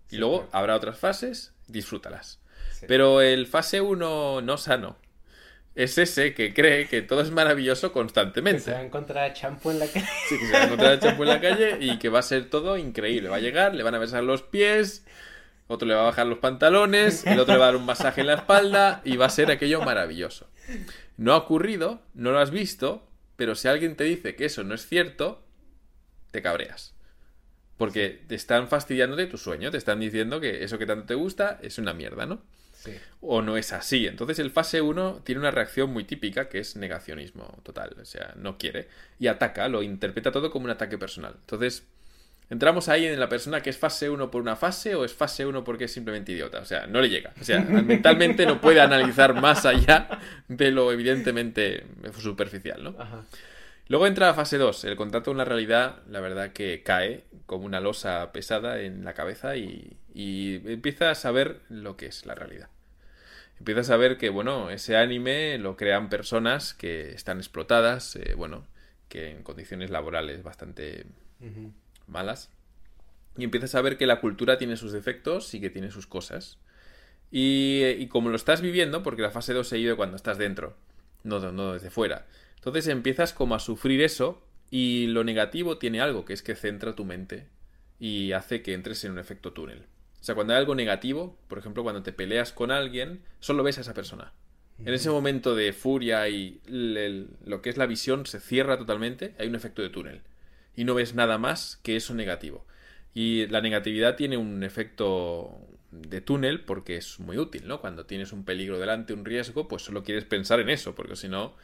Y 0.10 0.12
Sí, 0.12 0.18
luego 0.18 0.44
claro. 0.44 0.50
habrá 0.54 0.76
otras 0.78 0.98
fases, 0.98 1.52
disfrútalas. 1.68 2.40
Sí. 2.72 2.86
Pero 2.88 3.20
el 3.22 3.48
fase 3.48 3.82
1 3.82 4.40
no 4.42 4.56
sano 4.58 4.96
es 5.78 5.98
ese 5.98 6.34
que 6.34 6.54
cree 6.54 6.88
que 6.88 7.02
todo 7.02 7.22
es 7.22 7.32
maravilloso 7.32 7.90
Que 7.90 7.94
constantemente. 7.94 8.62
se 8.62 8.72
va 8.72 8.80
a 8.80 8.84
encontrar 8.84 9.34
champú 9.34 9.72
en 9.72 9.80
la 9.80 9.88
calle. 9.88 10.08
Sí, 10.28 10.38
que 10.40 10.46
se 10.48 10.52
va 10.54 10.60
a 10.60 10.64
encontrar 10.66 11.00
champú 11.00 11.24
en 11.24 11.30
la 11.30 11.40
calle 11.40 11.78
y 11.80 11.98
que 12.00 12.10
va 12.10 12.20
a 12.20 12.24
ser 12.24 12.50
todo 12.50 12.78
increíble. 12.78 13.30
Va 13.30 13.38
a 13.38 13.40
llegar, 13.40 13.74
le 13.76 13.84
van 13.84 13.96
a 13.96 14.00
besar 14.00 14.24
los 14.24 14.42
pies, 14.42 15.06
otro 15.68 15.88
le 15.88 15.94
va 15.94 16.02
a 16.02 16.06
bajar 16.06 16.26
los 16.28 16.40
pantalones, 16.40 17.26
el 17.28 17.40
otro 17.40 17.54
le 17.54 17.60
va 17.60 17.66
a 17.66 17.72
dar 17.72 17.78
un 17.78 17.86
masaje 17.86 18.22
en 18.22 18.28
la 18.28 18.34
espalda 18.36 19.02
y 19.06 19.18
va 19.18 19.28
a 19.28 19.30
ser 19.30 19.52
aquello 19.52 19.82
maravilloso. 19.82 20.50
No 21.16 21.34
ha 21.34 21.38
ocurrido, 21.38 22.02
no 22.14 22.32
lo 22.32 22.40
has 22.40 22.52
visto, 22.52 23.08
pero 23.36 23.54
si 23.56 23.68
alguien 23.68 23.96
te 23.96 24.04
dice 24.04 24.36
que 24.36 24.46
eso 24.46 24.64
no 24.64 24.74
es 24.76 24.86
cierto, 24.88 25.44
te 26.32 26.42
cabreas. 26.42 26.96
Porque 27.78 28.24
te 28.28 28.34
están 28.34 28.68
fastidiando 28.68 29.16
de 29.16 29.28
tu 29.28 29.38
sueño, 29.38 29.70
te 29.70 29.78
están 29.78 30.00
diciendo 30.00 30.40
que 30.40 30.64
eso 30.64 30.80
que 30.80 30.88
tanto 30.88 31.06
te 31.06 31.14
gusta 31.14 31.60
es 31.62 31.78
una 31.78 31.94
mierda, 31.94 32.26
¿no? 32.26 32.42
Sí. 32.88 32.98
o 33.22 33.42
no 33.42 33.58
es 33.58 33.74
así. 33.74 34.08
Entonces 34.08 34.40
el 34.40 34.52
fase 34.52 34.82
1 34.82 35.22
tiene 35.24 35.40
una 35.40 35.52
reacción 35.52 35.92
muy 35.92 36.04
típica 36.04 36.50
que 36.50 36.60
es 36.60 36.76
negacionismo 36.76 37.60
total, 37.64 37.96
o 38.02 38.06
sea, 38.06 38.34
no 38.38 38.58
quiere 38.58 38.88
y 39.20 39.28
ataca, 39.28 39.68
lo 39.68 39.84
interpreta 39.84 40.32
todo 40.32 40.52
como 40.52 40.66
un 40.66 40.72
ataque 40.72 40.98
personal. 40.98 41.36
Entonces, 41.42 41.86
entramos 42.50 42.90
ahí 42.90 43.06
en 43.06 43.20
la 43.20 43.30
persona 43.30 43.62
que 43.62 43.70
es 43.70 43.78
fase 43.78 44.10
1 44.10 44.32
por 44.32 44.42
una 44.42 44.56
fase 44.56 44.96
o 44.96 45.06
es 45.06 45.14
fase 45.14 45.46
1 45.46 45.64
porque 45.64 45.86
es 45.86 45.92
simplemente 45.92 46.32
idiota, 46.32 46.60
o 46.60 46.66
sea, 46.66 46.88
no 46.88 47.02
le 47.02 47.10
llega, 47.10 47.34
o 47.40 47.44
sea, 47.44 47.60
mentalmente 47.62 48.46
no 48.46 48.62
puede 48.62 48.82
analizar 48.82 49.34
más 49.34 49.66
allá 49.66 50.08
de 50.48 50.72
lo 50.72 50.92
evidentemente 50.92 51.86
superficial, 52.20 52.84
¿no? 52.84 52.96
Ajá. 52.98 53.26
Luego 53.90 54.06
entra 54.06 54.28
la 54.28 54.34
fase 54.34 54.58
2, 54.58 54.84
el 54.86 54.96
contacto 54.98 55.32
con 55.32 55.38
la 55.38 55.46
realidad, 55.46 56.02
la 56.10 56.20
verdad 56.20 56.52
que 56.52 56.84
cae 56.84 57.24
como 57.46 57.66
una 57.66 57.80
losa 57.80 58.34
pesada 58.34 58.82
en 58.82 59.06
la 59.06 59.14
cabeza 59.14 59.56
y, 59.56 59.98
y 60.14 60.62
empieza 60.66 61.10
a 61.10 61.16
saber 61.16 61.62
lo 61.70 61.96
que 61.96 62.08
es 62.08 62.26
la 62.26 62.36
realidad. 62.36 62.70
Empiezas 63.60 63.90
a 63.90 63.98
ver 63.98 64.18
que, 64.18 64.30
bueno, 64.30 64.70
ese 64.70 64.98
anime 64.98 65.58
lo 65.58 65.78
crean 65.78 66.10
personas 66.10 66.74
que 66.74 67.12
están 67.12 67.38
explotadas, 67.38 68.16
eh, 68.16 68.36
bueno, 68.36 68.66
que 69.10 69.32
en 69.32 69.44
condiciones 69.44 69.90
laborales 69.90 70.44
bastante 70.44 71.06
malas. 72.08 72.52
Y 73.38 73.44
empiezas 73.44 73.76
a 73.76 73.82
ver 73.82 73.98
que 73.98 74.08
la 74.08 74.20
cultura 74.20 74.58
tiene 74.58 74.78
sus 74.78 74.92
defectos 74.92 75.54
y 75.54 75.62
que 75.62 75.70
tiene 75.70 75.92
sus 75.92 76.08
cosas. 76.08 76.58
Y, 77.32 77.84
y 77.98 78.08
como 78.08 78.30
lo 78.30 78.36
estás 78.36 78.62
viviendo, 78.62 79.04
porque 79.04 79.22
la 79.22 79.32
fase 79.32 79.54
2 79.54 79.68
se 79.68 79.76
ha 79.76 79.80
ido 79.80 79.98
cuando 79.98 80.16
estás 80.16 80.38
dentro, 80.38 80.76
no, 81.24 81.40
no 81.52 81.74
desde 81.74 81.90
fuera. 81.90 82.26
Entonces 82.56 82.88
empiezas 82.88 83.34
como 83.34 83.56
a 83.56 83.60
sufrir 83.60 84.02
eso 84.02 84.42
y 84.70 85.08
lo 85.08 85.24
negativo 85.24 85.78
tiene 85.78 86.02
algo, 86.02 86.26
que 86.26 86.34
es 86.34 86.42
que 86.42 86.56
centra 86.56 86.96
tu 86.96 87.06
mente 87.06 87.48
y 88.00 88.34
hace 88.34 88.62
que 88.62 88.74
entres 88.74 89.04
en 89.04 89.14
un 89.14 89.20
efecto 89.20 89.54
túnel. 89.54 89.86
O 90.20 90.24
sea, 90.24 90.36
cuando 90.36 90.54
hay 90.54 90.60
algo 90.60 90.76
negativo, 90.76 91.38
por 91.48 91.58
ejemplo, 91.58 91.84
cuando 91.84 92.04
te 92.04 92.12
peleas 92.12 92.52
con 92.52 92.72
alguien, 92.72 93.22
solo 93.40 93.64
ves 93.64 93.78
a 93.78 93.82
esa 93.82 93.94
persona. 93.94 94.34
En 94.80 94.94
ese 94.94 95.10
momento 95.10 95.56
de 95.56 95.74
furia 95.74 96.30
y 96.30 96.62
lo 96.68 97.62
que 97.62 97.70
es 97.70 97.78
la 97.78 97.88
visión 97.88 98.26
se 98.28 98.40
cierra 98.40 98.78
totalmente, 98.78 99.34
hay 99.40 99.48
un 99.48 99.56
efecto 99.56 99.82
de 99.82 99.90
túnel. 99.90 100.22
Y 100.76 100.84
no 100.84 100.94
ves 100.94 101.16
nada 101.16 101.40
más 101.40 101.80
que 101.82 101.96
eso 101.96 102.14
negativo. 102.14 102.66
Y 103.14 103.48
la 103.48 103.62
negatividad 103.62 104.16
tiene 104.16 104.38
un 104.38 104.64
efecto 104.64 105.60
de 105.90 106.22
túnel 106.22 106.62
porque 106.62 106.98
es 106.98 107.20
muy 107.20 107.38
útil, 107.40 107.68
¿no? 107.68 107.82
Cuando 107.82 108.06
tienes 108.06 108.32
un 108.32 108.44
peligro 108.44 108.78
delante, 108.78 109.14
un 109.14 109.26
riesgo, 109.26 109.68
pues 109.68 109.82
solo 109.82 110.04
quieres 110.04 110.26
pensar 110.26 110.60
en 110.60 110.70
eso, 110.70 110.94
porque 110.94 111.16
si 111.16 111.28
no, 111.28 111.56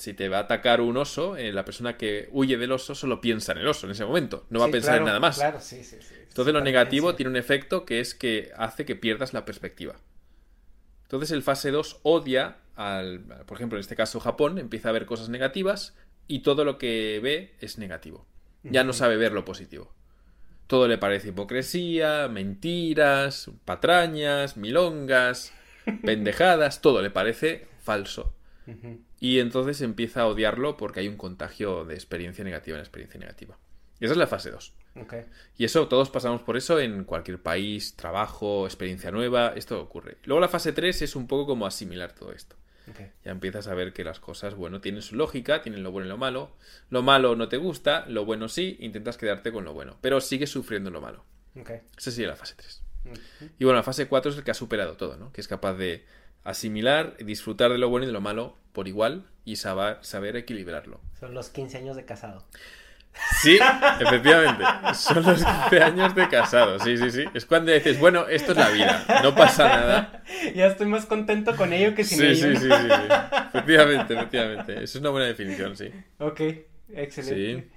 si 0.00 0.14
te 0.14 0.28
va 0.28 0.38
a 0.38 0.40
atacar 0.42 0.80
un 0.80 0.96
oso, 0.96 1.36
eh, 1.36 1.52
la 1.52 1.64
persona 1.64 1.96
que 1.96 2.28
huye 2.32 2.56
del 2.56 2.72
oso 2.72 2.94
solo 2.94 3.20
piensa 3.20 3.52
en 3.52 3.58
el 3.58 3.68
oso 3.68 3.86
en 3.86 3.92
ese 3.92 4.04
momento, 4.04 4.46
no 4.50 4.60
va 4.60 4.66
a 4.66 4.70
pensar 4.70 4.98
en 4.98 5.04
nada 5.04 5.20
más. 5.20 5.40
Entonces 5.40 6.54
lo 6.54 6.60
negativo 6.60 7.14
tiene 7.14 7.30
un 7.30 7.36
efecto 7.36 7.84
que 7.84 8.00
es 8.00 8.14
que 8.14 8.52
hace 8.56 8.84
que 8.84 8.96
pierdas 8.96 9.32
la 9.32 9.44
perspectiva. 9.44 9.96
Entonces 11.02 11.30
el 11.32 11.42
fase 11.42 11.70
2 11.70 12.00
odia 12.02 12.58
al, 12.76 13.20
por 13.46 13.58
ejemplo, 13.58 13.76
en 13.76 13.80
este 13.80 13.96
caso 13.96 14.20
Japón, 14.20 14.58
empieza 14.58 14.88
a 14.88 14.92
ver 14.92 15.06
cosas 15.06 15.28
negativas 15.28 15.94
y 16.26 16.40
todo 16.40 16.64
lo 16.64 16.78
que 16.78 17.20
ve 17.22 17.54
es 17.60 17.78
negativo. 17.78 18.26
Ya 18.62 18.84
no 18.84 18.92
sabe 18.92 19.16
ver 19.16 19.32
lo 19.32 19.44
positivo. 19.44 19.92
Todo 20.66 20.86
le 20.86 20.98
parece 20.98 21.28
hipocresía, 21.28 22.28
mentiras, 22.28 23.50
patrañas, 23.64 24.56
milongas, 24.56 25.52
pendejadas, 26.04 26.80
todo 26.80 27.02
le 27.02 27.10
parece 27.10 27.66
falso. 27.82 28.34
Y 29.18 29.40
entonces 29.40 29.80
empieza 29.80 30.22
a 30.22 30.26
odiarlo 30.26 30.76
porque 30.76 31.00
hay 31.00 31.08
un 31.08 31.16
contagio 31.16 31.84
de 31.84 31.94
experiencia 31.94 32.44
negativa 32.44 32.76
en 32.76 32.80
experiencia 32.80 33.18
negativa. 33.18 33.58
Y 33.98 34.04
esa 34.04 34.12
es 34.12 34.18
la 34.18 34.26
fase 34.26 34.50
2. 34.50 34.74
Y 35.56 35.64
eso, 35.64 35.88
todos 35.88 36.10
pasamos 36.10 36.42
por 36.42 36.56
eso 36.56 36.80
en 36.80 37.04
cualquier 37.04 37.40
país, 37.40 37.94
trabajo, 37.96 38.66
experiencia 38.66 39.10
nueva, 39.10 39.52
esto 39.56 39.80
ocurre. 39.80 40.16
Luego 40.24 40.40
la 40.40 40.48
fase 40.48 40.72
3 40.72 41.02
es 41.02 41.16
un 41.16 41.26
poco 41.26 41.46
como 41.46 41.66
asimilar 41.66 42.12
todo 42.12 42.32
esto. 42.32 42.56
Ya 43.24 43.30
empiezas 43.30 43.68
a 43.68 43.74
ver 43.74 43.92
que 43.92 44.02
las 44.02 44.18
cosas, 44.18 44.56
bueno, 44.56 44.80
tienen 44.80 45.02
su 45.02 45.14
lógica, 45.14 45.62
tienen 45.62 45.84
lo 45.84 45.92
bueno 45.92 46.06
y 46.06 46.08
lo 46.08 46.16
malo. 46.16 46.56
Lo 46.88 47.02
malo 47.02 47.36
no 47.36 47.48
te 47.48 47.56
gusta, 47.56 48.04
lo 48.08 48.24
bueno 48.24 48.48
sí, 48.48 48.76
intentas 48.80 49.16
quedarte 49.16 49.52
con 49.52 49.64
lo 49.64 49.72
bueno, 49.74 49.96
pero 50.00 50.20
sigues 50.20 50.50
sufriendo 50.50 50.90
lo 50.90 51.00
malo. 51.00 51.24
Esa 51.96 52.10
sería 52.10 52.28
la 52.28 52.36
fase 52.36 52.54
3. 52.56 52.82
Y 53.58 53.64
bueno, 53.64 53.76
la 53.76 53.82
fase 53.84 54.08
4 54.08 54.32
es 54.32 54.38
el 54.38 54.44
que 54.44 54.50
ha 54.50 54.54
superado 54.54 54.96
todo, 54.96 55.16
¿no? 55.16 55.32
Que 55.32 55.40
es 55.40 55.48
capaz 55.48 55.74
de 55.74 56.04
asimilar, 56.44 57.16
disfrutar 57.18 57.70
de 57.70 57.78
lo 57.78 57.88
bueno 57.88 58.04
y 58.04 58.06
de 58.06 58.12
lo 58.12 58.20
malo 58.20 58.56
por 58.72 58.88
igual 58.88 59.24
y 59.44 59.56
saber, 59.56 59.98
saber 60.02 60.36
equilibrarlo. 60.36 61.00
Son 61.18 61.34
los 61.34 61.48
15 61.50 61.78
años 61.78 61.96
de 61.96 62.04
casado. 62.04 62.44
Sí, 63.42 63.58
efectivamente. 64.00 64.64
Son 64.94 65.22
los 65.24 65.44
15 65.44 65.82
años 65.82 66.14
de 66.14 66.28
casado. 66.28 66.78
Sí, 66.78 66.96
sí, 66.96 67.10
sí. 67.10 67.24
Es 67.34 67.44
cuando 67.44 67.72
dices, 67.72 67.98
bueno, 67.98 68.26
esto 68.28 68.52
es 68.52 68.58
la 68.58 68.68
vida. 68.70 69.04
No 69.24 69.34
pasa 69.34 69.68
nada. 69.68 70.22
Ya 70.54 70.66
estoy 70.68 70.86
más 70.86 71.06
contento 71.06 71.56
con 71.56 71.72
ello 71.72 71.94
que 71.94 72.04
sin 72.04 72.18
sí, 72.18 72.24
ello. 72.26 72.50
Sí, 72.50 72.56
sí, 72.56 72.68
sí, 72.70 72.88
sí. 72.88 73.14
Efectivamente, 73.48 74.14
efectivamente. 74.14 74.72
Esa 74.74 74.84
es 74.84 74.94
una 74.96 75.10
buena 75.10 75.26
definición, 75.26 75.76
sí. 75.76 75.90
Ok, 76.18 76.40
excelente. 76.94 77.68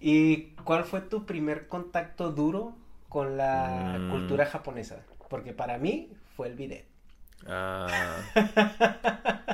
¿Y 0.00 0.52
cuál 0.64 0.84
fue 0.84 1.02
tu 1.02 1.26
primer 1.26 1.68
contacto 1.68 2.30
duro 2.32 2.74
con 3.08 3.36
la 3.36 3.96
Mm. 3.98 4.10
cultura 4.10 4.46
japonesa? 4.46 5.04
Porque 5.28 5.52
para 5.52 5.76
mí 5.76 6.08
fue 6.34 6.48
el 6.48 6.54
bidet. 6.54 6.86
Ah, 7.46 8.22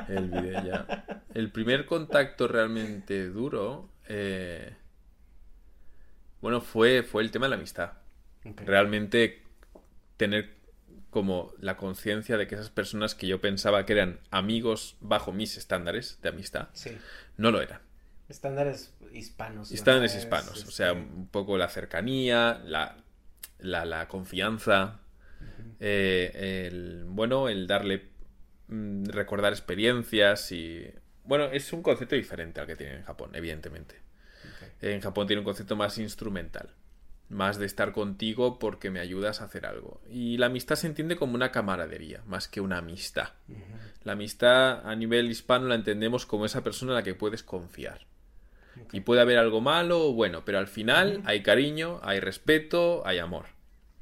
el 0.08 0.30
video 0.30 0.64
ya. 0.64 1.04
El 1.34 1.50
primer 1.50 1.86
contacto 1.86 2.48
realmente 2.48 3.28
duro, 3.28 3.90
eh, 4.08 4.74
bueno, 6.40 6.60
fue, 6.60 7.02
fue 7.02 7.22
el 7.22 7.30
tema 7.30 7.46
de 7.46 7.50
la 7.50 7.56
amistad. 7.56 7.92
Realmente 8.44 9.42
tener 10.16 10.54
como 11.10 11.52
la 11.60 11.76
conciencia 11.76 12.36
de 12.36 12.46
que 12.46 12.56
esas 12.56 12.70
personas 12.70 13.14
que 13.14 13.26
yo 13.26 13.40
pensaba 13.40 13.86
que 13.86 13.92
eran 13.94 14.18
amigos 14.30 14.96
bajo 15.00 15.32
mis 15.32 15.56
estándares 15.56 16.20
de 16.22 16.28
amistad, 16.30 16.68
Sí. 16.72 16.96
no 17.36 17.50
lo 17.50 17.62
eran. 17.62 17.80
Estándares 18.28 18.92
hispanos. 19.12 19.70
¿no? 19.70 19.74
Estándares 19.74 20.12
Es, 20.14 20.24
hispanos, 20.24 20.64
o 20.66 20.70
sea, 20.70 20.90
este, 20.92 21.00
un 21.02 21.28
poco 21.28 21.56
la 21.56 21.68
cercanía, 21.68 22.60
la, 22.64 22.96
la, 23.58 23.84
la 23.84 24.08
confianza, 24.08 25.00
eh, 25.80 26.66
el, 26.66 27.04
bueno, 27.06 27.48
el 27.48 27.66
darle, 27.66 28.08
mm, 28.68 29.06
recordar 29.06 29.52
experiencias 29.52 30.52
y... 30.52 30.86
Bueno, 31.24 31.46
es 31.46 31.72
un 31.72 31.82
concepto 31.82 32.14
diferente 32.16 32.60
al 32.60 32.66
que 32.66 32.76
tiene 32.76 32.96
en 32.96 33.02
Japón, 33.02 33.30
evidentemente. 33.34 33.96
En 34.80 35.00
Japón 35.00 35.26
tiene 35.26 35.40
un 35.40 35.44
concepto 35.44 35.76
más 35.76 35.96
instrumental, 35.98 36.70
más 37.30 37.58
de 37.58 37.64
estar 37.64 37.92
contigo 37.92 38.58
porque 38.58 38.90
me 38.90 39.00
ayudas 39.00 39.40
a 39.40 39.44
hacer 39.44 39.64
algo. 39.64 40.02
Y 40.10 40.36
la 40.36 40.46
amistad 40.46 40.76
se 40.76 40.86
entiende 40.86 41.16
como 41.16 41.34
una 41.34 41.50
camaradería, 41.50 42.22
más 42.26 42.48
que 42.48 42.60
una 42.60 42.78
amistad. 42.78 43.30
La 44.02 44.12
amistad 44.12 44.86
a 44.86 44.94
nivel 44.94 45.30
hispano 45.30 45.66
la 45.66 45.74
entendemos 45.76 46.26
como 46.26 46.44
esa 46.44 46.62
persona 46.62 46.92
en 46.92 46.96
la 46.96 47.02
que 47.02 47.14
puedes 47.14 47.42
confiar. 47.42 48.06
Y 48.92 49.00
puede 49.00 49.20
haber 49.20 49.38
algo 49.38 49.60
malo 49.60 50.08
o 50.08 50.12
bueno, 50.12 50.44
pero 50.44 50.58
al 50.58 50.66
final 50.66 51.22
hay 51.24 51.42
cariño, 51.42 52.00
hay 52.02 52.20
respeto, 52.20 53.06
hay 53.06 53.18
amor. 53.18 53.46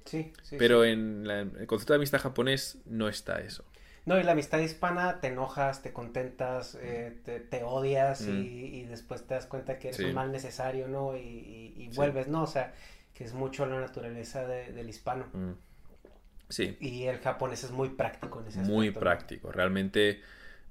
Sí, 0.04 0.32
sí. 0.42 0.56
Pero 0.58 0.82
sí. 0.84 0.90
en 0.90 1.26
la- 1.26 1.40
el 1.40 1.66
concepto 1.66 1.92
de 1.92 1.98
amistad 1.98 2.20
japonés 2.20 2.78
no 2.86 3.08
está 3.08 3.40
eso. 3.40 3.64
No, 4.04 4.18
y 4.18 4.24
la 4.24 4.32
amistad 4.32 4.58
hispana 4.58 5.20
te 5.20 5.28
enojas, 5.28 5.80
te 5.82 5.92
contentas, 5.92 6.76
eh, 6.80 7.20
te, 7.24 7.38
te 7.38 7.62
odias 7.62 8.22
Mm. 8.22 8.42
y, 8.42 8.46
y 8.80 8.84
después 8.84 9.24
te 9.26 9.34
das 9.34 9.46
cuenta 9.46 9.78
que 9.78 9.88
eres 9.88 9.98
Sí. 9.98 10.04
un 10.06 10.14
mal 10.14 10.32
necesario, 10.32 10.88
¿no? 10.88 11.16
Y, 11.16 11.20
y- 11.20 11.74
y 11.76 11.90
Sí. 11.90 11.96
vuelves, 11.96 12.26
¿no? 12.26 12.42
O 12.42 12.46
sea, 12.48 12.74
que 13.14 13.22
es 13.24 13.32
mucho 13.32 13.64
la 13.66 13.78
naturaleza 13.80 14.44
de- 14.46 14.72
del 14.72 14.88
hispano. 14.88 15.26
Mm. 15.32 15.52
Sí, 16.48 16.76
Y 16.80 17.04
el 17.04 17.18
japonés 17.20 17.64
es 17.64 17.70
muy 17.70 17.90
práctico 17.90 18.40
en 18.40 18.48
ese 18.48 18.58
aspecto. 18.58 18.74
muy 18.76 18.90
¿no? 18.90 18.98
práctico. 19.00 19.52
Realmente 19.52 20.20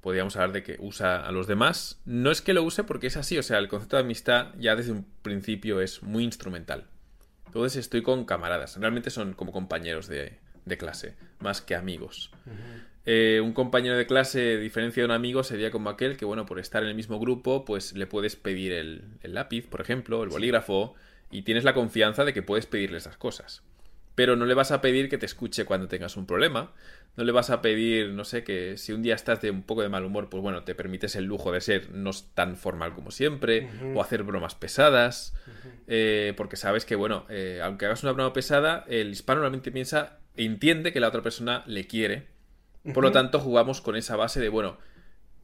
podríamos 0.01 0.35
hablar 0.35 0.51
de 0.51 0.61
que 0.63 0.75
usa 0.79 1.25
a 1.25 1.31
los 1.31 1.47
demás. 1.47 2.01
No 2.05 2.31
es 2.31 2.41
que 2.41 2.53
lo 2.53 2.63
use 2.63 2.83
porque 2.83 3.07
es 3.07 3.17
así, 3.17 3.37
o 3.37 3.43
sea, 3.43 3.57
el 3.59 3.67
concepto 3.67 3.95
de 3.95 4.03
amistad 4.03 4.53
ya 4.59 4.75
desde 4.75 4.91
un 4.91 5.05
principio 5.23 5.79
es 5.81 6.03
muy 6.03 6.23
instrumental. 6.23 6.85
Entonces 7.51 7.81
estoy 7.81 8.01
con 8.01 8.23
camaradas, 8.23 8.77
realmente 8.77 9.09
son 9.09 9.33
como 9.33 9.51
compañeros 9.51 10.07
de, 10.07 10.37
de 10.63 10.77
clase, 10.77 11.15
más 11.39 11.59
que 11.59 11.75
amigos. 11.75 12.31
Eh, 13.05 13.41
un 13.43 13.51
compañero 13.51 13.97
de 13.97 14.05
clase, 14.05 14.55
a 14.55 14.57
diferencia 14.57 15.01
de 15.01 15.05
un 15.05 15.11
amigo, 15.11 15.43
sería 15.43 15.69
como 15.69 15.89
aquel 15.89 16.15
que, 16.15 16.23
bueno, 16.23 16.45
por 16.45 16.59
estar 16.59 16.81
en 16.81 16.87
el 16.87 16.95
mismo 16.95 17.19
grupo, 17.19 17.65
pues 17.65 17.91
le 17.91 18.07
puedes 18.07 18.37
pedir 18.37 18.71
el, 18.71 19.03
el 19.21 19.33
lápiz, 19.33 19.67
por 19.67 19.81
ejemplo, 19.81 20.23
el 20.23 20.29
bolígrafo, 20.29 20.95
y 21.29 21.41
tienes 21.41 21.65
la 21.65 21.73
confianza 21.73 22.23
de 22.23 22.33
que 22.33 22.41
puedes 22.41 22.67
pedirle 22.67 22.99
esas 22.99 23.17
cosas. 23.17 23.63
Pero 24.15 24.35
no 24.35 24.45
le 24.45 24.53
vas 24.53 24.71
a 24.71 24.81
pedir 24.81 25.09
que 25.09 25.17
te 25.17 25.25
escuche 25.25 25.65
cuando 25.65 25.87
tengas 25.87 26.17
un 26.17 26.25
problema. 26.25 26.73
No 27.17 27.23
le 27.23 27.31
vas 27.31 27.49
a 27.49 27.61
pedir, 27.61 28.09
no 28.09 28.23
sé, 28.23 28.43
que 28.43 28.77
si 28.77 28.93
un 28.93 29.01
día 29.01 29.15
estás 29.15 29.41
de 29.41 29.51
un 29.51 29.63
poco 29.63 29.81
de 29.81 29.89
mal 29.89 30.05
humor, 30.05 30.29
pues 30.29 30.41
bueno, 30.41 30.63
te 30.63 30.75
permites 30.75 31.15
el 31.15 31.25
lujo 31.25 31.51
de 31.51 31.61
ser 31.61 31.91
no 31.91 32.11
tan 32.33 32.55
formal 32.57 32.93
como 32.93 33.11
siempre, 33.11 33.67
o 33.95 34.01
hacer 34.01 34.23
bromas 34.23 34.55
pesadas, 34.55 35.33
eh, 35.87 36.33
porque 36.37 36.55
sabes 36.55 36.85
que, 36.85 36.95
bueno, 36.95 37.25
eh, 37.29 37.59
aunque 37.63 37.85
hagas 37.85 38.03
una 38.03 38.11
broma 38.13 38.31
pesada, 38.33 38.85
el 38.87 39.11
hispano 39.11 39.39
normalmente 39.41 39.71
piensa, 39.71 40.19
e 40.37 40.45
entiende 40.45 40.93
que 40.93 40.99
la 41.01 41.09
otra 41.09 41.21
persona 41.21 41.63
le 41.67 41.85
quiere. 41.87 42.27
Por 42.93 43.03
lo 43.03 43.11
tanto, 43.11 43.39
jugamos 43.39 43.81
con 43.81 43.95
esa 43.97 44.15
base 44.15 44.39
de, 44.39 44.49
bueno, 44.49 44.77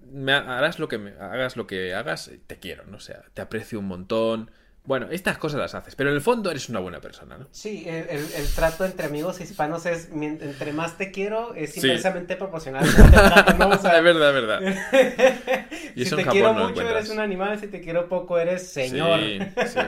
me 0.09 0.31
ha- 0.33 0.57
harás 0.57 0.79
lo 0.79 0.87
que 0.87 0.97
me, 0.97 1.11
hagas 1.19 1.57
lo 1.57 1.67
que 1.67 1.93
hagas, 1.93 2.31
te 2.47 2.57
quiero, 2.59 2.85
¿no? 2.85 2.97
O 2.97 3.01
sea, 3.01 3.23
te 3.33 3.41
aprecio 3.41 3.79
un 3.79 3.85
montón. 3.87 4.51
Bueno, 4.87 5.07
estas 5.11 5.37
cosas 5.37 5.59
las 5.59 5.75
haces, 5.75 5.95
pero 5.95 6.09
en 6.09 6.15
el 6.15 6.21
fondo 6.21 6.49
eres 6.49 6.69
una 6.69 6.79
buena 6.79 6.99
persona, 7.01 7.37
¿no? 7.37 7.47
Sí, 7.51 7.83
el, 7.87 8.07
el- 8.09 8.33
el 8.35 8.47
trato 8.55 8.85
entre 8.85 9.05
amigos 9.07 9.39
hispanos 9.41 9.85
es, 9.85 10.09
entre 10.13 10.71
más 10.73 10.97
te 10.97 11.11
quiero, 11.11 11.53
es 11.55 11.73
Sí. 11.73 11.81
inversamente 11.81 12.35
proporcional. 12.37 12.87
a 12.87 12.95
cómo 12.95 13.09
te 13.09 13.17
trato, 13.17 13.53
¿no? 13.57 13.69
O 13.69 13.77
sea, 13.77 13.97
es 13.97 14.03
verdad, 14.03 14.29
es 14.29 14.47
verdad. 14.47 15.67
Y 15.95 16.05
si 16.05 16.15
te 16.15 16.23
Japón 16.23 16.31
quiero 16.31 16.47
no 16.53 16.59
mucho 16.59 16.69
encuentras. 16.71 16.97
eres 16.99 17.09
un 17.09 17.19
animal, 17.19 17.59
si 17.59 17.67
te 17.67 17.81
quiero 17.81 18.07
poco 18.07 18.39
eres 18.39 18.67
señor. 18.69 19.19
Sí, 19.19 19.39
sí. 19.67 19.79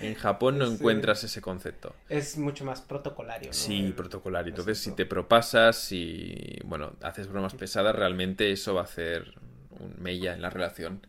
En 0.00 0.14
Japón 0.14 0.58
no 0.58 0.66
encuentras 0.70 1.24
ese 1.24 1.40
concepto. 1.40 1.94
Es 2.08 2.36
mucho 2.38 2.64
más 2.64 2.80
protocolario. 2.80 3.48
¿no? 3.48 3.52
Sí, 3.54 3.86
El- 3.86 3.92
protocolario. 3.94 4.50
Entonces, 4.50 4.78
si 4.78 4.92
te 4.94 5.04
propasas 5.06 5.90
y, 5.90 6.60
bueno, 6.64 6.92
haces 7.02 7.26
bromas 7.28 7.54
pesadas, 7.54 7.94
realmente 7.96 8.52
eso 8.52 8.74
va 8.74 8.82
a 8.82 8.84
hacer 8.84 9.34
un 9.80 9.96
mella 10.00 10.32
en 10.34 10.42
la 10.42 10.50
relación. 10.50 11.04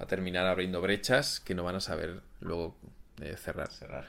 Va 0.00 0.04
a 0.04 0.06
terminar 0.06 0.46
abriendo 0.46 0.80
brechas 0.80 1.40
que 1.40 1.54
no 1.54 1.64
van 1.64 1.76
a 1.76 1.80
saber 1.80 2.20
luego 2.40 2.76
eh, 3.20 3.36
cerrar. 3.36 3.70
cerrar. 3.70 4.06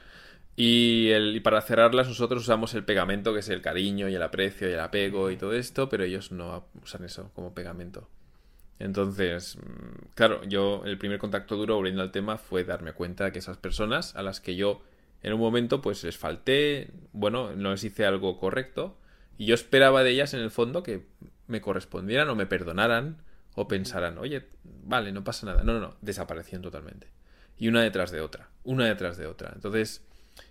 Y, 0.56 1.10
el, 1.10 1.36
y 1.36 1.40
para 1.40 1.60
cerrarlas 1.60 2.08
nosotros 2.08 2.42
usamos 2.42 2.74
el 2.74 2.84
pegamento, 2.84 3.32
que 3.32 3.40
es 3.40 3.48
el 3.48 3.62
cariño 3.62 4.08
y 4.08 4.14
el 4.14 4.22
aprecio 4.22 4.68
y 4.68 4.72
el 4.72 4.80
apego 4.80 5.30
y 5.30 5.36
todo 5.36 5.52
esto, 5.52 5.88
pero 5.88 6.04
ellos 6.04 6.32
no 6.32 6.66
usan 6.82 7.04
eso 7.04 7.30
como 7.34 7.54
pegamento. 7.54 8.08
Entonces, 8.78 9.56
mm, 9.56 10.14
claro, 10.14 10.42
yo 10.44 10.82
el 10.84 10.98
primer 10.98 11.18
contacto 11.18 11.56
duro, 11.56 11.76
volviendo 11.76 12.02
al 12.02 12.10
tema, 12.10 12.38
fue 12.38 12.64
darme 12.64 12.92
cuenta 12.92 13.24
de 13.24 13.32
que 13.32 13.38
esas 13.38 13.56
personas 13.56 14.14
a 14.16 14.22
las 14.22 14.40
que 14.40 14.56
yo 14.56 14.82
En 15.20 15.32
un 15.32 15.40
momento, 15.40 15.82
pues 15.82 16.04
les 16.04 16.16
falté, 16.16 16.92
bueno, 17.12 17.50
no 17.56 17.72
les 17.72 17.82
hice 17.82 18.06
algo 18.06 18.38
correcto, 18.38 18.96
y 19.36 19.46
yo 19.46 19.54
esperaba 19.54 20.04
de 20.04 20.10
ellas 20.10 20.32
en 20.32 20.40
el 20.40 20.50
fondo 20.52 20.84
que 20.84 21.06
me 21.48 21.60
correspondieran 21.60 22.28
o 22.28 22.36
me 22.36 22.46
perdonaran 22.46 23.18
o 23.60 23.66
pensaran, 23.66 24.18
oye, 24.18 24.46
vale, 24.62 25.10
no 25.10 25.24
pasa 25.24 25.44
nada. 25.44 25.64
No, 25.64 25.72
no, 25.72 25.80
no, 25.80 25.96
desaparecían 26.00 26.62
totalmente. 26.62 27.08
Y 27.56 27.66
una 27.66 27.82
detrás 27.82 28.12
de 28.12 28.20
otra, 28.20 28.50
una 28.62 28.86
detrás 28.86 29.16
de 29.16 29.26
otra. 29.26 29.50
Entonces, 29.52 30.06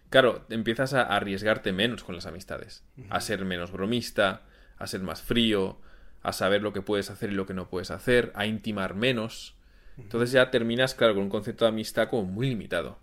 claro, 0.10 0.46
empiezas 0.50 0.94
a 0.94 1.04
arriesgarte 1.04 1.72
menos 1.72 2.04
con 2.04 2.16
las 2.16 2.26
amistades, 2.26 2.84
a 3.10 3.22
ser 3.22 3.46
menos 3.46 3.72
bromista, 3.72 4.42
a 4.78 4.88
ser 4.88 5.04
más 5.04 5.22
frío, 5.22 5.80
a 6.22 6.34
saber 6.34 6.62
lo 6.62 6.74
que 6.74 6.82
puedes 6.82 7.10
hacer 7.10 7.32
y 7.32 7.36
lo 7.36 7.46
que 7.46 7.54
no 7.54 7.70
puedes 7.70 7.92
hacer, 7.92 8.34
a 8.36 8.46
intimar 8.46 8.94
menos. 8.94 9.56
Entonces 9.98 10.34
ya 10.34 10.52
terminas, 10.52 10.94
claro, 10.94 11.14
con 11.14 11.24
un 11.24 11.30
concepto 11.30 11.64
de 11.64 11.70
amistad 11.70 12.10
como 12.10 12.26
muy 12.26 12.50
limitado. 12.50 13.00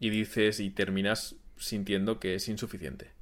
Y 0.00 0.10
dices, 0.10 0.58
y 0.58 0.70
terminas 0.70 1.36
sintiendo 1.56 2.18
que 2.18 2.34
es 2.34 2.48
insuficiente. 2.48 3.12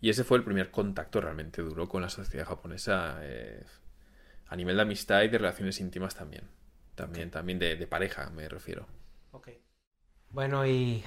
Y 0.00 0.08
ese 0.08 0.24
fue 0.24 0.38
el 0.38 0.44
primer 0.44 0.70
contacto 0.70 1.20
realmente 1.20 1.60
duro 1.60 1.86
con 1.86 2.00
la 2.00 2.08
sociedad 2.08 2.46
japonesa. 2.46 3.18
Eh, 3.20 3.62
a 4.48 4.56
nivel 4.56 4.76
de 4.76 4.82
amistad 4.82 5.22
y 5.22 5.28
de 5.28 5.38
relaciones 5.38 5.80
íntimas 5.80 6.14
también. 6.14 6.44
También, 6.94 7.30
también 7.30 7.58
de, 7.58 7.76
de 7.76 7.86
pareja, 7.86 8.30
me 8.30 8.48
refiero. 8.48 8.86
Ok. 9.32 9.48
Bueno, 10.30 10.66
y 10.66 11.04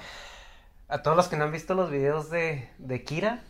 a 0.88 1.02
todos 1.02 1.16
los 1.16 1.28
que 1.28 1.36
no 1.36 1.44
han 1.44 1.52
visto 1.52 1.74
los 1.74 1.90
videos 1.90 2.30
de, 2.30 2.68
de 2.78 3.04
Kira, 3.04 3.42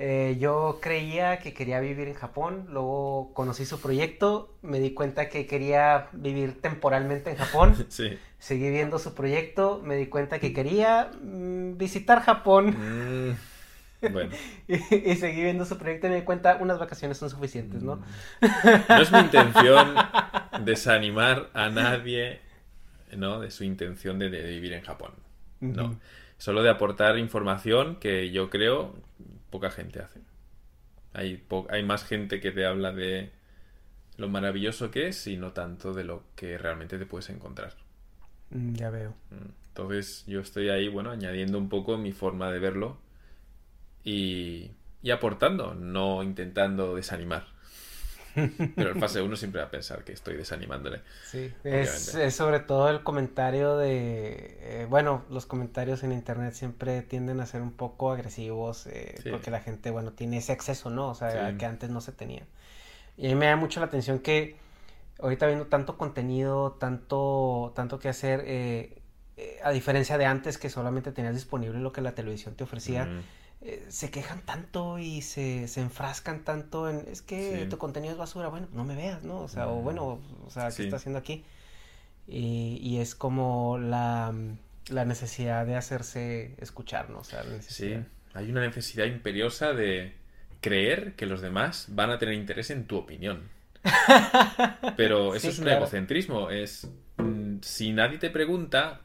eh, 0.00 0.36
yo 0.38 0.78
creía 0.80 1.40
que 1.40 1.52
quería 1.52 1.80
vivir 1.80 2.06
en 2.08 2.14
Japón, 2.14 2.66
luego 2.68 3.32
conocí 3.34 3.64
su 3.66 3.80
proyecto, 3.80 4.54
me 4.62 4.78
di 4.78 4.94
cuenta 4.94 5.28
que 5.28 5.46
quería 5.46 6.08
vivir 6.12 6.60
temporalmente 6.60 7.30
en 7.30 7.36
Japón, 7.36 7.74
Sí. 7.88 8.18
seguí 8.38 8.70
viendo 8.70 8.98
su 9.00 9.14
proyecto, 9.14 9.80
me 9.82 9.96
di 9.96 10.06
cuenta 10.06 10.38
que 10.38 10.52
quería 10.52 11.10
mm, 11.20 11.76
visitar 11.78 12.20
Japón 12.22 12.76
Mm, 12.78 13.32
bueno, 14.06 14.32
y, 14.66 14.74
y 15.10 15.16
seguí 15.16 15.42
viendo 15.42 15.64
su 15.64 15.78
proyecto 15.78 16.06
y 16.06 16.10
me 16.10 16.16
di 16.16 16.22
cuenta 16.22 16.56
unas 16.60 16.78
vacaciones 16.78 17.18
son 17.18 17.30
suficientes, 17.30 17.82
¿no? 17.82 18.00
no 18.40 19.02
es 19.02 19.12
mi 19.12 19.18
intención 19.20 19.94
desanimar 20.64 21.50
a 21.54 21.68
nadie, 21.70 22.40
¿no? 23.16 23.40
De 23.40 23.50
su 23.50 23.64
intención 23.64 24.18
de, 24.18 24.30
de 24.30 24.42
vivir 24.48 24.72
en 24.72 24.82
Japón. 24.82 25.12
No. 25.60 25.98
Solo 26.38 26.62
de 26.62 26.70
aportar 26.70 27.18
información 27.18 27.96
que 27.96 28.30
yo 28.30 28.50
creo 28.50 28.94
poca 29.50 29.70
gente 29.70 30.00
hace. 30.00 30.20
Hay, 31.12 31.36
po- 31.36 31.66
hay 31.70 31.82
más 31.84 32.04
gente 32.04 32.40
que 32.40 32.50
te 32.52 32.66
habla 32.66 32.92
de 32.92 33.32
lo 34.18 34.28
maravilloso 34.28 34.90
que 34.90 35.08
es 35.08 35.26
y 35.26 35.36
no 35.38 35.52
tanto 35.52 35.94
de 35.94 36.04
lo 36.04 36.24
que 36.36 36.58
realmente 36.58 36.98
te 36.98 37.06
puedes 37.06 37.30
encontrar. 37.30 37.74
Mm, 38.50 38.74
ya 38.74 38.90
veo. 38.90 39.14
Mm. 39.30 39.52
Entonces 39.68 40.24
yo 40.26 40.40
estoy 40.40 40.68
ahí, 40.70 40.88
bueno, 40.88 41.10
añadiendo 41.10 41.58
un 41.58 41.68
poco 41.68 41.98
mi 41.98 42.12
forma 42.12 42.50
de 42.50 42.58
verlo 42.58 42.98
y, 44.04 44.70
y 45.02 45.10
aportando, 45.10 45.74
no 45.74 46.22
intentando 46.22 46.94
desanimar. 46.96 47.46
Pero 48.76 48.90
el 48.90 49.00
fase 49.00 49.20
1 49.20 49.36
siempre 49.36 49.60
va 49.60 49.66
a 49.66 49.70
pensar 49.70 50.04
que 50.04 50.12
estoy 50.12 50.36
desanimándole. 50.36 51.00
Sí, 51.24 51.52
es, 51.64 52.14
sobre 52.34 52.60
todo 52.60 52.88
el 52.88 53.02
comentario 53.02 53.76
de, 53.76 54.58
eh, 54.60 54.86
bueno, 54.88 55.24
los 55.28 55.46
comentarios 55.46 56.04
en 56.04 56.12
internet 56.12 56.54
siempre 56.54 57.02
tienden 57.02 57.40
a 57.40 57.46
ser 57.46 57.62
un 57.62 57.72
poco 57.72 58.12
agresivos 58.12 58.86
eh, 58.86 59.16
Sí. 59.22 59.30
porque 59.30 59.50
la 59.50 59.60
gente, 59.60 59.90
bueno, 59.90 60.12
tiene 60.12 60.36
ese 60.38 60.52
acceso, 60.52 60.88
¿no? 60.90 61.08
O 61.08 61.14
sea, 61.14 61.50
Sí. 61.50 61.56
que 61.56 61.66
antes 61.66 61.90
no 61.90 62.00
se 62.00 62.12
tenía. 62.12 62.42
Y 63.16 63.26
a 63.26 63.28
mí 63.30 63.34
me 63.34 63.46
da 63.46 63.56
mucho 63.56 63.80
la 63.80 63.86
atención 63.86 64.20
que 64.20 64.56
ahorita 65.20 65.46
viendo 65.48 65.66
tanto 65.66 65.96
contenido, 65.98 66.72
tanto, 66.78 67.72
tanto 67.74 67.98
que 67.98 68.08
hacer, 68.08 68.44
eh, 68.46 68.98
eh, 69.36 69.58
a 69.64 69.72
diferencia 69.72 70.16
de 70.16 70.26
antes 70.26 70.58
que 70.58 70.70
solamente 70.70 71.10
tenías 71.10 71.34
disponible 71.34 71.80
lo 71.80 71.92
que 71.92 72.02
la 72.02 72.12
televisión 72.14 72.54
te 72.54 72.62
ofrecía, 72.62 73.06
Mm. 73.06 73.20
Eh, 73.62 73.84
se 73.88 74.10
quejan 74.10 74.42
tanto 74.42 74.98
y 74.98 75.22
se, 75.22 75.68
se 75.68 75.80
enfrascan 75.80 76.44
tanto 76.44 76.88
en, 76.90 77.04
es 77.10 77.22
que 77.22 77.64
Sí. 77.64 77.68
tu 77.70 77.78
contenido 77.78 78.12
es 78.12 78.18
basura, 78.18 78.48
bueno, 78.48 78.68
no 78.72 78.84
me 78.84 78.94
veas, 78.96 79.22
¿no? 79.24 79.40
O 79.40 79.48
sea, 79.48 79.68
o 79.68 79.80
Mm. 79.80 79.84
bueno, 79.84 80.20
o 80.46 80.50
sea, 80.50 80.68
¿qué 80.68 80.70
Sí. 80.70 80.82
está 80.84 80.96
haciendo 80.96 81.18
aquí? 81.18 81.44
Y, 82.26 82.78
y 82.82 82.98
es 83.00 83.14
como 83.14 83.78
la, 83.78 84.34
la 84.90 85.04
necesidad 85.04 85.66
de 85.66 85.76
hacerse 85.76 86.54
escuchar, 86.58 87.10
¿no? 87.10 87.20
O 87.20 87.24
sea, 87.24 87.42
la 87.44 87.60
Sí, 87.62 87.98
hay 88.34 88.50
una 88.50 88.60
necesidad 88.60 89.06
imperiosa 89.06 89.72
de 89.72 90.14
creer 90.60 91.14
que 91.14 91.26
los 91.26 91.40
demás 91.40 91.86
van 91.90 92.10
a 92.10 92.18
tener 92.18 92.34
interés 92.34 92.70
en 92.70 92.86
tu 92.86 92.96
opinión. 92.98 93.48
Pero 94.96 95.34
eso 95.34 95.40
Sí, 95.42 95.48
es 95.48 95.58
un 95.58 95.64
claro. 95.64 95.78
egocentrismo. 95.78 96.50
Es 96.50 96.88
mm, 97.16 97.58
si 97.62 97.92
nadie 97.92 98.18
te 98.18 98.30
pregunta, 98.30 99.00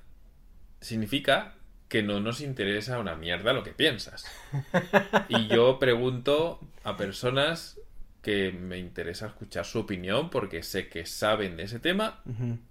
significa 0.82 1.56
que 1.94 2.02
no 2.02 2.20
nos 2.20 2.42
interesa 2.42 2.98
una 2.98 3.16
mierda 3.16 3.54
lo 3.54 3.64
que 3.64 3.72
piensas. 3.72 4.26
Y 5.30 5.46
yo 5.46 5.78
pregunto 5.78 6.60
a 6.84 6.98
personas 6.98 7.80
que 8.24 8.52
me 8.52 8.80
interesa 8.80 9.28
escuchar 9.28 9.64
su 9.64 9.78
opinión 9.78 10.32
porque 10.32 10.64
sé 10.64 10.90
que 10.90 11.06
saben 11.06 11.56
de 11.56 11.66
ese 11.66 11.80
tema 11.80 12.24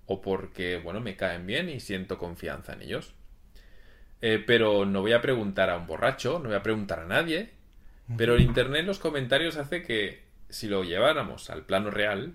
o 0.07 0.21
porque, 0.21 0.81
bueno, 0.83 0.99
me 0.99 1.15
caen 1.15 1.47
bien 1.47 1.69
y 1.69 1.79
siento 1.79 2.19
confianza 2.19 2.73
en 2.73 2.83
ellos. 2.83 3.15
Eh, 4.23 4.43
pero 4.45 4.87
no 4.87 5.03
voy 5.03 5.13
a 5.13 5.23
preguntar 5.23 5.71
a 5.71 5.77
un 5.77 5.87
borracho, 5.87 6.41
no 6.41 6.49
voy 6.49 6.57
a 6.57 6.65
preguntar 6.65 6.99
a 6.99 7.07
nadie. 7.07 7.51
Pero 8.17 8.35
en 8.35 8.43
internet 8.43 8.85
los 8.87 8.99
comentarios 8.99 9.57
hace 9.57 9.85
que 9.85 10.25
si 10.49 10.67
lo 10.67 10.83
lleváramos 10.83 11.49
al 11.49 11.65
plano 11.65 11.93
real, 11.93 12.35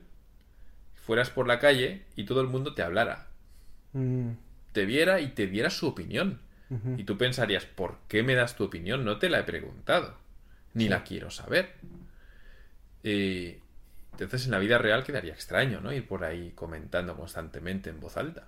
fueras 0.95 1.31
por 1.31 1.49
la 1.49 1.59
calle 1.59 2.03
y 2.15 2.23
todo 2.23 2.39
el 2.39 2.47
mundo 2.47 2.73
te 2.73 2.81
hablara, 2.81 3.27
Mm, 3.91 4.31
te 4.71 4.85
viera 4.85 5.19
y 5.19 5.29
te 5.29 5.47
diera 5.47 5.69
su 5.69 5.87
opinión. 5.87 6.39
Y 6.97 7.03
tú 7.05 7.17
pensarías, 7.17 7.65
¿por 7.65 7.97
qué 8.07 8.23
me 8.23 8.35
das 8.35 8.55
tu 8.55 8.65
opinión? 8.65 9.05
No 9.05 9.17
te 9.19 9.29
la 9.29 9.39
he 9.39 9.43
preguntado, 9.43 10.17
ni 10.73 10.89
la 10.89 11.03
quiero 11.03 11.29
saber. 11.31 11.73
Entonces 13.03 14.45
en 14.45 14.51
la 14.51 14.59
vida 14.59 14.77
real 14.77 15.03
quedaría 15.03 15.33
extraño, 15.33 15.79
¿no? 15.79 15.93
Ir 15.93 16.07
por 16.07 16.23
ahí 16.23 16.51
comentando 16.55 17.15
constantemente 17.15 17.89
en 17.89 17.99
voz 17.99 18.17
alta. 18.17 18.47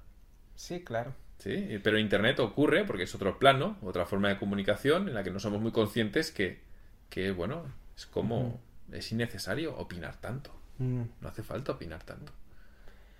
Sí, 0.55 0.83
claro. 0.83 1.13
Sí, 1.37 1.79
pero 1.83 1.97
Internet 1.97 2.39
ocurre 2.39 2.83
porque 2.83 3.03
es 3.03 3.15
otro 3.15 3.39
plano, 3.39 3.77
otra 3.81 4.05
forma 4.05 4.27
de 4.29 4.37
comunicación 4.37 5.07
en 5.07 5.13
la 5.13 5.23
que 5.23 5.31
no 5.31 5.39
somos 5.39 5.61
muy 5.61 5.71
conscientes 5.71 6.31
que, 6.31 6.59
que 7.09 7.31
bueno, 7.31 7.63
es 7.95 8.05
como, 8.05 8.59
es 8.91 9.11
innecesario 9.13 9.75
opinar 9.77 10.19
tanto. 10.19 10.53
Mm, 10.79 11.03
No 11.21 11.27
hace 11.29 11.43
falta 11.43 11.71
opinar 11.73 12.03
tanto. 12.03 12.33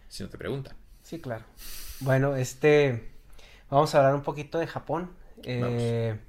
Si 0.10 0.24
no 0.24 0.30
te 0.30 0.38
preguntan. 0.38 0.76
sí, 1.04 1.20
claro. 1.22 1.46
Bueno, 2.02 2.36
este, 2.36 3.10
vamos 3.70 3.94
a 3.96 4.00
hablar 4.00 4.16
un 4.16 4.24
poquito 4.24 4.60
de 4.60 4.68
Japón. 4.68 5.12
Eh, 5.44 6.20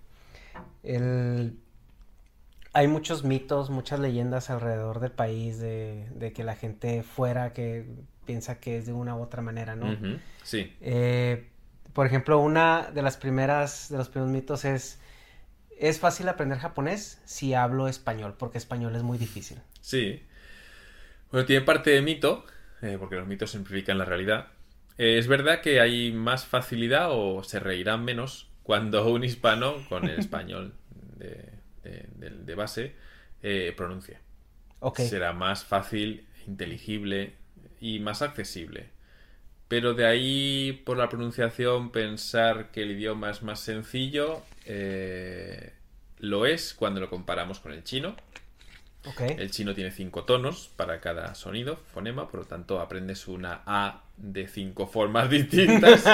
el- 0.83 1.59
hay 2.72 2.87
muchos 2.87 3.24
mitos, 3.24 3.70
muchas 3.70 3.98
leyendas 3.98 4.48
alrededor 4.50 5.00
del 5.00 5.11
país 5.11 5.59
de, 5.59 6.09
de 6.14 6.33
que 6.33 6.44
la 6.44 6.55
gente 6.55 7.03
fuera 7.03 7.53
que 7.53 7.85
piensa 8.26 8.61
que 8.61 8.79
es 8.79 8.87
de 8.87 8.92
una 8.92 9.16
u 9.16 9.22
otra 9.22 9.42
manera, 9.42 9.74
¿no? 9.74 9.98
Sí, 10.42 10.72
Eh, 10.81 11.48
por 11.92 12.07
ejemplo, 12.07 12.38
una 12.40 12.90
de 12.94 13.03
las 13.03 13.16
primeras, 13.16 13.88
de 13.90 13.98
los 13.98 14.09
primeros 14.09 14.33
mitos 14.33 14.64
es, 14.64 15.00
es 15.79 16.00
fácil 16.00 16.29
aprender 16.29 16.59
japonés 16.59 17.20
si 17.24 17.55
hablo 17.55 17.88
español, 17.88 18.35
porque 18.38 18.59
español 18.59 18.96
es 18.96 19.03
muy 19.03 19.18
difícil. 19.18 19.61
sí. 19.81 20.22
Bueno, 21.31 21.46
tiene 21.46 21.64
parte 21.64 21.90
de 21.90 22.03
mito, 22.03 22.44
eh, 22.83 22.96
porque 22.98 23.16
los 23.16 23.26
mitos 23.26 23.50
simplifican 23.53 23.98
la 23.98 24.05
realidad. 24.05 24.48
Eh, 25.02 25.18
es 25.18 25.26
verdad 25.28 25.60
que 25.62 25.80
hay 25.80 26.12
más 26.12 26.44
facilidad 26.46 27.08
o 27.10 27.42
se 27.42 27.58
reirán 27.60 28.04
menos 28.04 28.48
cuando 28.62 29.08
un 29.10 29.24
hispano 29.24 29.76
con 29.88 30.06
el 30.08 30.18
español 30.18 30.74
de, 31.16 31.48
de- 31.82 32.06
de- 32.16 32.30
de 32.30 32.54
base 32.54 32.94
eh, 33.42 33.72
pronuncie. 33.76 34.18
Será 35.08 35.32
más 35.32 35.64
fácil, 35.64 36.26
inteligible 36.46 37.32
y 37.80 37.98
más 38.00 38.22
accesible. 38.22 38.90
Pero 39.68 39.94
de 39.94 40.04
ahí, 40.06 40.82
por 40.84 40.96
la 40.98 41.08
pronunciación, 41.08 41.92
pensar 41.92 42.70
que 42.72 42.82
el 42.82 42.90
idioma 42.92 43.30
es 43.30 43.42
más 43.42 43.60
sencillo, 43.60 44.42
eh, 44.66 45.72
lo 46.18 46.44
es 46.46 46.74
cuando 46.74 47.00
lo 47.00 47.08
comparamos 47.08 47.60
con 47.60 47.72
el 47.72 47.84
chino. 47.84 48.16
Ok, 49.06 49.20
El 49.38 49.50
chino 49.50 49.74
tiene 49.74 49.90
cinco 49.90 50.24
tonos 50.24 50.70
para 50.76 51.00
cada 51.00 51.34
sonido, 51.34 51.76
fonema, 51.92 52.28
por 52.28 52.40
lo 52.40 52.46
tanto 52.46 52.80
aprendes 52.80 53.28
una 53.28 53.62
A 53.66 54.02
de 54.16 54.46
cinco 54.46 54.86
formas 54.86 55.30
distintas 55.30 56.04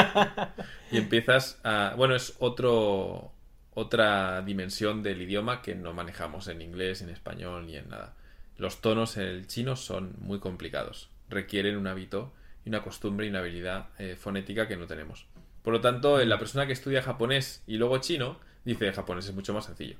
y 0.91 0.99
empiezas 0.99 1.61
a... 1.65 1.95
Bueno, 1.97 2.15
es 2.15 2.35
otro, 2.39 3.33
otra 3.75 4.43
dimensión 4.43 5.03
del 5.03 5.23
idioma 5.23 5.63
que 5.63 5.75
no 5.75 5.93
manejamos 5.93 6.49
en 6.49 6.63
inglés, 6.63 7.03
en 7.03 7.11
español 7.11 7.67
ni 7.67 7.77
en 7.77 7.89
nada. 7.89 8.15
Los 8.57 8.81
tonos 8.81 9.17
en 9.17 9.25
el 9.25 9.47
chino 9.47 9.77
son 9.77 10.15
muy 10.19 10.39
complicados, 10.39 11.11
requieren 11.29 11.77
un 11.77 11.87
hábito 11.87 12.33
y 12.65 12.71
una 12.71 12.83
costumbre 12.83 13.27
y 13.27 13.31
una 13.31 13.41
habilidad 13.41 13.89
eh, 13.99 14.17
fonética 14.17 14.67
que 14.67 14.77
no 14.77 14.87
tenemos. 14.87 15.27
Por 15.63 15.73
lo 15.73 15.81
tanto, 15.81 16.25
la 16.25 16.39
persona 16.39 16.67
que 16.67 16.73
estudia 16.73 17.03
japonés 17.03 17.63
y 17.67 17.77
luego 17.77 17.99
chino 17.99 18.39
dice 18.65 18.93
japonés 18.93 19.27
es 19.27 19.35
mucho 19.35 19.53
más 19.53 19.67
sencillo. 19.67 19.97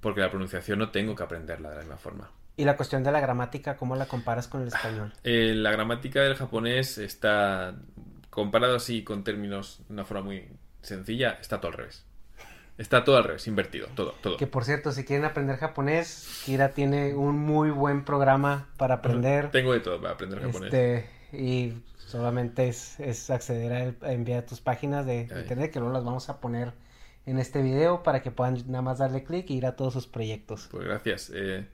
Porque 0.00 0.20
la 0.20 0.30
pronunciación 0.30 0.78
no 0.78 0.90
tengo 0.90 1.14
que 1.14 1.22
aprenderla 1.22 1.70
de 1.70 1.76
la 1.76 1.80
misma 1.82 1.96
forma. 1.96 2.30
Y 2.56 2.64
la 2.64 2.76
cuestión 2.76 3.02
de 3.04 3.12
la 3.12 3.20
gramática, 3.20 3.76
¿cómo 3.76 3.96
la 3.96 4.06
comparas 4.06 4.48
con 4.48 4.62
el 4.62 4.68
español? 4.68 5.12
Eh, 5.24 5.52
la 5.54 5.70
gramática 5.72 6.22
del 6.22 6.36
japonés 6.36 6.96
está, 6.98 7.74
comparado 8.30 8.76
así 8.76 9.02
con 9.04 9.24
términos 9.24 9.82
de 9.88 9.94
una 9.94 10.04
forma 10.04 10.24
muy 10.24 10.48
sencilla, 10.82 11.38
está 11.40 11.60
todo 11.60 11.72
al 11.72 11.78
revés. 11.78 12.04
Está 12.78 13.04
todo 13.04 13.16
al 13.16 13.24
revés, 13.24 13.46
invertido, 13.46 13.88
todo, 13.94 14.14
todo. 14.20 14.36
Que 14.36 14.46
por 14.46 14.64
cierto, 14.64 14.92
si 14.92 15.04
quieren 15.04 15.24
aprender 15.24 15.56
japonés, 15.56 16.42
Kira 16.44 16.70
tiene 16.70 17.14
un 17.14 17.38
muy 17.38 17.70
buen 17.70 18.04
programa 18.04 18.68
para 18.76 18.96
aprender. 18.96 19.50
Tengo 19.50 19.72
de 19.72 19.80
todo 19.80 20.00
para 20.00 20.14
aprender 20.14 20.40
japonés. 20.42 20.72
Este, 20.72 21.08
y 21.32 21.82
solamente 21.96 22.68
es, 22.68 23.00
es 23.00 23.30
acceder 23.30 23.96
a, 24.02 24.06
a 24.06 24.12
enviar 24.12 24.44
tus 24.44 24.60
páginas 24.60 25.06
de 25.06 25.28
Ahí. 25.30 25.40
internet 25.40 25.72
que 25.72 25.78
luego 25.78 25.94
las 25.94 26.04
vamos 26.04 26.28
a 26.28 26.38
poner 26.38 26.72
en 27.26 27.38
este 27.38 27.62
video 27.62 28.02
para 28.02 28.22
que 28.22 28.30
puedan 28.30 28.56
nada 28.68 28.82
más 28.82 28.98
darle 28.98 29.24
clic 29.24 29.50
y 29.50 29.54
ir 29.56 29.66
a 29.66 29.76
todos 29.76 29.92
sus 29.92 30.06
proyectos. 30.06 30.70
Pues 30.70 30.84
gracias. 30.86 31.30
Eh, 31.34 31.66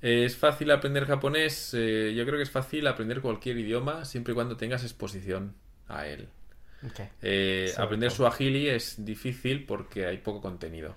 es 0.00 0.36
fácil 0.36 0.70
aprender 0.70 1.06
japonés. 1.06 1.72
eh, 1.74 2.14
yo 2.16 2.24
creo 2.24 2.36
que 2.36 2.42
es 2.42 2.50
fácil 2.50 2.86
aprender 2.86 3.20
cualquier 3.20 3.58
idioma 3.58 4.04
siempre 4.04 4.32
y 4.32 4.34
cuando 4.34 4.56
tengas 4.56 4.82
exposición 4.84 5.54
a 5.88 6.06
él. 6.06 6.28
Eh, 7.22 7.72
aprender 7.78 8.10
suajili 8.12 8.68
es 8.68 9.04
difícil 9.04 9.64
porque 9.66 10.06
hay 10.06 10.18
poco 10.18 10.40
contenido. 10.40 10.94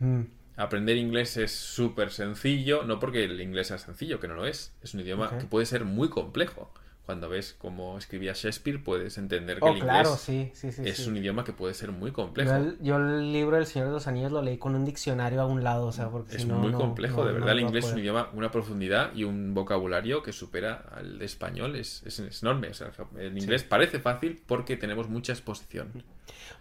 Mm, 0.00 0.22
Aprender 0.56 0.96
inglés 0.96 1.36
es 1.36 1.52
súper 1.52 2.10
sencillo, 2.10 2.82
no 2.82 2.98
porque 2.98 3.22
el 3.24 3.40
inglés 3.40 3.68
sea 3.68 3.78
sencillo, 3.78 4.18
que 4.18 4.26
no 4.26 4.34
lo 4.34 4.44
es. 4.46 4.74
Es 4.82 4.92
un 4.94 5.00
idioma 5.00 5.38
que 5.38 5.46
puede 5.46 5.66
ser 5.66 5.84
muy 5.84 6.08
complejo. 6.08 6.72
Cuando 7.08 7.30
ves 7.30 7.56
cómo 7.56 7.96
escribía 7.96 8.34
Shakespeare, 8.34 8.84
puedes 8.84 9.16
entender 9.16 9.60
que 9.60 9.64
Oh, 9.64 9.68
el 9.70 9.78
inglés 9.78 9.90
claro, 9.92 10.14
sí, 10.18 10.50
sí, 10.52 10.70
sí. 10.72 10.82
es 10.84 11.06
un 11.06 11.16
idioma 11.16 11.42
que 11.42 11.54
puede 11.54 11.72
ser 11.72 11.90
muy 11.90 12.10
Yo 12.10 12.14
complejo. 12.16 12.54
el, 12.54 12.76
yo 12.82 12.96
el 12.98 13.32
libro 13.32 13.56
del 13.56 13.64
Señor 13.64 13.88
de 13.88 13.94
los 13.94 14.06
Anillos 14.06 14.30
lo 14.30 14.42
leí 14.42 14.58
con 14.58 14.74
un 14.74 14.84
diccionario 14.84 15.40
a 15.40 15.46
un 15.46 15.64
lado, 15.64 15.86
o 15.86 15.92
sea, 15.92 16.10
porque 16.10 16.36
Es 16.36 16.42
si 16.42 16.48
no, 16.48 16.56
muy 16.58 16.70
complejo, 16.72 17.22
no- 17.22 17.28
de 17.28 17.32
no 17.32 17.38
verdad. 17.38 17.52
el 17.56 17.60
inglés 17.60 17.86
es 17.86 17.92
un 17.94 17.98
idioma, 18.00 18.28
una 18.34 18.50
profundidad 18.50 19.14
y 19.14 19.24
un 19.24 19.54
vocabulario 19.54 20.22
que 20.22 20.34
supera 20.34 20.84
al 20.94 21.22
español. 21.22 21.76
Es, 21.76 22.02
es, 22.04 22.18
es 22.18 22.42
enorme. 22.42 22.68
O 22.68 22.74
sea, 22.74 22.92
el 23.18 23.38
inglés 23.38 23.64
parece 23.64 24.00
fácil 24.00 24.42
porque 24.46 24.76
tenemos 24.76 25.08
mucha 25.08 25.32
exposición. 25.32 26.04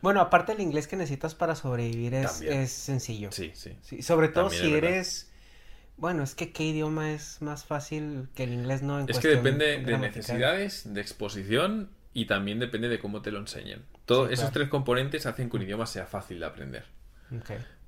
Bueno, 0.02 0.22
aparte 0.22 0.54
el 0.54 0.62
inglés 0.62 0.88
que 0.88 0.96
necesitas 0.96 1.36
para 1.36 1.56
sobrevivir 1.56 2.14
es, 2.14 2.72
sencillo. 2.72 3.34
Sí, 3.34 3.52
sí. 3.54 4.02
Sobre 4.02 4.30
todo 4.30 4.46
También 4.48 4.64
si 4.64 4.74
eres... 4.74 5.27
Bueno, 5.98 6.24
es 6.24 6.36
que 6.36 6.52
qué 6.52 6.64
idioma 6.64 7.12
es 7.12 7.42
más 7.42 7.66
fácil 7.66 8.30
que 8.36 8.44
el 8.44 8.54
inglés, 8.54 8.84
¿no? 8.84 9.00
En 9.00 9.10
Es 9.10 9.20
que 9.20 9.30
depende 9.30 9.78
de 9.78 9.98
necesidades, 9.98 10.94
de 10.94 11.02
exposición 11.02 11.90
y 12.14 12.26
también 12.26 12.60
depende 12.60 12.88
de 12.88 13.00
cómo 13.00 13.22
te 13.22 13.32
lo 13.32 13.40
enseñen. 13.40 13.84
Todos 14.06 14.28
Sí, 14.28 14.34
esos 14.34 14.50
claro. 14.50 14.54
tres 14.54 14.70
componentes 14.70 15.26
hacen 15.26 15.50
que 15.50 15.58
un 15.58 15.64
idioma 15.64 15.86
sea 15.88 16.06
fácil 16.06 16.40
de 16.40 16.46
aprender. 16.46 16.86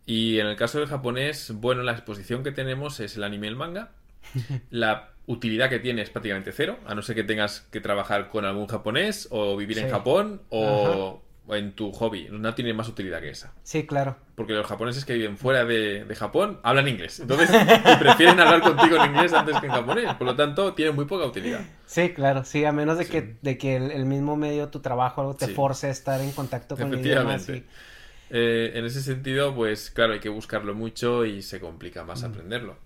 Y 0.06 0.40
en 0.40 0.48
el 0.48 0.56
caso 0.56 0.80
del 0.80 0.88
japonés, 0.88 1.52
bueno, 1.56 1.84
la 1.84 1.92
exposición 1.92 2.44
que 2.44 2.52
tenemos 2.52 3.00
es 3.00 3.16
el 3.16 3.24
anime 3.24 3.48
y 3.48 3.50
el 3.50 3.56
manga. 3.56 3.92
La 4.70 5.14
utilidad 5.28 5.70
que 5.70 5.80
tiene 5.80 6.02
es 6.02 6.10
prácticamente 6.10 6.52
cero, 6.52 6.80
a 6.86 6.96
no 6.96 7.02
ser 7.02 7.16
que 7.16 7.24
tengas 7.24 7.62
que 7.72 7.82
trabajar 7.82 8.30
con 8.30 8.46
algún 8.46 8.68
japonés 8.68 9.28
o 9.32 9.56
vivir 9.56 9.78
en. 9.80 9.90
Japón 9.90 10.42
o, 10.50 10.60
o 10.60 11.24
en 11.56 11.74
tu 11.74 11.92
hobby. 11.92 12.28
No 12.32 12.54
tiene 12.56 12.74
más 12.74 12.88
utilidad 12.88 13.22
que 13.22 13.30
esa. 13.30 13.54
Sí, 13.64 13.86
claro. 13.86 14.16
Porque 14.36 14.54
los 14.54 14.66
japoneses 14.68 15.06
que 15.06 15.14
viven 15.14 15.38
fuera 15.38 15.66
de, 15.66 16.06
de 16.06 16.16
Japón 16.16 16.60
hablan 16.64 16.88
inglés. 16.88 17.20
Entonces, 17.20 17.50
prefieren 18.00 18.40
hablar 18.40 18.62
contigo 18.62 18.98
en 19.04 19.12
inglés 19.12 19.34
antes 19.34 19.60
que 19.60 19.66
en 19.68 19.72
japonés. 19.72 20.14
Por 20.16 20.28
lo 20.28 20.36
tanto, 20.36 20.74
tiene 20.74 20.92
muy 20.92 21.06
poca 21.06 21.26
utilidad. 21.26 21.62
Sí, 21.86 22.10
claro, 22.14 22.44
sí, 22.46 22.66
a 22.66 22.72
menos 22.72 22.98
de 22.98 23.06
Sí. 23.06 23.12
que, 23.12 23.36
de 23.42 23.58
que 23.58 23.76
el, 23.76 23.92
el 23.92 24.06
mismo 24.06 24.36
medio, 24.36 24.70
tu 24.70 24.80
trabajo, 24.80 25.22
algo 25.22 25.36
te 25.36 25.48
Sí. 25.48 25.54
force 25.54 25.88
a 25.88 25.90
estar 25.92 26.22
en 26.22 26.32
contacto 26.32 26.76
con 26.78 26.88
idiomas 26.94 27.44
Efectivamente. 27.44 27.68
y... 27.76 27.90
Eh, 28.32 28.74
en 28.76 28.86
ese 28.86 29.02
sentido, 29.02 29.56
pues 29.56 29.90
claro, 29.90 30.14
hay 30.14 30.20
que 30.20 30.30
buscarlo 30.30 30.76
mucho 30.76 31.26
y 31.26 31.42
se 31.42 31.60
complica 31.60 32.04
Mm. 32.04 32.08
más 32.08 32.24
aprenderlo. 32.24 32.78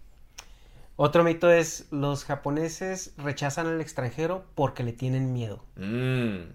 Otro 0.95 1.23
mito 1.23 1.51
es, 1.51 1.87
los 1.91 2.23
japoneses 2.23 3.13
rechazan 3.17 3.65
al 3.67 3.81
extranjero 3.81 4.45
porque 4.55 4.83
le 4.83 4.93
tienen 4.93 5.33
miedo. 5.33 5.65
Mm. 5.75 6.51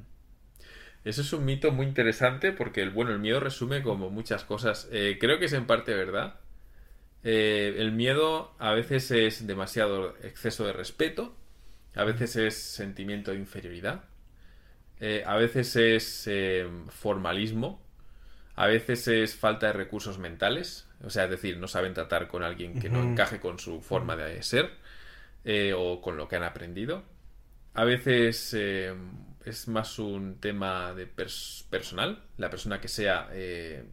Eso 1.04 1.22
es 1.22 1.32
un 1.32 1.44
mito 1.44 1.72
muy 1.72 1.86
interesante 1.86 2.52
porque 2.52 2.82
el 2.82 2.90
bueno, 2.90 3.12
el 3.12 3.18
miedo 3.18 3.40
resume 3.40 3.82
como 3.82 4.10
muchas 4.10 4.44
cosas. 4.44 4.88
Eh, 4.92 5.16
creo 5.20 5.38
que 5.38 5.46
es 5.46 5.52
en 5.52 5.66
parte 5.66 5.94
verdad. 5.94 6.40
Eh, 7.24 7.76
el 7.78 7.92
miedo 7.92 8.54
a 8.58 8.72
veces 8.72 9.10
es 9.10 9.46
demasiado 9.46 10.16
exceso 10.22 10.66
de 10.66 10.72
respeto, 10.72 11.36
a 11.94 12.04
veces 12.04 12.36
es 12.36 12.56
sentimiento 12.56 13.32
de 13.32 13.38
inferioridad, 13.38 14.04
eh, 15.00 15.24
a 15.26 15.36
veces 15.36 15.74
es 15.76 16.30
formalismo, 16.90 17.82
a 18.54 18.66
veces 18.66 19.08
es 19.08 19.34
falta 19.34 19.68
de 19.68 19.72
recursos 19.72 20.18
mentales, 20.18 20.88
o 21.02 21.10
sea, 21.10 21.24
es 21.24 21.30
decir, 21.30 21.58
no 21.58 21.66
saben 21.66 21.94
tratar 21.94 22.28
con 22.28 22.42
alguien 22.44 22.78
que 22.78 22.88
no 22.88 23.02
encaje 23.02 23.40
con 23.40 23.58
su 23.58 23.80
forma 23.80 24.14
de 24.16 24.42
ser 24.42 24.70
o 25.74 26.00
con 26.00 26.16
lo 26.16 26.28
que 26.28 26.36
han 26.36 26.44
aprendido. 26.44 27.02
A 27.74 27.84
veces 27.84 28.54
es 29.48 29.68
más 29.68 29.98
un 29.98 30.36
tema 30.40 30.92
de 30.94 31.06
pers- 31.12 31.64
personal, 31.70 32.22
la 32.36 32.50
persona 32.50 32.80
que 32.80 32.88
sea 32.88 33.28
eh, 33.32 33.84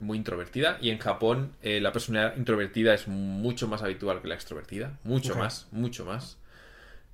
muy 0.00 0.18
introvertida. 0.18 0.78
Y 0.80 0.90
en 0.90 0.98
Japón 0.98 1.52
eh, 1.62 1.80
la 1.80 1.92
persona 1.92 2.34
introvertida 2.36 2.94
es 2.94 3.08
mucho 3.08 3.68
más 3.68 3.82
habitual 3.82 4.20
que 4.22 4.28
la 4.28 4.34
extrovertida, 4.34 4.98
mucho 5.04 5.34
más, 5.36 5.68
mucho 5.72 6.04
más. 6.04 6.38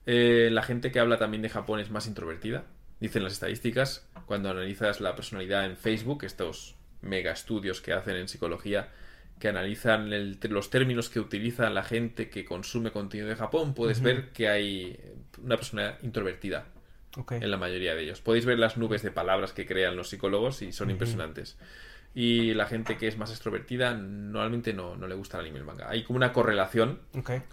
Eh, 0.07 0.49
la 0.51 0.63
gente 0.63 0.91
que 0.91 0.99
habla 1.01 1.19
también 1.19 1.43
de 1.43 1.49
Japón 1.49 1.81
es 1.81 1.91
más 1.91 2.07
introvertida, 2.07 2.65
dicen 3.01 3.23
las 3.23 3.33
estadísticas. 3.35 4.07
Cuando 4.27 4.51
analizas 4.51 5.01
la 5.01 5.15
personalidad 5.15 5.65
en 5.67 5.77
Facebook, 5.77 6.25
estos 6.25 6.77
mega 7.03 7.33
estudios 7.33 7.81
que 7.81 7.93
hacen 7.93 8.17
en 8.17 8.29
psicología, 8.29 8.89
que 9.39 9.49
analizan 9.49 10.13
el- 10.13 10.39
los 10.51 10.69
términos 10.71 11.09
que 11.09 11.19
utiliza 11.21 11.71
la 11.71 11.83
gente 11.83 12.29
que 12.29 12.45
consume 12.45 12.91
contenido 12.91 13.29
de 13.29 13.37
Japón, 13.37 13.73
puedes 13.75 14.01
ver 14.03 14.33
que 14.33 14.49
hay 14.49 15.01
una 15.43 15.57
persona 15.57 15.97
introvertida 16.03 16.67
En 17.17 17.51
la 17.51 17.57
mayoría 17.57 17.95
de 17.95 18.03
ellos. 18.03 18.21
Podéis 18.21 18.45
ver 18.47 18.59
las 18.59 18.77
nubes 18.77 19.03
de 19.03 19.11
palabras 19.11 19.53
que 19.53 19.67
crean 19.67 19.97
los 19.97 20.09
psicólogos 20.09 20.63
y 20.63 20.73
son 20.73 20.91
impresionantes. 20.91 21.59
Y 22.13 22.55
la 22.55 22.67
gente 22.67 22.97
que 22.97 23.07
es 23.07 23.17
más 23.19 23.31
extrovertida 23.31 23.95
normalmente 23.95 24.73
no, 24.73 24.97
no 24.97 25.07
le 25.07 25.15
gusta 25.15 25.37
el 25.39 25.43
anime 25.43 25.59
y 25.59 25.61
el 25.61 25.67
manga. 25.67 25.89
Hay 25.89 26.03
como 26.03 26.17
una 26.17 26.33
correlación 26.33 27.01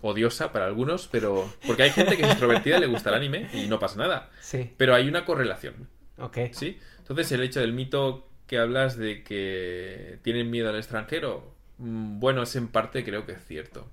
odiosa 0.01 0.51
para 0.51 0.65
algunos, 0.65 1.07
pero 1.07 1.51
porque 1.65 1.83
hay 1.83 1.91
gente 1.91 2.17
que 2.17 2.23
es 2.23 2.29
extrovertida 2.29 2.77
y 2.77 2.81
le 2.81 2.87
gusta 2.87 3.09
el 3.09 3.15
anime 3.15 3.49
y 3.53 3.67
no 3.67 3.77
pasa 3.79 3.97
nada. 3.99 4.29
Sí. 4.41 4.73
Pero 4.77 4.95
hay 4.95 5.07
una 5.07 5.25
correlación, 5.25 5.87
Ok. 6.17 6.37
¿sí? 6.53 6.79
Entonces 6.97 7.31
el 7.31 7.43
hecho 7.43 7.59
del 7.59 7.73
mito 7.73 8.27
que 8.47 8.57
hablas 8.57 8.97
de 8.97 9.23
que 9.23 10.19
tienen 10.23 10.49
miedo 10.49 10.69
al 10.69 10.77
extranjero, 10.77 11.53
mm, 11.77 12.19
bueno, 12.19 12.41
es 12.43 12.55
en 12.55 12.67
parte 12.69 13.03
creo 13.03 13.25
que 13.27 13.33
es 13.33 13.45
cierto. 13.45 13.87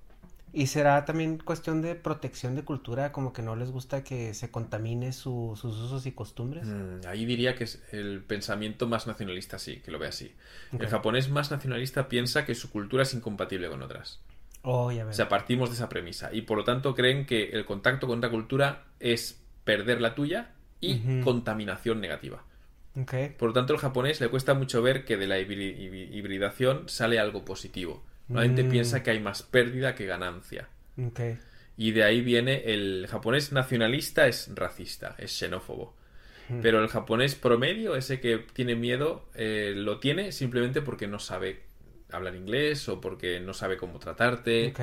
Y 0.57 0.69
será 0.69 1.05
también 1.05 1.39
cuestión 1.39 1.83
de 1.83 1.97
protección 1.97 2.55
de 2.55 2.63
cultura, 2.63 3.11
como 3.11 3.33
que 3.33 3.43
no 3.43 3.57
les 3.57 3.71
gusta 3.73 4.05
que 4.05 4.33
se 4.35 4.51
contamine 4.53 5.13
su- 5.13 5.59
sus 5.61 5.77
usos 5.79 6.07
y 6.07 6.13
costumbres. 6.13 6.67
Mm, 6.67 7.01
ahí 7.09 7.27
diría 7.27 7.57
que 7.57 7.65
es 7.65 7.83
el 7.91 8.23
pensamiento 8.23 8.87
más 8.87 9.09
nacionalista, 9.09 9.59
sí, 9.59 9.81
que 9.85 9.91
lo 9.91 9.99
ve 9.99 10.07
así. 10.07 10.33
El 10.79 10.87
japonés 10.87 11.29
más 11.29 11.51
nacionalista 11.51 12.09
piensa 12.09 12.45
que 12.45 12.55
su 12.55 12.71
cultura 12.71 13.03
es 13.03 13.13
incompatible 13.15 13.69
con 13.69 13.83
otras. 13.83 14.21
Oh, 14.63 14.93
ya 14.93 15.05
O 15.05 15.13
sea, 15.13 15.29
partimos 15.29 15.71
de 15.71 15.75
esa 15.75 15.89
premisa. 15.89 16.33
Y 16.33 16.43
por 16.43 16.57
lo 16.57 16.65
tanto 16.65 16.95
creen 16.95 17.27
que 17.27 17.51
el 17.51 17.67
contacto 17.67 18.07
con 18.07 18.19
otra 18.19 18.31
cultura 18.31 18.85
es 19.01 19.43
perder 19.65 20.01
la 20.01 20.15
tuya 20.15 20.53
y 20.81 21.21
contaminación 21.23 22.01
negativa. 22.01 22.45
Por 23.39 23.49
lo 23.49 23.53
tanto, 23.55 23.73
al 23.73 23.81
japonés 23.81 24.21
le 24.21 24.29
cuesta 24.29 24.55
mucho 24.55 24.81
ver 24.83 25.05
que 25.05 25.17
de 25.17 25.27
la 25.27 25.39
hibri- 25.41 25.77
hibri- 25.77 26.15
hibridación 26.15 26.89
sale 26.89 27.19
algo 27.19 27.45
positivo. 27.45 28.05
La 28.29 28.43
gente 28.43 28.65
Mm. 28.65 28.71
piensa 28.71 29.03
que 29.03 29.11
hay 29.11 29.21
más 29.21 29.43
pérdida 29.43 29.95
que 29.95 30.07
ganancia. 30.07 30.69
Y 31.77 31.91
de 31.93 32.05
ahí 32.05 32.21
viene 32.23 32.63
el 32.73 33.07
japonés 33.09 33.53
nacionalista 33.53 34.27
es 34.27 34.51
racista, 34.55 35.15
es 35.19 35.33
xenófobo. 35.39 35.95
Pero 36.63 36.83
el 36.83 36.89
japonés 36.89 37.35
promedio, 37.37 37.97
ese 37.97 38.21
que 38.21 38.39
tiene 38.53 38.75
miedo, 38.77 39.29
eh, 39.35 39.73
lo 39.75 39.99
tiene 39.99 40.31
simplemente 40.31 40.83
porque 40.83 41.07
no 41.07 41.19
sabe 41.19 41.63
hablar 42.13 42.35
inglés 42.37 42.87
o 42.91 43.01
porque 43.01 43.41
no 43.41 43.55
sabe 43.55 43.77
cómo 43.79 43.99
tratarte. 43.99 44.69
Ok. 44.69 44.81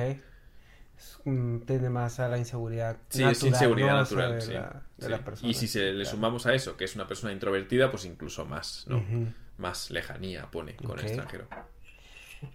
Es, 0.98 1.18
mm, 1.24 1.60
Tiende 1.60 1.88
más 1.88 2.18
a 2.20 2.28
la 2.28 2.36
inseguridad. 2.36 2.96
Sí, 3.08 3.22
es 3.22 3.42
inseguridad 3.44 3.94
¿no? 3.96 4.02
O 4.02 4.04
sea, 4.06 4.16
natural. 4.18 4.34
de 4.34 4.40
sí, 4.40 4.52
la- 4.52 4.82
de 4.98 5.04
sí. 5.06 5.10
la 5.10 5.18
persona. 5.24 5.50
Y 5.50 5.54
si 5.54 5.68
se 5.68 5.92
le 5.92 6.04
sumamos 6.04 6.46
a 6.46 6.54
eso, 6.54 6.76
que 6.76 6.84
es 6.84 6.94
una 6.96 7.06
persona 7.06 7.32
introvertida, 7.32 7.90
pues 7.90 8.04
incluso 8.06 8.44
más, 8.44 8.84
¿no? 8.88 9.02
Más 9.58 9.90
lejanía 9.90 10.50
pone 10.50 10.74
con 10.76 10.98
el 10.98 11.04
extranjero. 11.06 11.46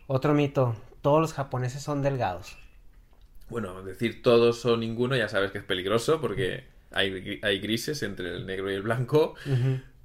Otro 0.08 0.34
mito. 0.34 0.76
Todos 1.02 1.21
los 1.21 1.34
japoneses 1.34 1.82
son 1.82 2.02
delgados. 2.02 2.58
Bueno, 3.50 3.82
decir 3.84 4.21
todos 4.21 4.65
o 4.65 4.76
ninguno 4.78 5.15
ya 5.15 5.30
sabes 5.30 5.52
que 5.52 5.58
es 5.60 5.63
peligroso 5.63 6.19
porque 6.19 6.65
hay, 6.91 7.39
hay 7.43 7.60
grises 7.60 8.04
entre 8.04 8.34
el 8.36 8.45
negro 8.45 8.69
y 8.71 8.76
el 8.76 8.82
blanco. 8.82 9.36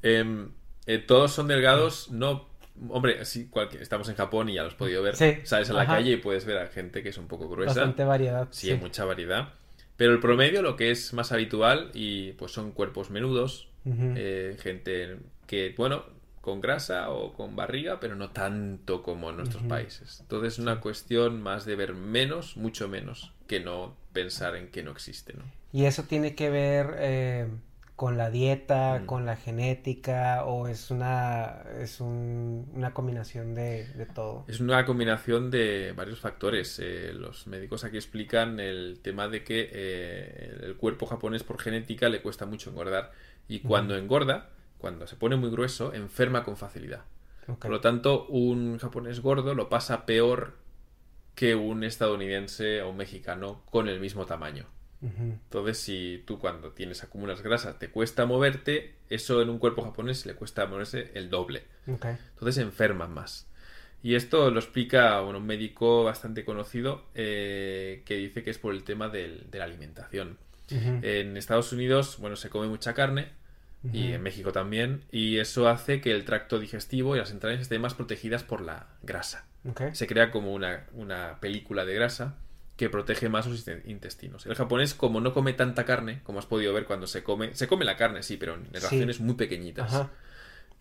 Em, 0.03 0.51
eh, 0.87 0.99
todos 0.99 1.33
son 1.33 1.49
delgados, 1.49 2.11
no... 2.11 2.51
Hombre, 2.89 3.25
sí, 3.27 3.49
cualquier- 3.49 3.83
estamos 3.83 4.09
en 4.09 4.15
Japón 4.15 4.49
y 4.49 4.55
ya 4.55 4.63
lo 4.63 4.69
has 4.69 4.75
podido 4.75 5.03
ver. 5.03 5.15
Sí, 5.17 5.37
Sales 5.45 5.69
a 5.71 5.75
la 5.75 5.83
ajá. 5.83 5.97
calle 5.97 6.13
y 6.13 6.17
puedes 6.17 6.45
ver 6.47 6.57
a 6.59 6.67
gente 6.69 7.03
que 7.03 7.11
es 7.11 7.19
un 7.19 7.29
poco 7.29 7.49
gruesa. 7.49 7.75
Bastante 7.81 8.05
variedad. 8.05 8.49
Sí, 8.51 8.71
hay 8.71 8.79
mucha 8.79 9.05
variedad. 9.05 9.51
Pero 9.97 10.13
el 10.13 10.21
promedio, 10.21 10.63
lo 10.63 10.75
que 10.75 10.91
es 10.91 11.13
más 11.13 11.33
habitual, 11.33 11.91
y 11.95 12.33
pues 12.33 12.51
son 12.53 12.73
cuerpos 12.73 13.11
menudos, 13.11 13.69
eh, 13.85 14.57
gente 14.61 15.19
que, 15.47 15.75
bueno, 15.77 16.05
con 16.43 16.61
grasa 16.61 17.09
o 17.11 17.33
con 17.33 17.57
barriga, 17.57 17.99
pero 18.01 18.15
no 18.17 18.31
tanto 18.31 19.03
como 19.03 19.31
en 19.31 19.39
nuestros 19.39 19.63
países. 19.63 20.19
Entonces 20.21 20.55
es 20.55 20.59
una 20.59 20.81
cuestión 20.81 21.41
más 21.41 21.65
de 21.65 21.77
ver 21.77 21.95
menos, 21.95 22.57
mucho 22.59 22.89
menos, 22.89 23.33
que 23.47 23.61
no 23.61 23.97
pensar 24.13 24.57
en 24.57 24.69
que 24.71 24.83
no 24.83 24.91
existe, 24.91 25.33
¿no? 25.33 25.45
Y 25.73 25.87
eso 25.87 26.03
tiene 26.03 26.35
que 26.35 26.51
ver 26.51 26.97
eh, 26.99 27.49
con 27.97 28.19
la 28.19 28.29
dieta, 28.31 28.99
Mm. 29.03 29.07
con 29.07 29.25
la 29.25 29.37
genética, 29.37 30.45
o 30.45 30.67
es 30.67 30.91
una, 30.91 31.63
es 31.81 32.01
un- 32.01 32.69
una 32.75 32.93
combinación 32.93 33.55
de, 33.55 33.87
de 33.95 34.07
todo. 34.07 34.45
Es 34.49 34.59
una 34.61 34.85
combinación 34.85 35.51
de 35.51 35.93
varios 35.97 36.19
factores. 36.21 36.79
Eh, 36.83 37.13
los 37.15 37.47
médicos 37.47 37.85
aquí 37.85 37.97
explican 37.97 38.59
el 38.61 38.99
tema 39.03 39.29
de 39.29 39.45
que 39.45 39.71
eh, 39.73 40.59
el 40.63 40.75
cuerpo 40.77 41.07
japonés 41.07 41.45
por 41.45 41.61
genética 41.61 42.09
le 42.09 42.21
cuesta 42.21 42.45
mucho 42.47 42.71
engordar 42.71 43.13
y 43.49 43.61
cuando 43.61 43.97
engorda, 43.97 44.51
cuando 44.83 45.07
se 45.07 45.17
pone 45.17 45.37
muy 45.37 45.51
grueso, 45.51 45.95
enferma 45.95 46.45
con 46.45 46.59
facilidad. 46.59 47.05
Por 47.69 47.71
lo 47.71 47.81
tanto, 47.81 48.27
un 48.27 48.79
japonés 48.79 49.21
gordo 49.21 49.55
lo 49.55 49.71
pasa 49.71 50.05
peor 50.05 50.59
que 51.35 51.55
un 51.55 51.83
estadounidense 51.85 52.83
o 52.83 52.91
un 52.91 52.99
mexicano 52.99 53.63
con 53.71 53.89
el 53.89 53.99
mismo 54.01 54.27
tamaño. 54.27 54.67
Entonces, 55.45 55.79
si 55.79 56.23
tú 56.27 56.39
cuando 56.39 56.71
tienes 56.73 57.03
acumulas 57.03 57.43
grasa 57.43 57.79
te 57.79 57.89
cuesta 57.89 58.27
moverte, 58.27 58.95
eso 59.09 59.41
en 59.43 59.49
un 59.49 59.59
cuerpo 59.59 59.83
japonés 59.83 60.27
le 60.27 60.35
cuesta 60.35 60.67
moverse 60.67 61.11
el 61.15 61.31
doble. 61.31 61.65
Entonces 62.35 62.59
enferman 62.63 63.13
más. 63.15 63.49
Y 64.05 64.15
esto 64.17 64.51
lo 64.51 64.59
explica 64.61 65.21
bueno, 65.21 65.39
un 65.39 65.47
médico 65.47 66.05
bastante 66.05 66.45
conocido 66.45 67.05
eh, 67.15 68.03
que 68.05 68.17
dice 68.17 68.43
que 68.43 68.51
es 68.51 68.59
por 68.59 68.75
el 68.75 68.83
tema 68.85 69.09
del- 69.09 69.49
de 69.51 69.59
la 69.59 69.65
alimentación. 69.65 70.39
En 71.05 71.37
Estados 71.37 71.73
Unidos, 71.73 72.19
bueno, 72.19 72.37
se 72.37 72.49
come 72.51 72.67
mucha 72.69 72.95
carne 72.95 73.29
y 73.93 74.13
en 74.13 74.23
México 74.23 74.53
también, 74.53 75.03
y 75.11 75.39
eso 75.39 75.69
hace 75.69 76.01
que 76.01 76.13
el 76.13 76.25
tracto 76.25 76.59
digestivo 76.61 77.17
y 77.17 77.19
las 77.19 77.31
entrañas 77.33 77.63
estén 77.63 77.81
más 77.81 77.95
protegidas 77.95 78.43
por 78.45 78.61
la 78.61 78.87
grasa. 79.03 79.47
Se 79.93 80.07
crea 80.07 80.31
como 80.31 80.53
una, 80.53 80.87
una 80.93 81.39
película 81.41 81.85
de 81.85 81.95
grasa 81.95 82.37
que 82.77 82.89
protege 82.91 83.29
más 83.29 83.45
sus 83.45 83.67
inte- 83.67 83.83
intestinos. 83.87 84.47
El 84.47 84.55
japonés, 84.55 84.95
como 84.95 85.21
no 85.21 85.33
come 85.35 85.53
tanta 85.53 85.85
carne, 85.85 86.21
como 86.25 86.39
has 86.39 86.47
podido 86.47 86.73
ver 86.73 86.85
cuando 86.85 87.07
se 87.07 87.23
come, 87.23 87.55
se 87.55 87.67
come 87.69 87.85
la 87.85 87.97
carne, 87.97 88.23
sí, 88.23 88.37
pero 88.37 88.55
en 88.55 88.65
Sí. 88.67 88.81
raciones 88.81 89.21
muy 89.21 89.35
pequeñitas 89.35 89.93
Ajá. 89.93 90.11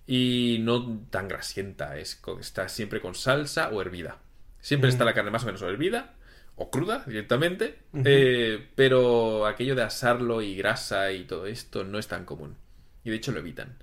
y 0.07 0.57
no 0.61 0.99
tan 1.09 1.27
grasienta, 1.27 1.97
es, 1.97 2.21
está 2.39 2.69
siempre 2.69 3.01
con 3.01 3.15
salsa 3.15 3.69
o 3.69 3.81
hervida. 3.81 4.17
Siempre 4.59 4.89
Mm. 4.89 4.93
está 4.93 5.05
la 5.05 5.13
carne 5.13 5.31
más 5.31 5.43
o 5.43 5.47
menos 5.47 5.61
o 5.61 5.69
hervida 5.69 6.13
o 6.55 6.69
cruda 6.69 7.03
directamente, 7.07 7.79
eh, 8.05 8.67
pero 8.75 9.45
aquello 9.45 9.75
de 9.75 9.83
asarlo 9.83 10.41
y 10.41 10.55
grasa 10.55 11.11
y 11.11 11.23
todo 11.25 11.45
esto 11.47 11.83
no 11.83 11.97
es 11.99 12.07
tan 12.07 12.25
común. 12.25 12.55
Y 13.03 13.09
de 13.09 13.15
hecho 13.15 13.31
lo 13.31 13.39
evitan. 13.39 13.77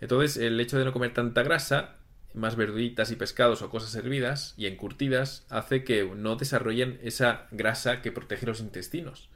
Entonces, 0.00 0.36
el 0.36 0.60
hecho 0.60 0.78
de 0.78 0.84
no 0.84 0.92
comer 0.92 1.12
tanta 1.12 1.42
grasa, 1.42 1.96
más 2.34 2.56
verduritas 2.56 3.10
y 3.10 3.16
pescados 3.16 3.62
o 3.62 3.70
cosas 3.70 3.94
hervidas 3.94 4.54
y 4.56 4.66
encurtidas, 4.66 5.44
hace 5.48 5.84
que 5.84 6.04
no 6.04 6.36
desarrollen 6.36 7.00
esa 7.02 7.46
grasa 7.50 8.02
que 8.02 8.12
protege 8.12 8.46
los 8.46 8.60
intestinos. 8.60 9.28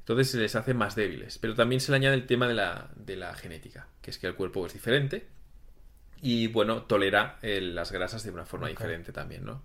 Entonces 0.00 0.30
se 0.30 0.38
les 0.38 0.54
hace 0.54 0.74
más 0.74 0.94
débiles. 0.94 1.38
Pero 1.38 1.54
también 1.54 1.80
se 1.80 1.90
le 1.90 1.96
añade 1.96 2.14
el 2.14 2.26
tema 2.26 2.46
de 2.46 2.54
la, 2.54 2.90
de 2.96 3.16
la 3.16 3.34
genética, 3.34 3.88
que 4.02 4.10
es 4.10 4.18
que 4.18 4.26
el 4.26 4.34
cuerpo 4.34 4.66
es 4.66 4.74
diferente 4.74 5.26
y, 6.20 6.48
bueno, 6.48 6.82
tolera 6.82 7.38
eh, 7.42 7.60
las 7.60 7.92
grasas 7.92 8.22
de 8.22 8.30
una 8.30 8.44
forma 8.44 8.68
diferente 8.68 9.12
también, 9.12 9.44
¿no? 9.44 9.62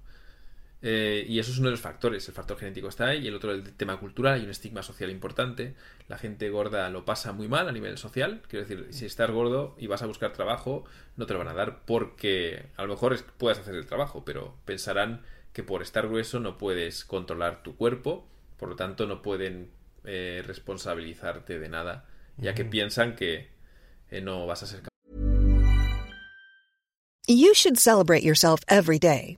Eh, 0.81 1.25
y 1.27 1.39
eso 1.39 1.51
es 1.51 1.57
uno 1.57 1.67
de 1.67 1.71
los 1.71 1.81
factores. 1.81 2.27
El 2.27 2.33
factor 2.33 2.57
genético 2.57 2.87
está 2.87 3.07
ahí 3.07 3.25
y 3.25 3.27
el 3.27 3.35
otro 3.35 3.51
el 3.51 3.73
tema 3.73 3.99
cultural. 3.99 4.35
Hay 4.35 4.43
un 4.43 4.49
estigma 4.49 4.83
social 4.83 5.09
importante. 5.09 5.75
La 6.07 6.17
gente 6.17 6.49
gorda 6.49 6.89
lo 6.89 7.05
pasa 7.05 7.31
muy 7.33 7.47
mal 7.47 7.67
a 7.67 7.71
nivel 7.71 7.97
social. 7.97 8.41
Quiero 8.47 8.65
decir, 8.65 8.87
si 8.91 9.05
estás 9.05 9.29
gordo 9.31 9.75
y 9.77 9.87
vas 9.87 10.01
a 10.01 10.07
buscar 10.07 10.33
trabajo, 10.33 10.85
no 11.17 11.25
te 11.25 11.33
lo 11.33 11.39
van 11.39 11.49
a 11.49 11.53
dar 11.53 11.83
porque 11.85 12.67
a 12.77 12.83
lo 12.83 12.89
mejor 12.89 13.21
puedes 13.37 13.59
hacer 13.59 13.75
el 13.75 13.85
trabajo, 13.85 14.23
pero 14.23 14.55
pensarán 14.65 15.21
que 15.53 15.63
por 15.63 15.81
estar 15.81 16.07
grueso 16.07 16.39
no 16.39 16.57
puedes 16.57 17.05
controlar 17.05 17.63
tu 17.63 17.75
cuerpo, 17.75 18.27
por 18.57 18.69
lo 18.69 18.75
tanto 18.75 19.07
no 19.07 19.21
pueden 19.21 19.71
eh, 20.05 20.43
responsabilizarte 20.45 21.59
de 21.59 21.69
nada, 21.69 22.05
ya 22.37 22.53
que 22.53 22.65
piensan 22.65 23.15
que 23.15 23.49
eh, 24.09 24.21
no 24.21 24.45
vas 24.47 24.63
a 24.63 24.67
ser 24.67 24.81
You 27.27 27.53
should 27.53 27.77
celebrate 27.77 28.23
yourself 28.23 28.63
every 28.67 28.97
day, 28.97 29.37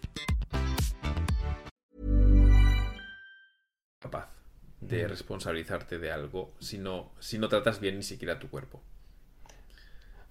de 4.97 5.07
responsabilizarte 5.07 5.97
de 5.99 6.11
algo 6.11 6.53
si 6.59 6.77
no, 6.77 7.11
si 7.19 7.37
no 7.37 7.47
tratas 7.49 7.79
bien 7.79 7.97
ni 7.97 8.03
siquiera 8.03 8.39
tu 8.39 8.49
cuerpo. 8.49 8.81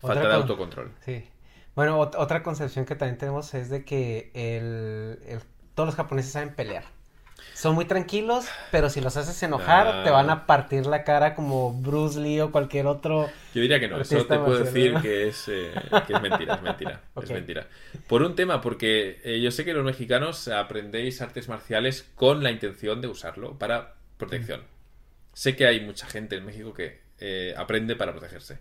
Otra 0.02 0.14
Falta 0.14 0.20
de 0.28 0.34
co- 0.34 0.40
autocontrol. 0.42 0.90
Sí. 1.04 1.24
Bueno, 1.74 2.00
ot- 2.00 2.16
otra 2.16 2.42
concepción 2.42 2.84
que 2.84 2.94
también 2.94 3.18
tenemos 3.18 3.52
es 3.54 3.68
de 3.70 3.84
que 3.84 4.30
el, 4.34 5.18
el- 5.28 5.40
todos 5.74 5.88
los 5.88 5.94
japoneses 5.94 6.32
saben 6.32 6.54
pelear. 6.54 6.84
Son 7.54 7.74
muy 7.74 7.84
tranquilos, 7.84 8.46
pero 8.70 8.88
si 8.90 9.00
los 9.00 9.16
haces 9.16 9.42
enojar, 9.42 9.86
Ah. 9.86 10.04
te 10.04 10.11
van 10.11 10.30
a 10.30 10.46
partir 10.46 10.86
la 10.86 11.04
cara 11.04 11.34
como 11.34 11.72
Bruce 11.72 12.18
Lee 12.20 12.40
o 12.40 12.50
cualquier 12.52 12.86
otro. 12.86 13.28
Yo 13.54 13.61
diría 13.62 13.78
que 13.80 13.88
no, 13.88 14.00
eso 14.00 14.24
te 14.26 14.38
puedo 14.38 14.58
decir 14.64 14.94
¿no? 14.94 15.02
que 15.02 15.28
es, 15.28 15.48
eh, 15.48 15.70
que 16.06 16.12
es 16.14 16.22
mentira, 16.22 16.54
es 16.54 16.62
mentira, 16.62 17.00
es 17.22 17.30
mentira. 17.30 17.66
Por 18.08 18.22
un 18.22 18.34
tema, 18.34 18.61
porque 18.61 19.20
eh, 19.24 19.40
yo 19.40 19.50
sé 19.50 19.64
que 19.64 19.72
los 19.74 19.84
mexicanos 19.84 20.48
aprendéis 20.48 21.20
artes 21.22 21.48
marciales 21.48 22.06
con 22.14 22.42
la 22.42 22.50
intención 22.50 23.00
de 23.00 23.08
usarlo 23.08 23.58
para 23.58 23.94
protección. 24.20 24.62
Sé 25.32 25.56
que 25.56 25.66
hay 25.66 25.80
mucha 25.80 26.06
gente 26.06 26.36
en 26.36 26.44
México 26.44 26.72
que 26.72 27.00
eh, 27.18 27.54
aprende 27.56 27.96
para 27.96 28.12
protegerse. 28.12 28.58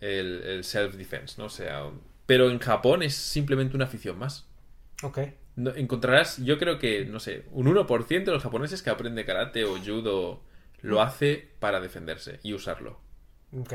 El, 0.00 0.42
el 0.44 0.64
self-defense, 0.64 1.34
¿no? 1.38 1.44
O 1.46 1.48
sea, 1.50 1.90
pero 2.26 2.50
en 2.50 2.58
Japón 2.60 3.02
es 3.02 3.14
simplemente 3.14 3.74
una 3.76 3.86
afición 3.86 4.18
más. 4.18 4.46
Ok. 5.02 5.18
No- 5.56 5.74
encontrarás, 5.74 6.36
yo 6.44 6.58
creo 6.58 6.78
que, 6.78 7.04
no 7.04 7.18
sé, 7.20 7.44
un 7.50 7.66
1% 7.66 8.06
de 8.24 8.32
los 8.32 8.42
japoneses 8.42 8.82
que 8.82 8.90
aprende 8.90 9.24
karate 9.24 9.64
o 9.64 9.76
judo 9.78 10.42
lo 10.82 11.02
hace 11.02 11.48
para 11.58 11.80
defenderse 11.80 12.38
y 12.44 12.52
usarlo. 12.54 13.00
Ok. 13.58 13.74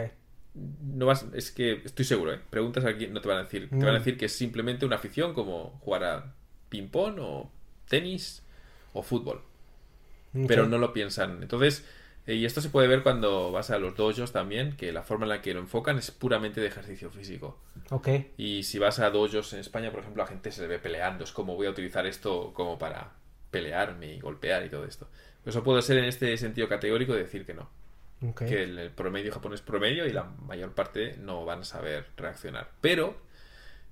No 0.54 1.08
vas, 1.08 1.26
es 1.34 1.52
que 1.52 1.82
estoy 1.84 2.06
seguro, 2.06 2.34
¿eh? 2.34 2.40
Preguntas 2.50 2.86
aquí, 2.86 3.08
no 3.08 3.22
te 3.22 3.28
van 3.28 3.38
a 3.40 3.44
decir. 3.44 3.70
Te 3.70 3.76
van 3.78 3.88
a 3.90 3.92
Mm. 3.94 3.98
decir 4.00 4.18
que 4.18 4.26
es 4.26 4.34
simplemente 4.36 4.86
una 4.86 4.98
afición 4.98 5.34
como 5.34 5.80
jugar 5.82 6.04
a 6.04 6.36
ping-pong 6.70 7.18
o 7.20 7.52
tenis 7.90 8.44
o 8.94 9.02
fútbol. 9.02 9.42
Pero 10.48 10.68
no 10.68 10.78
lo 10.78 10.94
piensan. 10.94 11.44
Entonces, 11.44 11.86
eh, 12.26 12.36
y 12.36 12.46
esto 12.46 12.62
se 12.62 12.70
puede 12.70 12.88
ver 12.88 13.04
cuando 13.04 13.52
vas 13.52 13.70
a 13.70 13.78
los 13.78 13.96
dojos 13.96 14.32
también, 14.32 14.76
que 14.76 14.92
la 14.92 15.04
forma 15.04 15.26
en 15.26 15.30
la 15.30 15.42
que 15.42 15.54
lo 15.54 15.60
enfocan 15.60 15.98
es 15.98 16.12
puramente 16.12 16.62
de 16.62 16.68
ejercicio 16.68 17.10
físico. 17.10 17.60
Ok. 17.90 18.10
Y 18.38 18.64
si 18.64 18.80
vas 18.80 19.00
a 19.00 19.10
dojos 19.10 19.54
en 19.54 19.60
España, 19.60 19.92
por 19.92 20.00
ejemplo, 20.00 20.24
la 20.24 20.28
gente 20.28 20.52
se 20.52 20.62
le 20.62 20.68
ve 20.68 20.80
peleando. 20.80 21.24
Es 21.24 21.32
como 21.32 21.56
voy 21.56 21.68
a 21.68 21.72
utilizar 21.72 22.06
esto 22.06 22.54
como 22.54 22.78
para 22.78 23.12
pelearme 23.52 24.16
y 24.16 24.20
golpear 24.20 24.66
y 24.66 24.70
todo 24.70 24.86
esto. 24.86 25.08
Eso 25.46 25.64
puede 25.64 25.82
ser 25.82 25.98
en 25.98 26.06
este 26.06 26.36
sentido 26.38 26.68
categórico 26.70 27.14
de 27.14 27.24
decir 27.24 27.46
que 27.46 27.54
no. 27.54 27.70
Ok. 28.28 28.46
Que 28.46 28.64
el, 28.64 28.80
el 28.80 28.90
promedio 28.90 29.34
japonés 29.34 29.62
promedio 29.62 30.08
y 30.08 30.14
la 30.14 30.24
mayor 30.24 30.74
parte 30.74 31.18
no 31.18 31.44
van 31.46 31.60
a 31.60 31.66
saber 31.66 32.08
reaccionar. 32.16 32.72
Pero 32.80 33.18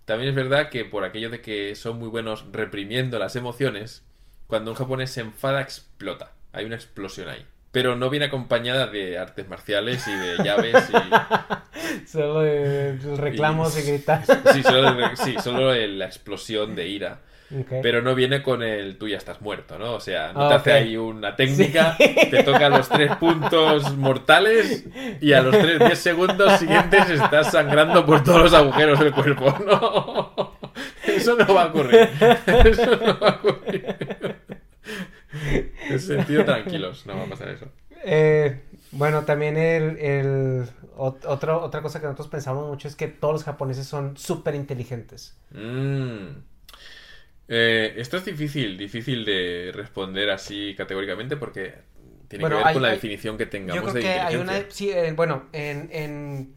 también 0.06 0.30
es 0.30 0.36
verdad 0.36 0.70
que 0.70 0.86
por 0.86 1.04
aquello 1.04 1.30
de 1.30 1.42
que 1.42 1.76
son 1.76 2.00
muy 2.00 2.08
buenos 2.08 2.46
reprimiendo 2.52 3.20
las 3.20 3.36
emociones, 3.36 4.04
cuando 4.52 4.72
un 4.72 4.78
japonés 4.78 5.10
se 5.12 5.22
enfada 5.22 5.62
explota. 5.62 6.34
Hay 6.52 6.66
una 6.66 6.76
explosión 6.76 7.30
ahí. 7.30 7.46
Pero 7.72 7.96
no 7.96 8.10
viene 8.10 8.26
acompañada 8.26 8.88
de 8.88 9.18
artes 9.18 9.48
marciales 9.48 10.06
y 10.08 10.12
de 10.14 10.38
llaves 10.44 10.76
y... 10.90 12.06
Solo 12.08 12.42
de 12.42 12.98
reclamos 13.16 13.78
y, 13.78 13.80
Y- 13.80 13.92
gritar. 13.94 14.24
Sí, 14.52 14.62
solo, 14.62 14.94
sí, 15.16 15.36
solo 15.42 15.74
el- 15.74 15.98
la 15.98 16.06
explosión 16.06 16.76
de 16.76 16.88
ira. 16.90 17.20
Ok. 17.58 17.68
Pero 17.82 18.02
no 18.02 18.14
viene 18.16 18.42
con 18.44 18.62
el 18.64 18.98
tú 18.98 19.08
ya 19.10 19.18
estás 19.18 19.42
muerto, 19.42 19.78
¿no? 19.78 19.94
O 19.94 20.00
sea, 20.00 20.32
no 20.34 20.46
Ah, 20.46 20.50
te 20.50 20.54
hace 20.56 20.72
ok. 20.72 20.76
ahí 20.78 20.98
una 20.98 21.36
técnica, 21.36 21.96
te 21.98 22.44
toca 22.44 22.70
los 22.70 22.88
tres 22.90 23.14
puntos 23.18 23.96
mortales 23.98 24.86
y 25.20 25.34
a 25.34 25.42
los 25.42 25.58
tres, 25.58 25.80
10 25.80 26.00
segundos 26.00 26.60
siguientes 26.60 27.10
estás 27.10 27.52
sangrando 27.52 28.06
por 28.06 28.24
todos 28.24 28.44
los 28.44 28.54
agujeros 28.54 29.00
del 29.00 29.12
cuerpo. 29.14 29.54
No, 29.66 30.60
eso 31.06 31.36
no 31.36 31.54
va 31.54 31.64
a 31.64 31.66
ocurrir. 31.68 32.10
Eso 32.66 32.96
no 32.96 33.20
va 33.20 33.28
a 33.30 33.36
ocurrir. 33.36 34.41
En 35.90 36.00
sentido, 36.00 36.46
tranquilos, 36.46 37.06
no 37.06 37.18
va 37.18 37.24
a 37.24 37.30
pasar 37.30 37.50
eso. 37.50 37.68
Eh, 38.04 38.62
bueno, 38.92 39.24
también 39.26 39.58
el, 39.58 39.98
el 39.98 40.64
ot- 40.98 41.26
otro, 41.26 41.62
otra 41.62 41.82
cosa 41.82 42.00
que 42.00 42.06
nosotros 42.06 42.28
pensamos 42.28 42.68
mucho 42.68 42.88
es 42.88 42.96
que 42.96 43.08
todos 43.08 43.34
los 43.34 43.44
japoneses 43.44 43.86
son 43.88 44.18
súper 44.18 44.56
inteligentes. 44.56 45.38
Mm. 45.52 46.42
Eh, 47.48 47.94
esto 47.98 48.18
es 48.18 48.26
difícil, 48.26 48.78
difícil 48.78 49.26
de 49.26 49.72
responder 49.74 50.30
así 50.30 50.74
categóricamente 50.78 51.36
porque 51.36 51.76
tiene 52.28 52.44
Bueno, 52.44 52.56
que 52.58 52.60
ver 52.60 52.68
hay- 52.68 52.74
con 52.74 52.82
la 52.82 52.90
hay- 52.90 52.96
definición 52.96 53.38
que 53.38 53.46
Yo 53.46 53.50
tengamos 53.50 53.82
creo 53.92 53.94
de 53.94 54.02
que 54.02 54.08
hay 54.20 54.36
una, 54.38 54.54
sí, 54.70 54.90
eh, 54.90 55.12
bueno, 55.14 55.48
en, 55.52 55.90
en, 55.92 56.54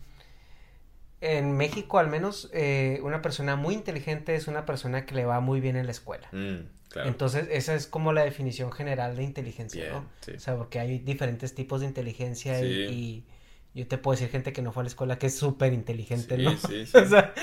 en 1.20 1.56
México 1.56 1.98
al 1.98 2.08
menos, 2.08 2.50
eh, 2.52 3.00
una 3.02 3.22
persona 3.22 3.56
muy 3.56 3.74
inteligente 3.74 4.34
es 4.34 4.46
una 4.46 4.66
persona 4.66 5.06
que 5.06 5.14
le 5.14 5.24
va 5.24 5.40
muy 5.40 5.60
bien 5.60 5.76
en 5.76 5.86
la 5.86 5.92
escuela. 5.92 6.28
Mm, 6.32 6.66
claro. 6.94 7.08
Entonces, 7.10 7.46
esa 7.50 7.74
es 7.74 7.86
como 7.86 8.12
la 8.14 8.24
definición 8.24 8.72
general 8.72 9.16
de 9.16 9.22
inteligencia, 9.24 9.82
Bien, 9.82 9.94
¿no? 9.94 10.10
sí. 10.20 10.32
O 10.32 10.40
sea, 10.40 10.56
porque 10.56 10.78
hay 10.80 10.98
diferentes 11.00 11.54
tipos 11.54 11.80
de 11.82 11.86
inteligencia 11.88 12.60
y, 12.60 12.64
Sí. 12.88 13.24
y 13.74 13.80
yo 13.80 13.86
te 13.88 13.98
puedo 13.98 14.14
decir 14.14 14.30
gente 14.30 14.52
que 14.52 14.62
no 14.62 14.72
fue 14.72 14.82
a 14.82 14.84
la 14.84 14.88
escuela 14.88 15.18
que 15.18 15.26
es 15.26 15.36
súper 15.36 15.72
inteligente, 15.72 16.36
Sí, 16.36 16.42
¿no? 16.44 16.56
sí, 16.56 16.86
sí. 16.86 16.96
O 16.96 17.06
sea, 17.08 17.34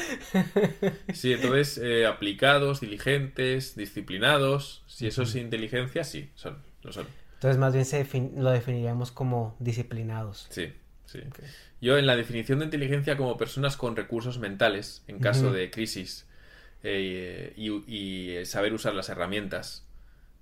Sí, 1.13 1.33
entonces 1.33 1.77
eh, 1.77 2.05
aplicados, 2.05 2.79
diligentes, 2.81 3.75
disciplinados. 3.75 4.83
Si 4.87 5.07
eso 5.07 5.23
es 5.23 5.35
inteligencia, 5.35 6.03
sí, 6.03 6.29
son, 6.35 6.57
lo 6.83 6.91
son. 6.93 7.07
entonces 7.35 7.57
más 7.59 7.73
bien 7.73 7.85
se 7.85 8.05
defin- 8.05 8.33
lo 8.35 8.51
definiríamos 8.51 9.11
como 9.11 9.55
disciplinados. 9.59 10.47
Sí, 10.49 10.73
sí. 11.05 11.19
Ok. 11.27 11.39
Yo 11.81 11.97
en 11.97 12.05
la 12.05 12.15
definición 12.15 12.59
de 12.59 12.65
inteligencia 12.65 13.17
como 13.17 13.37
personas 13.37 13.75
con 13.75 13.95
recursos 13.95 14.37
mentales 14.39 15.03
en 15.07 15.19
caso 15.19 15.51
de 15.51 15.71
crisis 15.71 16.27
eh, 16.83 17.53
y, 17.55 17.69
y, 17.87 18.35
eh, 18.37 18.45
saber 18.45 18.73
usar 18.73 18.93
las 18.93 19.09
herramientas 19.09 19.85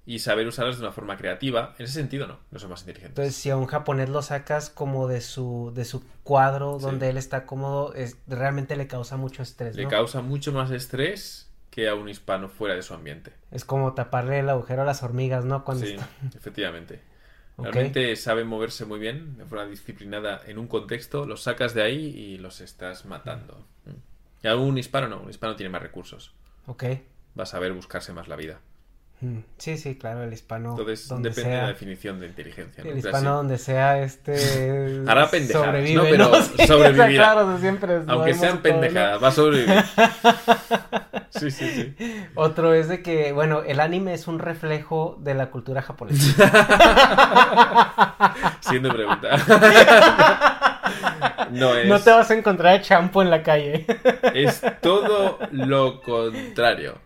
y 0.05 0.19
saber 0.19 0.47
usarlas 0.47 0.77
de 0.77 0.81
una 0.83 0.91
forma 0.91 1.17
creativa, 1.17 1.75
en 1.77 1.85
ese 1.85 1.93
sentido 1.95 2.25
no, 2.25 2.39
no 2.49 2.59
son 2.59 2.69
más 2.71 2.79
inteligentes. 2.81 3.11
Entonces, 3.11 3.35
si 3.35 3.49
a 3.51 3.57
un 3.57 3.67
japonés 3.67 4.09
lo 4.09 4.21
sacas 4.23 4.69
como 4.71 5.07
de 5.07 5.21
su, 5.21 5.71
de 5.75 5.85
su 5.85 6.03
cuadro 6.23 6.77
Sí. 6.79 6.85
donde 6.85 7.09
él 7.09 7.17
está 7.17 7.45
cómodo, 7.45 7.93
es, 7.93 8.17
realmente 8.27 8.75
le 8.75 8.87
causa 8.87 9.17
mucho 9.17 9.43
estrés, 9.43 9.75
Le 9.75 9.83
¿no? 9.83 9.89
causa 9.89 10.21
mucho 10.21 10.51
más 10.51 10.71
estrés 10.71 11.51
que 11.69 11.87
a 11.87 11.93
un 11.93 12.09
hispano 12.09 12.49
fuera 12.49 12.73
de 12.73 12.81
su 12.81 12.95
ambiente. 12.95 13.33
Es 13.51 13.65
como 13.65 13.93
taparle 13.93 14.39
el 14.39 14.49
agujero 14.49 14.81
a 14.81 14.85
las 14.85 15.03
hormigas, 15.03 15.45
¿no? 15.45 15.63
Cuando 15.63 15.85
Sí, 15.85 15.91
está- 15.93 16.09
efectivamente. 16.37 17.01
Realmente 17.59 18.15
saben 18.15 18.47
moverse 18.47 18.85
muy 18.85 18.99
bien, 18.99 19.37
de 19.37 19.45
forma 19.45 19.65
disciplinada 19.65 20.41
en 20.47 20.57
un 20.57 20.67
contexto, 20.67 21.25
los 21.27 21.43
sacas 21.43 21.73
de 21.75 21.83
ahí 21.83 22.05
y 22.07 22.37
los 22.37 22.61
estás 22.61 23.05
matando. 23.05 23.67
Y 24.43 24.47
a 24.47 24.55
un 24.55 24.77
hispano 24.77 25.07
no, 25.07 25.21
un 25.21 25.29
hispano 25.29 25.55
tiene 25.55 25.69
más 25.69 25.81
recursos. 25.81 26.33
Ok. 26.65 26.83
Va 27.37 27.43
a 27.43 27.45
saber 27.45 27.73
buscarse 27.73 28.13
más 28.13 28.27
la 28.27 28.35
vida. 28.35 28.59
Mm, 29.21 29.39
Sí, 29.57 29.77
sí, 29.77 29.97
claro, 29.97 30.23
el 30.23 30.31
hispano. 30.31 30.71
Entonces 30.71 31.07
donde 31.09 31.29
depende 31.29 31.51
de 31.51 31.61
la 31.61 31.67
definición 31.67 32.19
de 32.21 32.27
inteligencia. 32.27 32.83
¿no? 32.83 32.89
El 32.89 32.97
hispano 32.99 33.19
sí. 33.19 33.25
donde 33.25 33.57
sea, 33.57 34.01
este... 34.01 35.03
Hará 35.07 35.29
pendejadas, 35.29 35.67
sobrevive, 35.67 36.17
¿no? 36.17 36.31
Pero 36.31 36.35
Sí, 36.41 36.51
o 36.53 36.57
sea, 36.57 36.67
sobrevivirá. 36.67 37.33
claro, 37.33 37.57
siempre 37.59 38.01
Aunque 38.07 38.33
sean 38.33 38.55
¿no? 38.55 38.61
pendejadas, 38.61 39.21
va 39.23 39.27
a 39.27 39.31
sobrevivir. 39.31 39.83
Sí, 41.31 41.51
sí, 41.51 41.69
sí. 41.69 41.95
Otro 42.33 42.73
es 42.73 42.87
de 42.89 43.03
que, 43.03 43.31
bueno, 43.33 43.61
el 43.61 43.79
anime 43.79 44.15
es 44.15 44.27
un 44.27 44.39
reflejo 44.39 45.15
de 45.21 45.35
la 45.35 45.51
cultura 45.51 45.83
japonesa. 45.83 46.17
Siguiente 48.61 48.89
pregunta. 48.89 50.67
No 51.51 51.75
es. 51.75 51.87
No 51.87 51.99
te 51.99 52.11
vas 52.11 52.29
a 52.31 52.35
encontrar 52.35 52.81
champo 52.81 53.21
en 53.21 53.29
la 53.29 53.43
calle. 53.43 53.85
Es 54.33 54.61
todo 54.81 55.39
lo 55.51 56.01
contrario. 56.01 56.99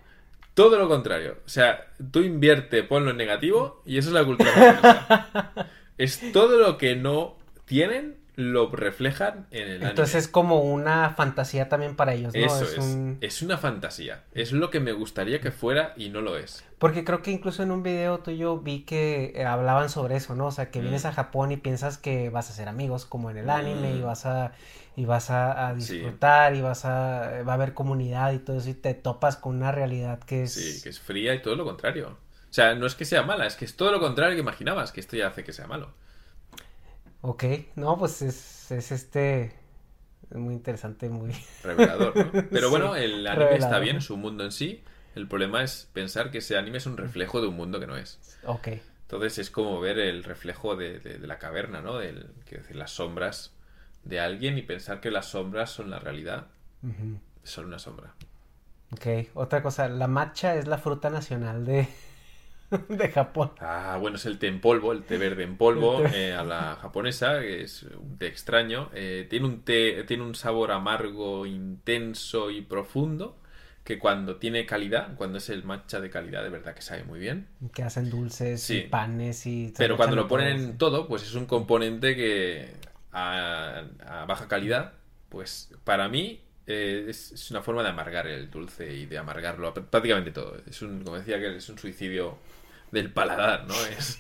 Todo 0.54 0.78
lo 0.78 0.88
contrario. 0.88 1.38
O 1.46 1.50
sea, 1.50 1.88
tú 2.12 2.20
invierte, 2.20 2.84
ponlo 2.84 3.12
en 3.12 3.18
negativo 3.18 3.82
y 3.86 3.98
eso 3.98 4.10
es 4.10 4.14
la 4.14 4.26
cultura 4.26 4.52
japonesa. 4.52 5.68
Es 5.98 6.32
todo 6.32 6.58
lo 6.60 6.78
que 6.78 6.96
no 6.96 7.38
tienen, 7.66 8.18
lo 8.36 8.70
reflejan 8.72 9.48
en 9.52 9.68
el 9.68 9.84
Entonces 9.84 10.16
es 10.16 10.24
anime. 10.26 10.32
como 10.32 10.60
una 10.62 11.12
fantasía 11.12 11.70
también 11.70 11.96
para 11.96 12.14
ellos, 12.14 12.34
¿no? 12.36 12.40
Eso 12.46 12.64
es 12.64 12.74
es. 12.74 12.78
un- 12.80 13.18
Es 13.22 13.42
una 13.42 13.58
fantasía. 13.58 14.24
Es 14.34 14.52
lo 14.52 14.70
que 14.70 14.80
me 14.80 14.92
gustaría 14.92 15.40
que 15.40 15.52
fuera 15.52 15.94
y 15.98 16.10
no 16.10 16.22
lo 16.22 16.38
es. 16.38 16.64
Porque 16.80 17.04
creo 17.04 17.22
que 17.22 17.32
incluso 17.32 17.64
en 17.64 17.72
un 17.72 17.84
video 17.84 18.20
tuyo 18.20 18.58
vi 18.60 18.82
que 18.82 19.34
eh, 19.36 19.46
hablaban 19.46 19.90
sobre 19.90 20.16
eso, 20.16 20.36
¿no? 20.36 20.48
O 20.48 20.52
sea, 20.52 20.72
que 20.72 20.80
Mm. 20.80 20.84
vienes 20.84 21.06
a 21.06 21.14
Japón 21.14 21.52
y 21.52 21.58
piensas 21.58 21.98
que 21.98 22.30
vas 22.30 22.50
a 22.50 22.54
ser 22.54 22.68
amigos 22.68 23.06
como 23.06 23.30
en 23.32 23.38
el 23.38 23.50
anime 23.50 23.96
y 23.96 24.00
Mm. 24.02 24.06
vas 24.06 24.26
a 24.26 24.52
y 24.96 25.06
vas 25.06 25.30
a, 25.32 25.70
a 25.70 25.80
Sí. 25.80 25.96
disfrutar 25.98 26.56
y 26.56 26.62
vas 26.62 26.86
a 26.86 27.44
va 27.48 27.54
a 27.54 27.56
haber 27.56 27.74
comunidad 27.74 28.32
y 28.34 28.40
todo 28.40 28.58
eso 28.58 28.70
y 28.70 28.74
te 28.76 28.94
topas 28.94 29.38
con 29.38 29.56
una 29.56 29.72
realidad 29.72 30.20
que 30.20 30.44
es 30.44 30.54
Sí, 30.54 30.82
que 30.84 30.90
es 30.90 31.00
fría 31.00 31.34
y 31.34 31.42
todo 31.42 31.56
lo 31.56 31.66
contrario. 31.66 32.10
O 32.50 32.54
sea, 32.54 32.76
no 32.76 32.86
es 32.86 32.94
que 32.94 33.06
sea 33.06 33.24
mala, 33.24 33.48
es 33.48 33.56
que 33.56 33.66
es 33.66 33.76
todo 33.76 33.92
lo 33.92 34.00
contrario 34.00 34.36
que 34.36 34.42
imaginabas, 34.42 34.92
que 34.92 35.00
esto 35.00 35.16
ya 35.18 35.28
hace 35.28 35.44
que 35.44 35.54
sea 35.54 35.66
malo. 35.66 35.90
Ok, 37.24 37.44
no, 37.76 37.98
pues 37.98 38.22
es, 38.22 38.72
es 38.72 38.92
este 38.92 39.46
es 40.32 40.38
muy 40.38 40.54
interesante, 40.56 41.10
muy 41.10 41.34
revelador, 41.64 42.18
¿no? 42.18 42.36
Pero 42.52 42.70
Sí, 42.70 42.70
bueno, 42.70 42.96
el 42.96 43.26
anime 43.28 43.58
está 43.58 43.80
revelador. 43.80 43.80
bien, 43.80 43.98
es 43.98 44.10
un 44.10 44.20
mundo 44.22 44.44
en 44.44 44.52
sí. 44.52 44.84
El 45.16 45.28
problema 45.28 45.64
es 45.64 45.90
pensar 45.94 46.32
que 46.32 46.40
ese 46.40 46.58
anime 46.58 46.78
es 46.80 46.86
un 46.86 46.98
reflejo 46.98 47.42
de 47.42 47.48
un 47.48 47.56
mundo 47.56 47.80
que 47.80 47.88
no 47.88 47.98
es. 47.98 48.20
Ok. 48.44 48.68
Entonces 49.04 49.40
es 49.40 49.52
como 49.52 49.80
ver 49.82 50.00
el 50.00 50.24
reflejo 50.26 50.76
de, 50.78 51.00
de- 51.00 51.20
de 51.20 51.28
la 51.28 51.40
caverna, 51.40 51.82
¿no? 51.82 51.98
Del, 52.00 52.32
quiero 52.48 52.64
decir, 52.64 52.78
las 52.78 52.92
sombras 52.92 53.56
de 54.06 54.20
alguien 54.22 54.58
y 54.60 54.64
pensar 54.64 55.02
que 55.02 55.12
las 55.12 55.28
sombras 55.32 55.72
son 55.72 55.90
la 55.92 56.00
realidad. 56.00 56.48
Ujú. 56.84 57.20
Son 57.44 57.66
una 57.68 57.80
sombra. 57.80 58.16
Ok, 58.92 59.08
otra 59.34 59.62
cosa, 59.64 59.88
la 59.90 60.08
matcha 60.08 60.56
es 60.56 60.68
la 60.68 60.78
fruta 60.78 61.10
nacional 61.10 61.66
de, 61.66 61.88
de 62.90 63.10
Japón. 63.10 63.52
Ah, 63.60 63.98
bueno, 64.00 64.18
es 64.18 64.26
el 64.26 64.40
té 64.40 64.48
en 64.48 64.60
polvo, 64.62 64.92
el 64.92 65.04
té 65.04 65.18
verde 65.18 65.44
en 65.44 65.58
polvo 65.58 66.04
eh, 66.06 66.34
a 66.34 66.44
la 66.44 66.76
japonesa, 66.82 67.40
que 67.40 67.62
es 67.62 67.84
un 67.84 68.18
té 68.18 68.28
extraño. 68.28 68.90
Eh, 68.94 69.28
tiene 69.30 69.46
un 69.46 69.62
té, 69.64 70.04
tiene 70.06 70.24
un 70.24 70.36
sabor 70.36 70.72
amargo, 70.72 71.46
intenso 71.46 72.50
y 72.52 72.62
profundo, 72.62 73.38
que 73.84 74.00
cuando 74.00 74.38
tiene 74.38 74.66
calidad, 74.66 75.16
cuando 75.16 75.38
es 75.38 75.50
el 75.50 75.64
matcha 75.64 76.00
de 76.02 76.10
calidad, 76.10 76.44
de 76.44 76.50
verdad 76.50 76.74
que 76.74 76.82
sabe 76.82 77.04
muy 77.04 77.20
bien. 77.20 77.48
Que 77.74 77.84
hacen 77.84 78.10
dulces 78.10 78.62
Sí. 78.62 78.78
y 78.80 78.82
panes 78.88 79.46
y... 79.46 79.74
Pero 79.78 79.96
cuando 79.98 80.16
lo 80.16 80.28
ponen 80.28 80.48
en 80.58 80.78
todo, 80.78 81.08
pues 81.08 81.24
es 81.24 81.36
un 81.36 81.46
componente 81.46 82.16
que 82.16 82.74
a, 83.12 83.84
a 84.06 84.26
baja 84.26 84.48
calidad, 84.48 84.94
pues 85.30 85.72
para 85.84 86.10
mí 86.10 86.42
eh, 86.68 87.06
es, 87.10 87.32
es 87.34 87.52
una 87.52 87.62
forma 87.62 87.84
de 87.84 87.90
amargar 87.90 88.28
el 88.28 88.50
dulce 88.50 88.94
y 88.94 89.06
de 89.06 89.18
amargarlo 89.18 89.68
a 89.68 89.74
prácticamente 89.74 90.32
todo. 90.32 90.58
Es 90.70 90.82
un, 90.82 91.04
como 91.04 91.18
decía 91.18 91.40
que 91.40 91.56
es 91.58 91.70
un 91.70 91.78
suicidio 91.78 92.38
del 92.92 93.12
paladar, 93.12 93.66
¿no? 93.68 93.74
Es, 93.98 94.20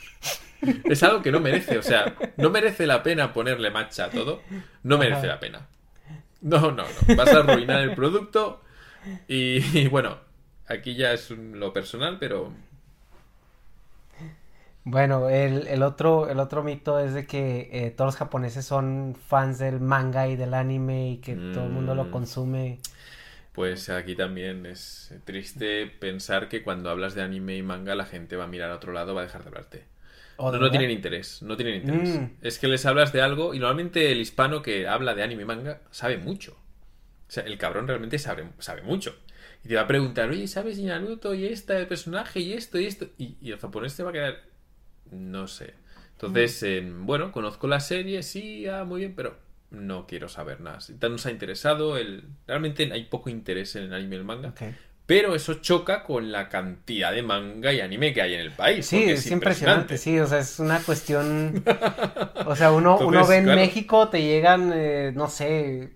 es 0.86 1.04
algo 1.04 1.22
que 1.22 1.32
no 1.32 1.40
merece, 1.40 1.78
o 1.78 1.84
sea, 1.84 2.16
no 2.38 2.50
merece 2.50 2.88
la 2.88 3.04
pena 3.04 3.34
ponerle 3.34 3.70
matcha 3.72 4.06
a 4.06 4.10
todo, 4.10 4.42
no 4.84 4.98
merece 4.98 5.28
la 5.28 5.40
pena. 5.40 5.68
No, 6.42 6.60
no, 6.72 6.84
no. 7.08 7.16
Vas 7.16 7.34
a 7.34 7.40
arruinar 7.40 7.82
el 7.82 7.96
producto 7.96 8.62
y, 9.28 9.58
y 9.80 9.88
bueno, 9.88 10.18
aquí 10.68 10.96
ya 10.96 11.14
es 11.14 11.32
un- 11.32 11.60
lo 11.60 11.72
personal, 11.74 12.18
pero 12.20 12.54
Bueno, 14.86 15.30
el, 15.30 15.68
el 15.68 15.82
otro, 15.84 16.30
el 16.30 16.40
otro 16.40 16.64
mito 16.64 17.00
es 17.00 17.14
de 17.14 17.26
que 17.26 17.70
eh, 17.72 17.92
todos 17.92 18.10
los 18.10 18.16
japoneses 18.18 18.66
son 18.66 19.16
fans 19.28 19.58
del 19.60 19.80
manga 19.80 20.28
y 20.28 20.36
del 20.36 20.54
anime 20.54 21.10
y 21.12 21.18
que 21.20 21.36
todo 21.38 21.66
el 21.66 21.72
mundo 21.72 21.96
lo 21.96 22.10
Mm. 22.10 22.12
consume. 22.12 22.80
Pues 23.54 23.90
aquí 23.90 24.16
también 24.16 24.66
es 24.66 25.14
triste 25.26 25.86
pensar 25.88 26.50
que 26.50 26.64
cuando 26.64 26.90
hablas 26.90 27.14
de 27.14 27.22
anime 27.22 27.56
y 27.56 27.62
manga 27.64 27.94
la 27.96 28.06
gente 28.06 28.36
va 28.36 28.46
a 28.46 28.48
mirar 28.48 28.72
a 28.72 28.76
otro 28.76 28.94
lado, 28.94 29.14
va 29.14 29.22
a 29.22 29.26
dejar 29.26 29.44
de 29.44 29.50
hablarte. 29.50 29.84
¿O 30.38 30.52
No, 30.52 30.60
de 30.60 30.60
no 30.60 30.72
tienen 30.72 30.92
interés, 30.92 31.42
no 31.44 31.58
tienen 31.58 31.76
interés. 31.76 32.24
Mm. 32.24 32.38
Es 32.42 32.60
que 32.60 32.68
les 32.68 32.86
hablas 32.86 33.14
de 33.14 33.22
algo 33.22 33.54
y 33.54 33.60
normalmente 33.60 34.12
el 34.12 34.22
hispano 34.22 34.62
que 34.64 34.88
habla 34.88 35.16
de 35.16 35.24
anime 35.24 35.44
y 35.44 35.46
manga 35.46 35.82
sabe 35.92 36.18
mucho. 36.18 36.54
O 37.30 37.32
sea, 37.32 37.44
el 37.46 37.58
cabrón 37.58 37.88
realmente 37.88 38.20
sabe, 38.20 38.50
sabe 38.60 38.82
mucho. 38.84 39.16
Y 39.64 39.70
te 39.70 39.76
va 39.76 39.82
a 39.84 39.88
preguntar, 39.88 40.30
oye, 40.30 40.48
¿sabes 40.48 40.78
de 40.78 40.84
Naruto 40.86 41.34
y 41.36 41.46
este 41.48 41.86
personaje 41.88 42.40
y 42.42 42.54
esto 42.54 42.80
y 42.80 42.86
esto? 42.88 43.08
Y, 43.18 43.38
y 43.42 43.52
el 43.52 43.60
japonés 43.60 43.96
te 43.98 44.04
va 44.04 44.12
a 44.12 44.14
quedar, 44.14 44.44
no 45.14 45.48
sé. 45.48 45.74
Entonces, 46.14 46.64
eh, 46.64 46.84
bueno, 46.86 47.32
conozco 47.32 47.68
la 47.68 47.80
serie, 47.80 48.24
sí, 48.24 48.68
ah, 48.68 48.84
muy 48.84 49.02
bien, 49.02 49.14
pero 49.16 49.38
no 49.72 50.08
quiero 50.08 50.30
saber 50.30 50.62
nada. 50.62 50.80
Si 50.80 50.94
tan 50.94 51.14
nos 51.14 51.26
ha 51.26 51.32
interesado, 51.32 51.98
el... 51.98 52.24
realmente 52.48 52.90
hay 52.92 53.06
poco 53.06 53.30
interés 53.30 53.76
en 53.76 53.84
el 53.84 53.94
anime 53.94 54.16
y 54.16 54.20
el 54.20 54.26
manga. 54.26 54.54
Pero 55.06 55.36
eso 55.36 55.56
choca 55.56 56.04
con 56.04 56.32
la 56.32 56.48
cantidad 56.48 57.12
de 57.12 57.24
manga 57.24 57.74
y 57.74 57.82
anime 57.82 58.14
que 58.14 58.22
hay 58.22 58.36
en 58.36 58.40
el 58.40 58.52
país. 58.52 58.86
Sí, 58.86 58.98
porque 58.98 59.14
es 59.14 59.32
impresionante, 59.32 59.98
sí, 59.98 60.18
o 60.18 60.28
sea, 60.28 60.40
es 60.40 60.60
una 60.60 60.80
cuestión, 60.80 61.62
o 62.46 62.56
sea, 62.56 62.72
uno, 62.72 62.98
uno 63.00 63.28
ve 63.28 63.38
en 63.38 63.44
claro. 63.44 63.60
México, 63.60 64.08
te 64.08 64.22
llegan, 64.22 64.72
eh, 64.74 65.12
no 65.14 65.30
sé, 65.30 65.92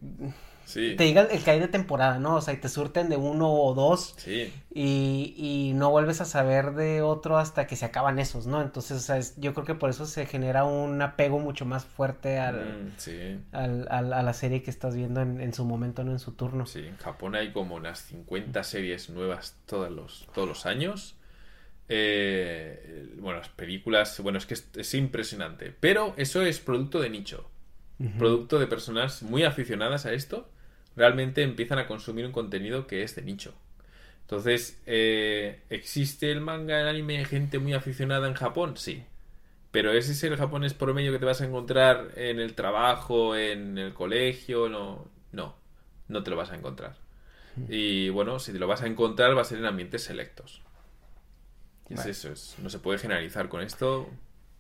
Sí. 0.68 0.96
te 0.98 1.06
diga 1.06 1.22
el 1.22 1.42
que 1.44 1.50
hay 1.52 1.60
de 1.62 1.70
temporada, 1.70 2.20
¿no? 2.20 2.36
O 2.36 2.42
sea, 2.42 2.54
y 2.54 2.58
te 2.58 2.68
surten 2.68 3.08
de 3.08 3.16
uno 3.16 3.50
o 3.52 3.74
dos 3.74 4.14
Sí. 4.18 4.54
y, 4.74 5.34
y 5.38 5.74
no 5.74 5.90
vuelves 5.92 6.20
a 6.20 6.26
saber 6.26 6.74
de 6.74 7.02
otro 7.02 7.38
hasta 7.38 7.66
que 7.68 7.78
se 7.78 7.86
acaban 7.86 8.20
esos, 8.20 8.48
¿no? 8.48 8.62
Entonces, 8.62 8.98
o 8.98 9.00
sea, 9.00 9.18
es- 9.18 9.36
yo 9.38 9.54
creo 9.54 9.66
que 9.66 9.76
por 9.76 9.90
eso 9.90 10.06
se 10.06 10.26
genera 10.26 10.66
un 10.66 11.02
apego 11.02 11.40
mucho 11.40 11.64
más 11.66 11.86
fuerte 11.86 12.38
al, 12.38 12.56
Mm, 12.58 12.92
sí. 12.98 13.40
al- 13.54 13.88
al- 13.90 14.12
a 14.12 14.22
la 14.24 14.34
serie 14.34 14.62
que 14.62 14.70
estás 14.70 14.94
viendo 14.94 15.22
en, 15.22 15.40
en 15.40 15.54
su 15.54 15.64
momento, 15.64 16.04
¿no? 16.04 16.12
En 16.12 16.20
su 16.20 16.34
turno. 16.34 16.66
Sí, 16.66 16.80
en 16.86 16.98
Japón 16.98 17.36
hay 17.36 17.54
como 17.54 17.76
unas 17.76 18.00
50 18.02 18.64
series 18.66 19.10
nuevas 19.10 19.56
todos 19.66 19.90
los, 19.90 20.28
todos 20.36 20.48
los 20.50 20.66
años. 20.66 21.16
Eh, 21.90 23.08
bueno, 23.20 23.40
las 23.40 23.50
películas, 23.50 24.20
bueno, 24.22 24.38
es 24.38 24.46
que 24.46 24.54
es, 24.56 24.68
es 24.76 24.94
impresionante. 24.94 25.74
Pero 25.80 26.14
eso 26.18 26.42
es 26.42 26.60
producto 26.60 27.00
de 27.00 27.10
nicho. 27.10 27.50
Producto 28.20 28.60
de 28.60 28.68
personas 28.68 29.24
muy 29.24 29.44
aficionadas 29.44 30.06
a 30.06 30.14
esto. 30.14 30.48
Realmente 30.98 31.44
empiezan 31.44 31.80
a 31.80 31.88
consumir 31.88 32.26
un 32.26 32.32
contenido 32.34 32.88
que 32.88 33.04
es 33.04 33.16
de 33.16 33.22
nicho. 33.22 33.54
Entonces, 34.22 34.82
eh, 34.86 35.62
¿existe 35.70 36.32
el 36.32 36.42
manga, 36.42 36.82
el 36.82 36.88
anime, 36.88 37.24
gente 37.24 37.60
muy 37.60 37.74
aficionada 37.74 38.28
en 38.28 38.34
Japón? 38.34 38.76
Sí. 38.76 39.04
Pero 39.72 39.94
ese 39.94 40.12
es 40.12 40.24
el 40.24 40.36
japonés 40.36 40.74
promedio 40.74 41.12
que 41.12 41.20
te 41.20 41.26
vas 41.26 41.40
a 41.40 41.46
encontrar 41.46 42.12
en 42.16 42.40
el 42.40 42.56
trabajo, 42.56 43.36
en 43.36 43.78
el 43.78 43.94
colegio, 43.94 44.68
no, 44.70 45.08
no, 45.32 45.56
no 46.08 46.24
te 46.24 46.32
lo 46.32 46.36
vas 46.36 46.52
a 46.52 46.56
encontrar. 46.56 46.96
Y 47.70 48.10
bueno, 48.10 48.40
si 48.40 48.52
te 48.52 48.60
lo 48.60 48.68
vas 48.68 48.82
a 48.82 48.88
encontrar 48.88 49.36
va 49.38 49.42
a 49.42 49.46
ser 49.46 49.60
en 49.60 49.66
ambientes 49.66 50.04
selectos. 50.04 50.62
Es 51.90 52.06
eso, 52.06 52.32
es, 52.32 52.56
no 52.62 52.70
se 52.70 52.80
puede 52.80 53.00
generalizar 53.00 53.50
con 53.50 53.62
esto. 53.62 54.10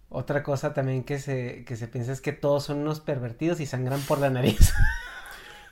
Otra 0.10 0.44
cosa 0.44 0.74
también 0.74 1.04
que 1.04 1.20
se, 1.20 1.66
que 1.66 1.76
se 1.76 1.88
piensa 1.88 2.12
es 2.12 2.22
que 2.22 2.32
todos 2.32 2.64
son 2.64 2.78
unos 2.78 3.00
pervertidos 3.00 3.60
y 3.60 3.66
sangran 3.66 4.02
por 4.02 4.20
la 4.20 4.30
nariz. 4.30 4.74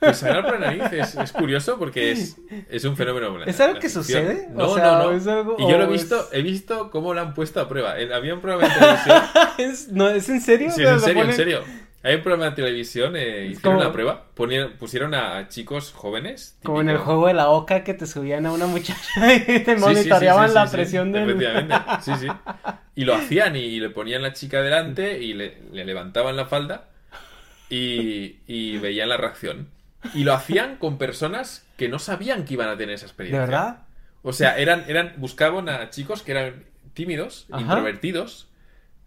Pues 0.00 0.18
sangrar 0.18 0.44
por 0.44 0.60
la 0.60 0.66
nariz 0.72 0.92
es, 0.92 1.14
es 1.16 1.32
curioso 1.32 1.78
porque 1.78 2.12
es, 2.12 2.36
es 2.70 2.84
un 2.84 2.96
fenómeno. 2.96 3.44
¿Es 3.44 3.58
algo 3.60 3.78
que 3.80 3.88
sucede? 3.88 4.48
No, 4.52 4.68
O 4.70 4.74
sea, 4.74 4.84
no, 4.84 5.04
no. 5.04 5.12
¿es 5.12 5.26
algo- 5.26 5.56
y 5.58 5.68
yo 5.70 5.78
lo 5.78 5.84
he 5.84 5.88
visto, 5.88 6.28
he 6.32 6.42
visto 6.42 6.90
cómo 6.90 7.14
lo 7.14 7.20
han 7.22 7.32
puesto 7.34 7.60
a 7.60 7.68
prueba. 7.68 7.94
Había 8.14 8.34
un 8.34 8.40
programa 8.40 8.68
de 8.68 8.74
televisión 8.78 9.22
¿Es, 9.58 9.88
no, 9.88 10.08
¿Es 10.08 10.28
en 10.28 10.40
serio? 10.40 10.70
Sí, 10.70 10.82
es 10.82 10.88
en 10.90 11.00
serio, 11.00 11.22
en 11.24 11.32
serio. 11.34 11.64
Hay 12.02 12.14
un 12.14 12.22
programa 12.22 12.50
de 12.50 12.56
televisión, 12.56 13.16
eh, 13.16 13.46
hicieron 13.46 13.62
como- 13.62 13.78
una 13.78 13.90
prueba, 13.92 14.26
ponieron- 14.36 14.74
pusieron 14.74 15.14
a 15.14 15.48
chicos 15.48 15.92
jóvenes. 15.92 16.56
Como 16.62 16.80
en 16.80 16.90
el 16.90 16.98
juego 16.98 17.26
de 17.26 17.34
la 17.34 17.48
oca 17.48 17.82
que 17.82 17.94
te 17.94 18.06
subían 18.06 18.46
a 18.46 18.52
una 18.52 18.66
muchacha 18.66 19.00
y 19.34 19.40
te 19.40 19.58
Sí, 19.58 19.64
sí, 19.64 19.74
sí, 19.74 19.80
monitoreaban 19.80 20.48
sí, 20.50 20.54
la 20.54 20.70
presión 20.70 21.10
del... 21.10 21.30
Efectivamente, 21.30 21.74
sí, 22.02 22.12
sí. 22.20 22.26
Y 22.94 23.04
lo 23.06 23.14
hacían 23.14 23.56
y 23.56 23.80
le 23.80 23.90
ponían 23.90 24.22
la 24.22 24.32
chica 24.34 24.60
delante 24.62 25.18
y 25.20 25.32
le, 25.34 25.58
le 25.72 25.84
levantaban 25.84 26.36
la 26.36 26.44
falda 26.46 26.84
y, 27.68 28.36
y 28.46 28.78
veían 28.78 29.08
la 29.08 29.16
reacción. 29.16 29.68
Y 30.14 30.24
lo 30.24 30.32
hacían 30.34 30.76
con 30.76 30.98
personas 30.98 31.64
que 31.76 31.88
no 31.88 31.98
sabían 31.98 32.44
que 32.44 32.54
iban 32.54 32.68
a 32.68 32.76
tener 32.76 32.94
esa 32.94 33.06
¿De 33.06 33.10
experiencia. 33.10 33.40
verdad? 33.40 33.78
O 34.22 34.32
sea, 34.32 34.58
eran, 34.58 34.84
eran, 34.88 35.14
buscaban 35.18 35.68
a 35.68 35.90
chicos 35.90 36.22
que 36.22 36.32
eran 36.32 36.64
tímidos, 36.94 37.46
Ajá. 37.50 37.62
introvertidos, 37.62 38.48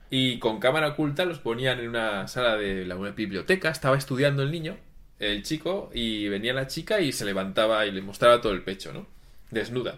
y 0.09 0.39
con 0.39 0.59
cámara 0.59 0.89
oculta 0.89 1.25
los 1.25 1.39
ponían 1.39 1.79
en 1.79 1.89
una 1.89 2.27
sala 2.27 2.55
de 2.55 2.85
la 2.85 2.95
una 2.95 3.11
biblioteca, 3.11 3.69
estaba 3.69 3.97
estudiando 3.97 4.43
el 4.43 4.51
niño, 4.51 4.77
el 5.19 5.43
chico, 5.43 5.91
y 5.93 6.29
venía 6.29 6.53
la 6.53 6.67
chica 6.67 7.01
y 7.01 7.11
se 7.11 7.25
levantaba 7.25 7.85
y 7.85 7.91
le 7.91 8.01
mostraba 8.01 8.41
todo 8.41 8.53
el 8.53 8.61
pecho, 8.63 8.93
¿no? 8.93 9.05
Desnuda. 9.51 9.95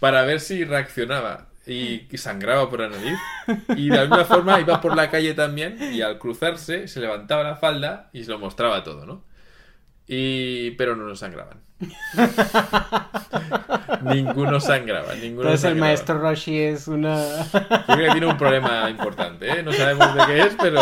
Para 0.00 0.22
ver 0.22 0.40
si 0.40 0.64
reaccionaba. 0.64 1.46
Y 1.66 2.06
y 2.10 2.16
sangraba 2.16 2.70
por 2.70 2.80
la 2.80 2.88
nariz. 2.88 3.18
Y 3.76 3.90
de 3.90 3.98
alguna 3.98 4.24
forma 4.24 4.58
iba 4.58 4.80
por 4.80 4.96
la 4.96 5.10
calle 5.10 5.34
también. 5.34 5.76
Y 5.92 6.00
al 6.00 6.18
cruzarse 6.18 6.88
se 6.88 6.98
levantaba 7.00 7.42
la 7.42 7.56
falda 7.56 8.08
y 8.14 8.24
se 8.24 8.30
lo 8.30 8.38
mostraba 8.38 8.82
todo, 8.82 9.04
¿no? 9.04 9.22
Y... 10.08 10.72
Pero 10.72 10.96
no 10.96 11.04
nos 11.04 11.20
sangraban. 11.20 11.60
ninguno 14.02 14.60
sangraba, 14.60 15.14
ninguno 15.14 15.48
Entonces 15.48 15.70
el 15.70 15.76
maestro 15.76 16.18
Roshi 16.18 16.58
es 16.58 16.88
una... 16.88 17.24
Yo 17.52 17.60
creo 17.86 18.06
que 18.06 18.10
tiene 18.12 18.26
un 18.26 18.36
problema 18.36 18.88
importante, 18.90 19.48
¿eh? 19.48 19.62
No 19.62 19.72
sabemos 19.72 20.14
de 20.14 20.26
qué 20.26 20.40
es, 20.40 20.56
pero 20.60 20.80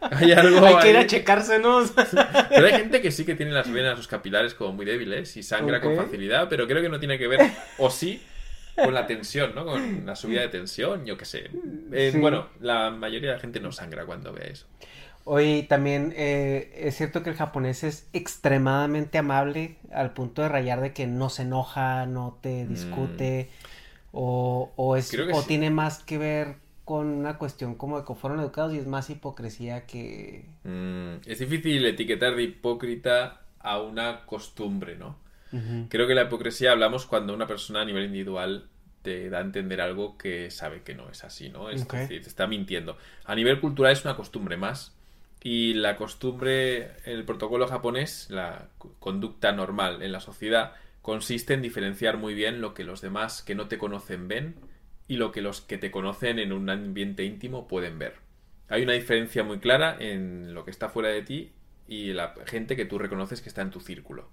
hay 0.00 0.32
algo 0.32 0.64
Hay 0.66 0.76
que 0.78 0.90
ir 0.90 0.96
ahí. 0.96 1.04
a 1.04 1.06
checarse, 1.06 1.58
¿no? 1.58 1.78
O 1.78 1.86
sea, 1.86 2.46
Pero 2.48 2.66
hay 2.66 2.72
gente 2.72 3.00
que 3.00 3.10
sí 3.10 3.24
que 3.24 3.34
tiene 3.34 3.52
las 3.52 3.70
venas, 3.70 3.96
los 3.96 4.08
capilares 4.08 4.54
como 4.54 4.72
muy 4.72 4.86
débiles 4.86 5.36
y 5.36 5.42
sangra 5.42 5.80
con 5.80 5.96
facilidad, 5.96 6.48
pero 6.48 6.66
creo 6.66 6.82
que 6.82 6.88
no 6.88 6.98
tiene 6.98 7.18
que 7.18 7.28
ver, 7.28 7.40
o 7.78 7.90
sí, 7.90 8.22
con 8.74 8.94
la 8.94 9.06
tensión, 9.06 9.54
¿no? 9.54 9.64
Con 9.64 10.06
la 10.06 10.16
subida 10.16 10.40
de 10.40 10.48
tensión, 10.48 11.04
yo 11.04 11.16
qué 11.16 11.24
sé. 11.24 11.50
Eh, 11.92 12.10
Sí. 12.12 12.18
Bueno, 12.18 12.48
la 12.60 12.90
mayoría 12.90 13.30
de 13.30 13.36
la 13.36 13.40
gente 13.40 13.60
no 13.60 13.70
sangra 13.70 14.04
cuando 14.06 14.32
ve 14.32 14.50
eso. 14.52 14.66
Oye, 15.24 15.62
también 15.68 16.12
eh, 16.16 16.72
es 16.76 16.96
cierto 16.96 17.22
que 17.22 17.30
el 17.30 17.36
japonés 17.36 17.84
es 17.84 18.08
extremadamente 18.12 19.18
amable 19.18 19.76
al 19.92 20.12
punto 20.14 20.42
de 20.42 20.48
rayar 20.48 20.80
de 20.80 20.92
que 20.92 21.06
no 21.06 21.30
se 21.30 21.42
enoja, 21.42 22.06
no 22.06 22.38
te 22.40 22.66
discute, 22.66 23.48
o, 24.12 24.72
o, 24.76 24.96
es, 24.96 25.12
Mm. 25.18 25.26
O 25.30 25.44
sí. 25.44 25.46
tiene 25.46 25.70
más 25.70 26.00
que 26.04 26.18
ver 26.18 26.56
con 26.84 27.06
una 27.08 27.38
cuestión 27.38 27.76
como 27.76 27.98
de 28.00 28.06
que 28.06 28.14
fueron 28.14 28.40
educados 28.40 28.74
y 28.74 28.78
es 28.78 28.86
más 28.86 29.10
hipocresía 29.10 29.86
que... 29.86 30.46
Mm, 30.64 31.16
es 31.26 31.38
difícil 31.40 31.84
etiquetar 31.86 32.36
de 32.36 32.44
hipócrita 32.44 33.42
a 33.58 33.80
una 33.80 34.24
costumbre, 34.26 34.96
¿no? 34.96 35.18
Creo 35.88 36.06
que 36.08 36.14
la 36.14 36.24
hipocresía 36.24 36.72
hablamos 36.72 37.06
cuando 37.06 37.34
una 37.34 37.46
persona 37.48 37.82
a 37.82 37.84
nivel 37.84 38.06
individual 38.06 38.68
te 39.02 39.30
da 39.30 39.38
a 39.38 39.42
entender 39.42 39.80
algo 39.80 40.18
que 40.18 40.50
sabe 40.50 40.82
que 40.82 40.94
no 40.94 41.10
es 41.10 41.24
así, 41.24 41.50
¿no? 41.50 41.70
Es 41.70 41.82
Ok. 41.82 41.94
decir, 41.94 42.22
te 42.22 42.28
está 42.28 42.46
mintiendo. 42.46 42.98
A 43.24 43.34
nivel 43.36 43.60
cultural 43.60 43.92
es 43.92 44.04
una 44.04 44.16
costumbre 44.16 44.56
más. 44.56 44.96
Y 45.42 45.74
la 45.74 45.96
costumbre, 45.96 46.92
el 47.04 47.24
protocolo 47.24 47.66
japonés, 47.66 48.28
la 48.30 48.68
conducta 49.00 49.52
normal 49.52 50.02
en 50.02 50.12
la 50.12 50.20
sociedad, 50.20 50.74
consiste 51.02 51.54
en 51.54 51.62
diferenciar 51.62 52.16
muy 52.16 52.34
bien 52.34 52.60
lo 52.60 52.74
que 52.74 52.84
los 52.84 53.00
demás 53.00 53.42
que 53.42 53.56
no 53.56 53.66
te 53.66 53.78
conocen 53.78 54.28
ven 54.28 54.54
y 55.08 55.16
lo 55.16 55.32
que 55.32 55.42
los 55.42 55.60
que 55.60 55.78
te 55.78 55.90
conocen 55.90 56.38
en 56.38 56.52
un 56.52 56.70
ambiente 56.70 57.24
íntimo 57.24 57.66
pueden 57.66 57.98
ver. 57.98 58.14
Hay 58.68 58.82
una 58.82 58.92
diferencia 58.92 59.42
muy 59.42 59.58
clara 59.58 59.96
en 59.98 60.54
lo 60.54 60.64
que 60.64 60.70
está 60.70 60.88
fuera 60.88 61.08
de 61.08 61.22
ti 61.22 61.52
y 61.88 62.12
la 62.12 62.34
gente 62.46 62.76
que 62.76 62.84
tú 62.84 62.98
reconoces 62.98 63.42
que 63.42 63.48
está 63.48 63.62
en 63.62 63.70
tu 63.70 63.80
círculo. 63.80 64.30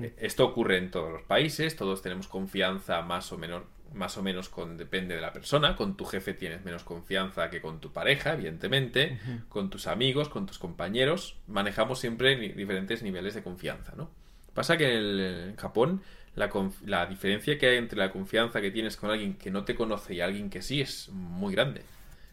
Eh, 0.00 0.14
Esto 0.18 0.44
ocurre 0.46 0.78
en 0.78 0.90
todos 0.90 1.12
los 1.12 1.22
países, 1.22 1.76
todos 1.76 2.02
tenemos 2.02 2.28
confianza 2.28 3.02
más 3.02 3.32
o 3.32 3.38
menos, 3.38 3.62
más 3.94 4.16
o 4.18 4.22
menos 4.22 4.48
con, 4.48 4.76
depende 4.76 5.14
de 5.14 5.20
la 5.20 5.32
persona. 5.32 5.76
Con 5.76 5.96
tu 5.96 6.04
jefe 6.04 6.34
tienes 6.34 6.64
menos 6.64 6.84
confianza 6.84 7.50
que 7.50 7.60
con 7.60 7.80
tu 7.80 7.92
pareja, 7.92 8.34
evidentemente, 8.34 9.16
con 9.48 9.70
tus 9.70 9.86
amigos, 9.86 10.28
con 10.28 10.46
tus 10.46 10.58
compañeros. 10.58 11.36
Manejamos 11.46 11.98
siempre 12.00 12.36
diferentes 12.36 13.02
niveles 13.02 13.34
de 13.34 13.42
confianza, 13.42 13.94
¿no? 13.96 14.10
Pasa 14.54 14.76
que 14.76 14.84
en, 14.90 14.96
el- 14.98 15.20
en 15.50 15.56
Japón 15.56 16.02
la, 16.34 16.50
la 16.84 17.06
diferencia 17.06 17.58
que 17.58 17.66
hay 17.68 17.76
entre 17.78 17.98
la 17.98 18.10
confianza 18.12 18.60
que 18.60 18.70
tienes 18.70 18.96
con 18.96 19.10
alguien 19.10 19.34
que 19.34 19.50
no 19.50 19.64
te 19.64 19.74
conoce 19.74 20.14
y 20.14 20.20
alguien 20.20 20.50
que 20.50 20.62
sí 20.62 20.80
es 20.80 21.08
muy 21.10 21.54
grande. 21.54 21.82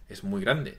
Es 0.10 0.24
muy 0.24 0.42
grande. 0.42 0.78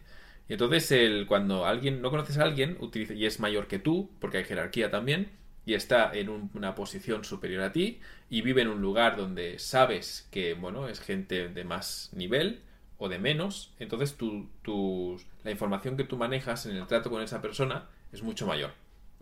Y 0.48 0.52
entonces 0.54 0.90
el, 0.92 1.26
cuando 1.26 1.66
alguien 1.66 2.02
no 2.02 2.10
conoces 2.10 2.38
a 2.38 2.44
alguien 2.44 2.76
utiliza, 2.80 3.14
y 3.14 3.26
es 3.26 3.40
mayor 3.40 3.66
que 3.66 3.78
tú, 3.78 4.10
porque 4.20 4.38
hay 4.38 4.44
jerarquía 4.44 4.90
también, 4.90 5.30
y 5.66 5.74
está 5.74 6.12
en 6.14 6.28
un- 6.28 6.50
una 6.54 6.74
posición 6.74 7.24
superior 7.24 7.62
a 7.62 7.72
ti, 7.72 8.00
y 8.30 8.42
vive 8.42 8.62
en 8.62 8.68
un 8.68 8.80
lugar 8.82 9.16
donde 9.16 9.58
sabes 9.58 10.28
que, 10.30 10.54
bueno, 10.54 10.88
es 10.88 11.00
gente 11.00 11.48
de 11.48 11.64
más 11.64 12.10
nivel 12.12 12.60
o 12.98 13.08
de 13.08 13.18
menos, 13.18 13.72
entonces 13.78 14.14
tu, 14.16 14.48
tu- 14.62 15.20
la 15.44 15.50
información 15.50 15.96
que 15.96 16.04
tú 16.04 16.16
manejas 16.16 16.66
en 16.66 16.76
el 16.76 16.86
trato 16.86 17.10
con 17.10 17.22
esa 17.22 17.40
persona 17.42 17.86
es 18.12 18.22
mucho 18.22 18.46
mayor. 18.46 18.72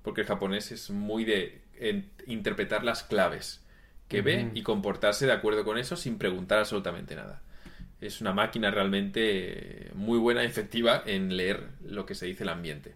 Porque 0.02 0.22
el 0.22 0.26
japonés 0.26 0.72
es 0.72 0.90
muy 0.90 1.24
de 1.24 1.62
en- 1.78 2.10
interpretar 2.26 2.84
las 2.84 3.02
claves 3.04 3.60
que 4.08 4.20
ve 4.22 4.50
y 4.54 4.62
comportarse 4.62 5.26
de 5.26 5.32
acuerdo 5.32 5.64
con 5.64 5.78
eso 5.78 5.96
sin 5.96 6.18
preguntar 6.18 6.58
absolutamente 6.58 7.14
nada. 7.16 7.42
Es 8.00 8.20
una 8.20 8.32
máquina 8.34 8.70
realmente 8.70 9.90
muy 9.94 10.18
buena 10.18 10.42
y 10.42 10.46
efectiva 10.46 11.02
en 11.06 11.36
leer 11.36 11.68
lo 11.84 12.04
que 12.06 12.14
se 12.14 12.26
dice 12.26 12.42
el 12.44 12.50
ambiente, 12.50 12.94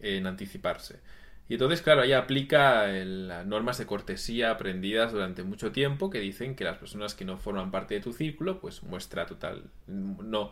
en 0.00 0.26
anticiparse. 0.26 1.00
Y 1.48 1.54
entonces, 1.54 1.80
claro, 1.82 2.02
ahí 2.02 2.12
aplica 2.12 2.90
el- 2.90 3.28
las 3.28 3.46
normas 3.46 3.78
de 3.78 3.86
cortesía 3.86 4.50
aprendidas 4.50 5.12
durante 5.12 5.42
mucho 5.44 5.72
tiempo 5.72 6.10
que 6.10 6.20
dicen 6.20 6.54
que 6.54 6.64
las 6.64 6.76
personas 6.78 7.14
que 7.14 7.24
no 7.24 7.38
forman 7.38 7.70
parte 7.70 7.94
de 7.94 8.00
tu 8.00 8.12
círculo, 8.12 8.60
pues 8.60 8.82
muestra 8.82 9.26
total, 9.26 9.64
no 9.86 10.50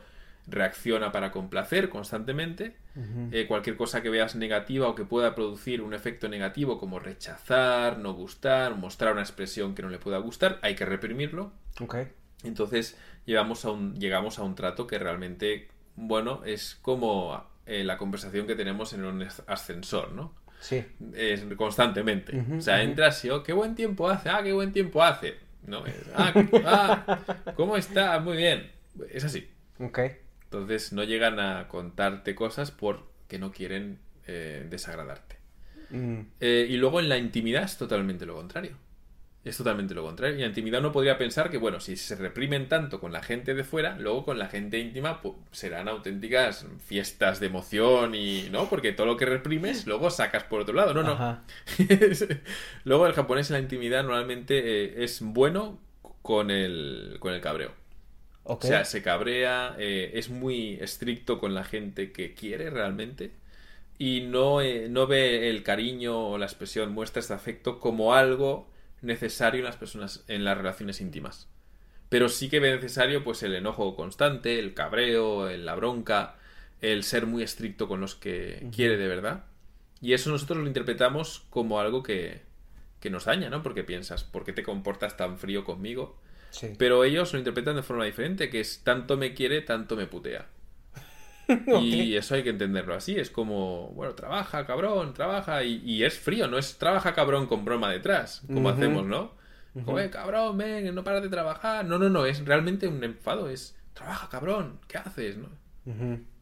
reacciona 0.48 1.12
para 1.12 1.32
complacer 1.32 1.88
constantemente. 1.88 2.76
Eh, 3.32 3.46
cualquier 3.46 3.76
cosa 3.76 4.00
que 4.02 4.08
veas 4.10 4.36
negativa 4.36 4.88
o 4.88 4.94
que 4.94 5.04
pueda 5.04 5.34
producir 5.34 5.82
un 5.82 5.92
efecto 5.92 6.28
negativo 6.28 6.78
como 6.78 6.98
rechazar, 6.98 7.98
no 7.98 8.14
gustar, 8.14 8.76
mostrar 8.76 9.12
una 9.12 9.22
expresión 9.22 9.74
que 9.74 9.82
no 9.82 9.90
le 9.90 9.98
pueda 9.98 10.18
gustar, 10.18 10.58
hay 10.62 10.76
que 10.76 10.86
reprimirlo. 10.86 11.52
Entonces 12.44 12.96
llegamos 13.26 13.64
a 13.64 13.70
un, 13.70 13.96
llegamos 13.98 14.38
a 14.38 14.44
un 14.44 14.54
trato 14.54 14.86
que 14.86 14.98
realmente, 14.98 15.68
bueno, 15.96 16.42
es 16.44 16.76
como 16.80 17.44
eh, 17.66 17.82
la 17.84 17.98
conversación 17.98 18.46
que 18.46 18.54
tenemos 18.54 18.92
en 18.92 19.04
un 19.04 19.22
as- 19.22 19.42
ascensor, 19.48 20.12
¿no? 20.12 20.32
Sí. 20.66 20.84
Es 21.14 21.44
constantemente. 21.56 22.36
O 22.58 22.60
sea, 22.60 22.82
entras 22.82 23.24
y, 23.24 23.30
oh, 23.30 23.42
qué 23.44 23.52
buen 23.52 23.74
tiempo 23.76 24.08
hace, 24.08 24.28
ah, 24.28 24.40
qué 24.42 24.52
buen 24.52 24.72
tiempo 24.72 25.02
hace. 25.02 25.34
No, 25.64 25.86
es, 25.86 25.94
ah, 26.14 26.32
qué- 26.34 26.62
ah, 26.66 27.52
¿cómo 27.54 27.76
está? 27.76 28.18
Muy 28.20 28.36
bien. 28.36 28.70
Es 29.12 29.24
así. 29.24 29.48
Ok. 29.78 29.98
Entonces 30.44 30.92
no 30.92 31.04
llegan 31.04 31.38
a 31.38 31.68
contarte 31.68 32.34
cosas 32.34 32.70
porque 32.72 33.38
no 33.38 33.52
quieren 33.52 33.98
eh, 34.26 34.66
desagradarte. 34.68 35.36
Mm. 35.90 36.20
Eh, 36.40 36.66
y 36.68 36.76
luego 36.78 36.98
en 37.00 37.08
la 37.08 37.16
intimidad 37.18 37.62
es 37.62 37.76
totalmente 37.78 38.26
lo 38.26 38.34
contrario. 38.34 38.76
Es 39.46 39.56
totalmente 39.58 39.94
lo 39.94 40.02
contrario. 40.02 40.36
Y 40.36 40.40
la 40.40 40.48
intimidad 40.48 40.80
uno 40.80 40.90
podría 40.90 41.18
pensar 41.18 41.50
que, 41.50 41.56
bueno, 41.56 41.78
si 41.78 41.96
se 41.96 42.16
reprimen 42.16 42.68
tanto 42.68 42.98
con 42.98 43.12
la 43.12 43.22
gente 43.22 43.54
de 43.54 43.62
fuera, 43.62 43.96
luego 43.96 44.24
con 44.24 44.40
la 44.40 44.48
gente 44.48 44.80
íntima 44.80 45.22
pues, 45.22 45.36
serán 45.52 45.86
auténticas 45.86 46.66
fiestas 46.84 47.38
de 47.38 47.46
emoción 47.46 48.16
y, 48.16 48.48
¿no? 48.50 48.68
Porque 48.68 48.90
todo 48.90 49.06
lo 49.06 49.16
que 49.16 49.24
reprimes 49.24 49.86
luego 49.86 50.10
sacas 50.10 50.42
por 50.42 50.62
otro 50.62 50.74
lado. 50.74 50.94
No, 50.94 51.04
no. 51.04 51.12
Ajá. 51.12 51.44
luego 52.84 53.06
el 53.06 53.12
japonés 53.12 53.48
en 53.50 53.54
la 53.54 53.60
intimidad 53.60 54.02
normalmente 54.02 54.58
eh, 54.58 55.04
es 55.04 55.22
bueno 55.22 55.78
con 56.22 56.50
el, 56.50 57.18
con 57.20 57.32
el 57.32 57.40
cabreo. 57.40 57.70
O 58.42 58.58
sea, 58.60 58.84
se 58.84 59.00
cabrea, 59.00 59.76
eh, 59.78 60.10
es 60.14 60.28
muy 60.28 60.74
estricto 60.80 61.38
con 61.38 61.54
la 61.54 61.62
gente 61.62 62.10
que 62.10 62.34
quiere 62.34 62.70
realmente 62.70 63.30
y 63.96 64.22
no, 64.22 64.60
eh, 64.60 64.88
no 64.88 65.06
ve 65.06 65.50
el 65.50 65.62
cariño 65.62 66.30
o 66.30 66.36
la 66.36 66.46
expresión, 66.46 66.92
muestras 66.92 67.28
de 67.28 67.34
afecto 67.34 67.78
como 67.78 68.12
algo 68.12 68.68
necesario 69.02 69.60
en 69.60 69.66
las 69.66 69.76
personas, 69.76 70.24
en 70.28 70.44
las 70.44 70.56
relaciones 70.58 71.00
íntimas. 71.00 71.48
Pero 72.08 72.28
sí 72.28 72.48
que 72.48 72.60
ve 72.60 72.72
necesario 72.74 73.24
pues 73.24 73.42
el 73.42 73.54
enojo 73.54 73.96
constante, 73.96 74.58
el 74.58 74.74
cabreo, 74.74 75.48
el- 75.48 75.66
la 75.66 75.74
bronca, 75.74 76.36
el 76.80 77.04
ser 77.04 77.26
muy 77.26 77.42
estricto 77.42 77.88
con 77.88 78.00
los 78.00 78.14
que 78.14 78.68
quiere 78.74 78.96
de 78.96 79.08
verdad. 79.08 79.44
Y 80.00 80.12
eso 80.14 80.30
nosotros 80.30 80.58
lo 80.60 80.66
interpretamos 80.66 81.46
como 81.50 81.80
algo 81.80 82.02
que, 82.02 82.42
que 83.00 83.10
nos 83.10 83.24
daña, 83.26 83.50
¿no? 83.50 83.62
Porque 83.62 83.84
piensas, 83.84 84.24
¿por 84.24 84.44
qué 84.44 84.52
te 84.52 84.62
comportas 84.62 85.16
tan 85.16 85.38
frío 85.38 85.64
conmigo? 85.64 86.18
Sí. 86.50 86.76
Pero 86.78 87.04
ellos 87.04 87.32
lo 87.32 87.38
interpretan 87.40 87.76
de 87.76 87.82
forma 87.82 88.04
diferente, 88.06 88.50
que 88.50 88.60
es 88.60 88.82
tanto 88.84 89.16
me 89.16 89.34
quiere, 89.34 89.62
tanto 89.62 89.96
me 89.96 90.06
putea. 90.06 90.46
Y 91.68 92.16
eso 92.16 92.34
hay 92.34 92.42
que 92.42 92.50
entenderlo 92.50 92.94
así. 92.94 93.16
Es 93.18 93.30
como, 93.30 93.88
bueno, 93.90 94.14
trabaja, 94.14 94.66
cabrón, 94.66 95.14
trabaja. 95.14 95.64
Y, 95.64 95.82
y 95.84 96.04
es 96.04 96.18
frío, 96.18 96.48
no 96.48 96.58
es 96.58 96.78
trabaja, 96.78 97.14
cabrón, 97.14 97.46
con 97.46 97.64
broma 97.64 97.90
detrás, 97.90 98.42
como 98.52 98.68
hacemos, 98.68 99.06
¿no? 99.06 99.32
Como, 99.84 99.98
"Eh, 100.00 100.10
cabrón, 100.10 100.56
ven, 100.58 100.94
no 100.94 101.04
paras 101.04 101.22
de 101.22 101.28
trabajar. 101.28 101.84
No, 101.84 101.98
no, 101.98 102.08
no, 102.08 102.24
es 102.26 102.44
realmente 102.44 102.88
un 102.88 103.02
enfado. 103.04 103.48
Es, 103.48 103.76
trabaja, 103.94 104.28
cabrón, 104.28 104.80
¿qué 104.88 104.98
haces? 104.98 105.36
¿no? 105.36 105.48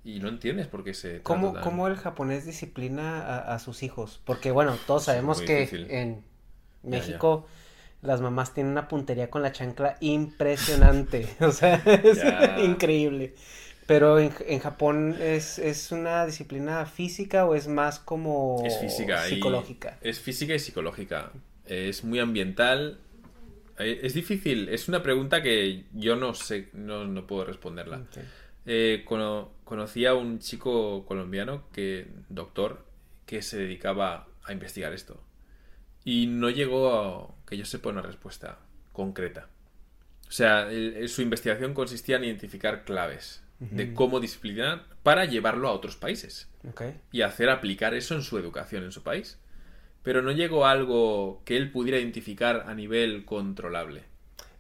Y 0.05 0.21
no 0.21 0.29
entiendes 0.29 0.67
por 0.67 0.85
qué 0.85 0.95
se. 0.95 1.23
¿Cómo, 1.23 1.53
tan- 1.55 1.63
cómo 1.65 1.89
el 1.89 1.97
japonés 1.97 2.45
disciplina 2.45 3.23
a, 3.23 3.55
a 3.55 3.59
sus 3.59 3.83
hijos? 3.83 4.21
Porque, 4.25 4.51
bueno, 4.51 4.77
todos 4.87 5.05
sabemos 5.05 5.41
que 5.41 5.63
difícil. 5.63 5.87
en 5.91 6.25
Ya, 6.85 6.91
México 6.91 7.47
las 8.03 8.21
mamás 8.21 8.53
tienen 8.53 8.73
una 8.73 8.89
puntería 8.89 9.31
con 9.31 9.43
la 9.43 9.53
chancla 9.53 9.97
impresionante. 10.01 11.27
O 11.41 11.53
sea, 11.53 11.77
es 11.77 12.19
Ya. 12.19 12.61
increíble. 12.65 13.35
Pero 13.87 14.19
en, 14.19 14.33
en 14.47 14.61
Japón 14.61 15.17
es, 15.21 15.59
es 15.59 15.93
una 15.93 16.25
disciplina 16.25 16.87
física 16.87 17.45
o 17.45 17.55
es 17.55 17.69
más 17.69 17.99
como 17.99 18.63
Es 18.65 18.79
física. 18.79 19.27
y- 19.29 19.35
psicológica. 19.35 19.99
es 20.01 20.21
física 20.21 20.55
y 20.55 20.59
psicológica. 20.59 21.33
Es 21.67 22.03
muy 22.05 22.19
ambiental. 22.19 22.99
Eh, 23.79 24.01
Es 24.03 24.15
difícil. 24.15 24.69
Es 24.71 24.89
una 24.89 25.03
pregunta 25.03 25.43
que 25.43 25.85
yo 25.93 26.17
no 26.17 26.33
sé, 26.35 26.69
no, 26.73 27.05
no 27.05 27.27
puedo 27.27 27.45
responderla. 27.45 27.99
Ok. 27.99 28.19
Eh, 28.67 29.03
cono- 29.05 29.51
conocí 29.65 30.07
a 30.07 30.15
un 30.15 30.39
chico 30.39 31.05
colombiano 31.05 31.65
que, 31.73 32.07
doctor, 32.31 32.85
que 33.27 33.43
se 33.43 33.59
dedicaba 33.59 34.27
a 34.45 34.53
investigar 34.53 34.95
esto. 34.95 35.23
Y 36.07 36.27
no 36.27 36.49
llegó 36.51 36.95
a, 36.95 37.35
que 37.47 37.57
yo 37.59 37.65
sepa, 37.67 37.91
una 37.91 38.01
respuesta 38.03 38.59
concreta. 38.93 39.49
O 40.29 40.33
sea, 40.33 40.71
el- 40.71 41.07
su 41.11 41.21
investigación 41.21 41.75
consistía 41.75 42.17
en 42.17 42.25
identificar 42.25 42.85
claves 42.85 43.43
de 43.61 43.95
cómo 43.95 44.21
disciplinar 44.21 44.85
para 45.03 45.25
llevarlo 45.25 45.69
a 45.69 45.73
otros 45.73 45.97
países 45.97 46.49
y 47.13 47.23
hacer 47.23 47.49
aplicar 47.51 47.95
eso 47.95 48.15
en 48.15 48.23
su 48.23 48.39
educación 48.39 48.85
en 48.85 48.93
su 48.93 49.03
país. 49.03 49.39
Pero 50.03 50.21
no 50.21 50.33
llegó 50.33 50.67
a 50.67 50.71
algo 50.73 51.41
que 51.47 51.57
él 51.57 51.71
pudiera 51.73 51.99
identificar 51.99 52.65
a 52.67 52.75
nivel 52.75 53.25
controlable. 53.25 54.03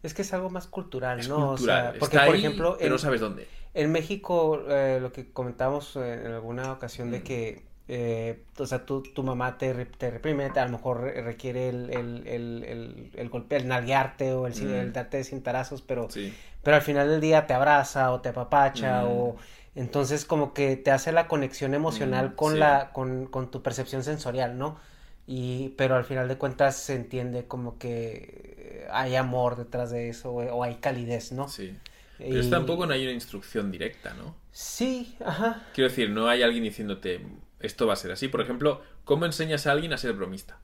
Es 0.02 0.14
que 0.14 0.22
es 0.22 0.32
algo 0.32 0.48
más 0.50 0.66
cultural, 0.66 1.20
Es 1.20 1.28
¿no? 1.28 1.36
O 1.36 1.48
cultural. 1.56 1.82
sea, 1.92 1.98
porque, 1.98 2.16
Está 2.16 2.26
por 2.26 2.34
ahí, 2.34 2.40
ejemplo, 2.40 2.74
pero 2.78 2.86
en, 2.86 2.92
no 2.92 2.98
sabes 2.98 3.20
dónde. 3.20 3.46
En 3.74 3.92
México, 3.92 4.64
eh, 4.68 4.98
lo 5.02 5.12
que 5.12 5.30
comentábamos 5.32 5.96
eh, 5.96 6.22
en 6.24 6.32
alguna 6.32 6.72
ocasión 6.72 7.08
Mm. 7.08 7.12
de 7.12 7.22
que, 7.22 7.62
eh, 7.88 8.44
o 8.58 8.66
sea, 8.66 8.86
tu, 8.86 9.02
tu 9.02 9.22
mamá 9.22 9.58
te, 9.58 9.72
te 9.86 10.10
reprime, 10.10 10.50
te- 10.50 10.60
a 10.60 10.64
lo 10.66 10.72
mejor 10.72 11.02
re- 11.02 11.20
requiere 11.22 11.68
el, 11.68 11.90
el, 11.90 12.26
el, 12.26 12.64
el, 12.64 13.10
el 13.14 13.28
golpe, 13.28 13.56
el 13.56 13.68
nalguearte 13.68 14.32
o 14.32 14.46
el, 14.46 14.54
Mm. 14.54 14.92
darte 14.92 15.18
de 15.18 15.24
cintarazos, 15.24 15.82
pero, 15.82 16.08
Sí. 16.10 16.32
pero 16.62 16.76
al 16.76 16.82
final 16.82 17.08
del 17.08 17.20
día 17.20 17.46
te 17.46 17.52
abraza 17.54 18.10
o 18.12 18.20
te 18.20 18.30
apapacha 18.30 19.02
Mm. 19.04 19.08
o... 19.10 19.36
Entonces 19.76 20.24
como 20.24 20.54
que 20.54 20.76
te 20.76 20.92
hace 20.92 21.10
la 21.10 21.26
conexión 21.26 21.74
emocional 21.74 22.30
Mm, 22.30 22.34
con 22.36 22.52
sí. 22.54 22.58
la, 22.60 22.90
con, 22.92 23.26
con 23.26 23.50
tu 23.50 23.60
percepción 23.62 24.04
sensorial, 24.04 24.56
¿no? 24.56 24.78
Y, 25.26 25.70
pero 25.70 25.96
al 25.96 26.04
final 26.04 26.28
de 26.28 26.36
cuentas 26.38 26.76
se 26.76 26.94
entiende 26.94 27.46
como 27.46 27.76
que 27.78 28.86
hay 28.92 29.16
amor 29.16 29.56
detrás 29.56 29.90
de 29.90 30.08
eso 30.10 30.32
o, 30.32 30.62
hay 30.62 30.76
calidez, 30.76 31.32
¿no? 31.32 31.48
Sí. 31.48 31.76
Pero 32.18 32.40
Y- 32.40 32.50
tampoco 32.50 32.86
no 32.86 32.92
hay 32.92 33.02
una 33.02 33.12
instrucción 33.12 33.72
directa, 33.72 34.14
¿no? 34.14 34.36
Sí, 34.52 35.16
ajá. 35.24 35.62
Quiero 35.74 35.90
decir, 35.90 36.10
no 36.10 36.28
hay 36.28 36.42
alguien 36.42 36.62
diciéndote 36.62 37.20
esto 37.66 37.86
va 37.86 37.92
a 37.94 37.96
ser 37.96 38.12
así. 38.12 38.28
Por 38.28 38.40
ejemplo, 38.40 38.80
¿cómo 39.04 39.26
enseñas 39.26 39.66
a 39.66 39.72
alguien 39.72 39.92
a 39.92 39.98
ser 39.98 40.12
bromista? 40.14 40.58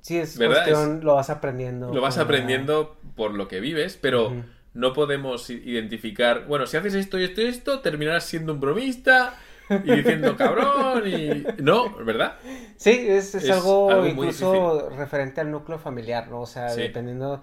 Sí, 0.00 0.16
es 0.18 0.38
¿Verdad? 0.38 0.64
cuestión, 0.64 1.00
lo 1.04 1.14
vas 1.14 1.30
aprendiendo. 1.30 1.92
Lo 1.92 2.00
vas 2.00 2.18
aprendiendo 2.18 2.96
por 3.16 3.34
lo 3.34 3.48
que 3.48 3.60
vives, 3.60 3.98
pero 4.00 4.32
no 4.72 4.92
podemos 4.92 5.50
identificar, 5.50 6.46
bueno, 6.46 6.66
si 6.66 6.76
haces 6.76 6.94
esto 6.94 7.18
y 7.18 7.24
esto 7.24 7.42
y 7.42 7.46
esto, 7.46 7.80
terminarás 7.80 8.24
siendo 8.24 8.54
un 8.54 8.60
bromista 8.60 9.34
y 9.68 9.92
diciendo 9.92 10.36
cabrón 10.36 11.02
y... 11.06 11.44
No, 11.62 11.94
¿verdad? 12.04 12.36
Sí, 12.76 12.90
es, 12.90 13.34
es 13.34 13.44
Es 13.44 13.50
algo, 13.50 14.06
incluso 14.06 14.88
referente 14.90 15.40
al 15.40 15.50
núcleo 15.50 15.78
familiar, 15.78 16.28
¿no? 16.28 16.40
O 16.40 16.46
sea, 16.46 16.70
Sí. 16.70 16.80
dependiendo, 16.80 17.42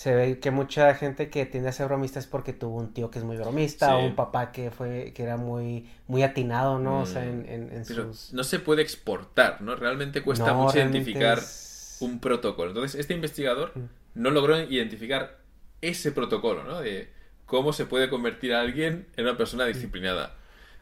se 0.00 0.14
ve 0.14 0.38
que 0.40 0.50
mucha 0.60 0.94
gente 0.94 1.28
que 1.30 1.46
tiende 1.46 1.68
a 1.70 1.72
ser 1.72 1.86
bromista 1.88 2.18
es 2.20 2.26
porque 2.26 2.52
tuvo 2.52 2.76
un 2.78 2.92
tío 2.94 3.10
que 3.10 3.18
es 3.20 3.24
muy 3.24 3.36
bromista 3.36 3.96
o 3.98 4.06
un 4.06 4.14
papá 4.14 4.52
que 4.52 4.70
fue, 4.70 5.12
que 5.14 5.22
era 5.24 5.36
muy, 5.36 5.88
muy 6.06 6.22
atinado, 6.22 6.78
¿no? 6.78 7.00
O 7.00 7.06
sea, 7.06 7.24
en, 7.24 7.38
en, 7.48 7.62
en 7.72 7.84
Pero 7.86 8.08
sus... 8.10 8.18
no 8.30 8.44
se 8.44 8.58
puede 8.60 8.82
exportar, 8.82 9.60
¿no? 9.62 9.74
Realmente 9.76 10.22
cuesta 10.22 10.52
No, 10.52 10.54
mucho 10.54 10.78
realmente 10.78 11.18
identificar 11.18 11.32
es- 11.32 11.98
un 12.00 12.20
protocolo. 12.20 12.70
Entonces, 12.70 13.00
este 13.00 13.14
investigador 13.14 13.74
no 14.14 14.30
logró 14.30 14.60
identificar 14.60 15.38
ese 15.80 16.12
protocolo, 16.12 16.64
¿no? 16.64 16.80
De 16.80 17.10
cómo 17.46 17.72
se 17.72 17.86
puede 17.86 18.10
convertir 18.10 18.52
a 18.54 18.60
alguien 18.60 19.06
en 19.16 19.24
una 19.26 19.36
persona 19.36 19.64
disciplinada. 19.64 20.36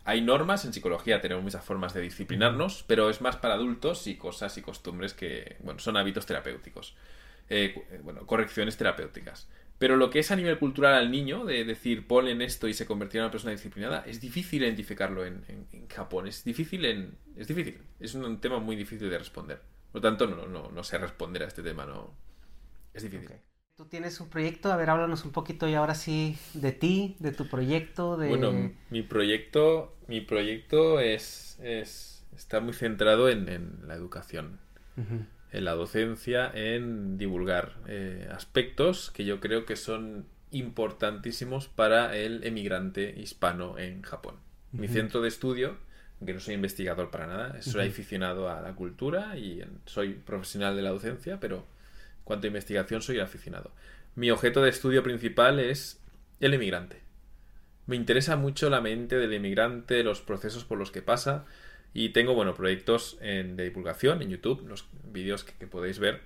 Hay 0.04 0.20
normas 0.20 0.64
en 0.64 0.72
psicología, 0.72 1.20
tenemos 1.20 1.42
muchas 1.44 1.64
formas 1.64 1.92
de 1.94 2.00
disciplinarnos, 2.00 2.84
pero 2.86 3.10
es 3.10 3.20
más 3.20 3.36
para 3.36 3.54
adultos 3.54 4.06
y 4.06 4.16
cosas 4.16 4.56
y 4.56 4.62
costumbres 4.62 5.14
que, 5.14 5.56
bueno, 5.60 5.80
son 5.80 5.96
hábitos 5.96 6.26
terapéuticos. 6.26 6.94
Eh, 7.48 7.74
eh, 7.90 8.00
bueno, 8.02 8.26
correcciones 8.26 8.76
terapéuticas. 8.76 9.48
Pero 9.78 9.96
lo 9.96 10.08
que 10.10 10.20
es 10.20 10.30
a 10.30 10.36
nivel 10.36 10.58
cultural 10.58 10.94
al 10.94 11.10
niño, 11.10 11.44
de 11.44 11.64
decir, 11.64 12.06
ponen 12.06 12.40
esto 12.42 12.66
y 12.66 12.74
se 12.74 12.86
convertirá 12.86 13.22
en 13.22 13.26
una 13.26 13.30
persona 13.32 13.52
disciplinada, 13.52 14.04
es 14.06 14.20
difícil 14.20 14.62
identificarlo 14.62 15.24
en, 15.26 15.44
en- 15.48 15.66
en 15.72 15.88
Japón. 15.88 16.26
Es 16.26 16.44
difícil 16.44 16.84
en. 16.86 17.16
Es 17.36 17.48
difícil. 17.48 17.78
Es 18.00 18.14
un 18.14 18.40
tema 18.40 18.58
muy 18.58 18.74
difícil 18.76 19.10
de 19.10 19.18
responder. 19.18 19.60
Por 19.92 20.02
lo 20.02 20.08
tanto, 20.08 20.26
no, 20.26 20.46
no, 20.46 20.70
no 20.70 20.84
sé 20.84 20.98
responder 20.98 21.42
a 21.42 21.46
este 21.46 21.62
tema, 21.62 21.84
no. 21.86 22.14
Es 22.94 23.02
difícil. 23.02 23.30
Tú 23.76 23.84
tienes 23.86 24.20
un 24.20 24.28
proyecto, 24.30 24.72
a 24.72 24.76
ver, 24.76 24.88
háblanos 24.90 25.24
un 25.24 25.32
poquito 25.32 25.68
y 25.68 25.74
ahora 25.74 25.94
sí 25.94 26.38
de 26.54 26.72
ti, 26.72 27.16
de 27.20 27.32
tu 27.32 27.46
proyecto, 27.48 28.16
de... 28.16 28.26
Bueno, 28.26 28.72
mi 28.90 29.02
proyecto, 29.02 29.94
mi 30.06 30.20
proyecto 30.20 31.00
es, 31.00 31.58
es 31.62 32.26
está 32.36 32.60
muy 32.60 32.74
centrado 32.74 33.28
en, 33.30 33.48
en 33.48 33.88
la 33.88 33.94
educación, 33.94 34.58
Ujú. 34.96 35.26
En 35.52 35.64
la 35.64 35.74
docencia, 35.74 36.50
en 36.52 37.18
divulgar 37.18 37.74
eh, 37.86 38.28
aspectos 38.30 39.10
que 39.10 39.24
yo 39.24 39.40
creo 39.40 39.64
que 39.64 39.76
son 39.76 40.26
importantísimos 40.50 41.68
para 41.68 42.16
el 42.16 42.44
emigrante 42.44 43.14
hispano 43.16 43.78
en 43.78 44.02
Japón. 44.02 44.36
Mi 44.72 44.88
centro 44.88 45.20
de 45.22 45.28
estudio, 45.28 45.78
aunque 46.20 46.34
no 46.34 46.40
soy 46.40 46.54
investigador 46.54 47.10
para 47.10 47.26
nada, 47.26 47.62
soy 47.62 47.88
aficionado 47.88 48.50
a 48.50 48.60
la 48.60 48.74
cultura 48.74 49.36
y 49.38 49.62
soy 49.86 50.14
profesional 50.14 50.76
de 50.76 50.82
la 50.82 50.90
docencia, 50.90 51.40
pero 51.40 51.58
en 51.58 52.24
cuanto 52.24 52.46
a 52.46 52.48
investigación 52.48 53.00
soy 53.00 53.20
aficionado. 53.20 53.70
Mi 54.14 54.30
objeto 54.30 54.62
de 54.62 54.70
estudio 54.70 55.02
principal 55.02 55.60
es 55.60 56.00
el 56.40 56.54
emigrante. 56.54 57.00
Me 57.86 57.96
interesa 57.96 58.36
mucho 58.36 58.68
la 58.68 58.80
mente 58.80 59.16
del 59.16 59.32
emigrante, 59.32 60.02
los 60.02 60.20
procesos 60.20 60.64
por 60.64 60.78
los 60.78 60.90
que 60.90 61.02
pasa 61.02 61.44
y 61.94 62.10
tengo, 62.10 62.34
bueno, 62.34 62.54
proyectos 62.54 63.16
en- 63.20 63.56
de 63.56 63.64
divulgación 63.64 64.22
en 64.22 64.30
YouTube, 64.30 64.66
los 64.68 64.86
vídeos 65.12 65.44
que, 65.44 65.52
que 65.54 65.66
podéis 65.66 65.98
ver 65.98 66.20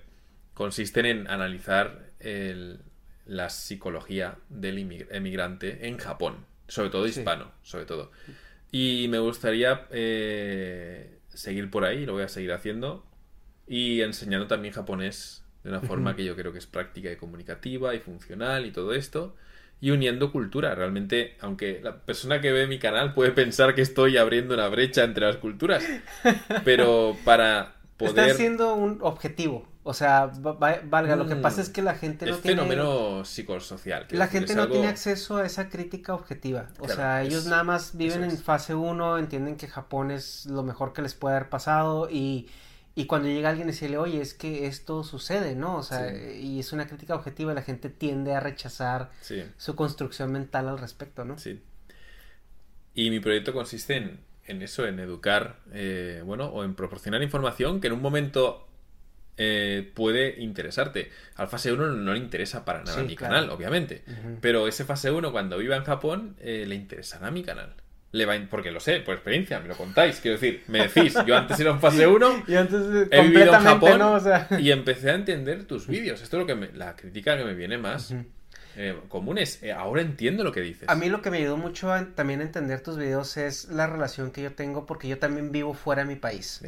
consisten 0.53 1.05
en 1.05 1.27
analizar 1.29 2.07
el- 2.19 2.79
la 3.25 3.49
psicología 3.49 4.37
del 4.49 4.77
emigrante 5.11 5.87
en 5.87 5.97
Japón, 5.97 6.45
sobre 6.67 6.89
todo 6.89 7.07
Sí. 7.07 7.19
hispano, 7.19 7.51
sobre 7.63 7.85
todo. 7.85 8.11
Y 8.71 9.07
me 9.09 9.19
gustaría 9.19 9.87
eh, 9.91 11.19
seguir 11.29 11.69
por 11.69 11.85
ahí, 11.85 12.05
lo 12.05 12.13
voy 12.13 12.23
a 12.23 12.27
seguir 12.27 12.51
haciendo 12.51 13.05
y 13.67 14.01
enseñando 14.01 14.47
también 14.47 14.73
japonés 14.73 15.43
de 15.63 15.69
una 15.69 15.81
forma 15.81 16.15
que 16.15 16.25
yo 16.25 16.35
creo 16.35 16.51
que 16.51 16.57
es 16.59 16.67
práctica 16.67 17.11
y 17.11 17.15
comunicativa 17.15 17.93
y 17.95 17.99
funcional 17.99 18.65
y 18.65 18.71
todo 18.71 18.93
esto. 18.93 19.35
Y 19.81 19.89
uniendo 19.91 20.31
cultura, 20.31 20.75
realmente, 20.75 21.35
aunque 21.41 21.79
la 21.83 21.97
persona 22.01 22.39
que 22.39 22.51
ve 22.51 22.67
mi 22.67 22.77
canal 22.79 23.13
puede 23.15 23.31
pensar 23.31 23.73
que 23.75 23.81
estoy 23.81 24.15
abriendo 24.17 24.53
una 24.53 24.67
brecha 24.69 25.03
entre 25.03 25.25
las 25.25 25.37
culturas, 25.37 25.83
pero 26.63 27.15
para, 27.25 27.73
poder... 27.97 28.19
Están 28.19 28.37
siendo 28.37 28.75
un 28.75 28.99
objetivo. 29.01 29.67
O 29.83 29.95
sea, 29.95 30.27
va- 30.27 30.51
va- 30.53 30.81
valga, 30.83 31.15
lo 31.15 31.27
que 31.27 31.33
Mm, 31.33 31.41
pasa 31.41 31.61
es 31.61 31.69
que 31.69 31.81
la 31.81 31.95
gente 31.95 32.27
no 32.27 32.35
es 32.35 32.41
tiene... 32.43 32.61
fenómeno 32.61 33.25
psicosocial. 33.25 34.05
La 34.11 34.27
gente 34.27 34.53
no 34.53 34.61
algo- 34.63 34.73
tiene 34.73 34.87
acceso 34.87 35.37
a 35.37 35.45
esa 35.47 35.69
crítica 35.69 36.13
objetiva. 36.13 36.67
O 36.77 36.83
Claro, 36.83 36.95
sea, 36.95 37.23
ellos 37.23 37.41
es- 37.41 37.45
nada 37.47 37.63
más 37.63 37.97
viven 37.97 38.23
en 38.23 38.37
fase 38.37 38.75
1, 38.75 39.17
entienden 39.17 39.57
que 39.57 39.67
Japón 39.67 40.11
es 40.11 40.45
lo 40.45 40.61
mejor 40.61 40.93
que 40.93 41.01
les 41.01 41.15
puede 41.15 41.35
haber 41.37 41.49
pasado 41.49 42.07
y, 42.11 42.47
y 42.95 43.05
cuando 43.05 43.27
llega 43.29 43.49
alguien 43.49 43.67
y 43.69 43.71
decirle, 43.71 43.97
oye, 43.97 44.21
es 44.21 44.33
que 44.33 44.67
esto 44.67 45.03
sucede, 45.03 45.55
¿no? 45.55 45.77
O 45.77 45.83
sea, 45.83 46.09
Sí. 46.09 46.39
y 46.41 46.59
es 46.59 46.73
una 46.73 46.87
crítica 46.87 47.15
objetiva, 47.15 47.53
la 47.53 47.61
gente 47.61 47.89
tiende 47.89 48.33
a 48.35 48.39
rechazar 48.39 49.11
Sí. 49.21 49.43
su 49.57 49.75
construcción 49.75 50.31
mental 50.31 50.67
al 50.67 50.77
respecto, 50.77 51.23
¿no? 51.25 51.37
Sí. 51.37 51.61
Y 52.93 53.09
mi 53.09 53.19
proyecto 53.19 53.53
consiste 53.53 53.95
en, 53.95 54.19
en 54.47 54.61
eso, 54.61 54.85
en 54.85 54.99
educar, 54.99 55.59
eh, 55.71 56.21
bueno, 56.25 56.47
o 56.47 56.63
en 56.63 56.75
proporcionar 56.75 57.21
información 57.23 57.79
que 57.79 57.87
en 57.87 57.93
un 57.93 58.01
momento 58.01 58.67
eh, 59.37 59.89
puede 59.95 60.39
interesarte. 60.41 61.09
Al 61.35 61.47
fase 61.47 61.71
1 61.71 61.87
no 61.87 62.13
le 62.13 62.19
interesa 62.19 62.65
para 62.65 62.79
nada 62.83 62.95
Sí, 62.95 62.99
a 62.99 63.03
mi 63.03 63.15
claro. 63.15 63.33
canal, 63.35 63.49
obviamente. 63.49 64.03
Pero 64.41 64.67
ese 64.67 64.83
fase 64.83 65.09
1, 65.09 65.31
cuando 65.31 65.57
viva 65.57 65.77
en 65.77 65.83
Japón, 65.85 66.35
eh, 66.39 66.65
le 66.67 66.75
interesará 66.75 67.27
a 67.27 67.31
mi 67.31 67.41
canal. 67.41 67.73
Le 68.13 68.25
va 68.25 68.33
porque 68.49 68.71
lo 68.71 68.79
sé, 68.81 68.99
por 68.99 69.13
experiencia, 69.15 69.59
me 69.61 69.67
lo 69.69 69.75
contáis. 69.77 70.19
Quiero 70.19 70.37
decir, 70.37 70.63
me 70.67 70.87
decís, 70.87 71.15
yo 71.25 71.37
antes 71.37 71.59
era 71.59 71.71
un 71.71 71.79
fase 71.79 72.05
1, 72.07 72.43
Y 72.47 72.55
entonces, 72.55 73.07
he 73.09 73.21
vivido 73.21 73.53
en 73.55 73.61
Japón 73.61 73.99
¿no? 73.99 74.13
O 74.13 74.19
sea... 74.19 74.47
y 74.59 74.69
empecé 74.71 75.11
a 75.11 75.15
entender 75.15 75.63
tus 75.65 75.87
vídeos. 75.87 76.21
Esto 76.21 76.37
es 76.37 76.41
lo 76.41 76.47
que 76.47 76.55
me- 76.55 76.71
la 76.73 76.95
crítica 76.95 77.37
que 77.37 77.45
me 77.45 77.53
viene 77.53 77.77
más 77.77 78.13
eh, 78.75 78.97
común 79.09 79.37
es, 79.37 79.63
eh, 79.63 79.71
ahora 79.71 80.01
entiendo 80.01 80.43
lo 80.43 80.51
que 80.51 80.59
dices. 80.61 80.89
A 80.89 80.95
mí 80.95 81.07
lo 81.09 81.21
que 81.21 81.29
me 81.31 81.37
ayudó 81.37 81.55
mucho 81.57 81.91
a, 81.91 82.05
también 82.15 82.39
a 82.41 82.43
entender 82.43 82.81
tus 82.81 82.97
videos 82.97 83.37
es 83.37 83.69
la 83.69 83.87
relación 83.87 84.31
que 84.31 84.41
yo 84.41 84.53
tengo 84.53 84.85
porque 84.85 85.07
yo 85.07 85.17
también 85.17 85.51
vivo 85.53 85.73
fuera 85.73 86.03
de 86.03 86.07
mi 86.09 86.15
país. 86.15 86.61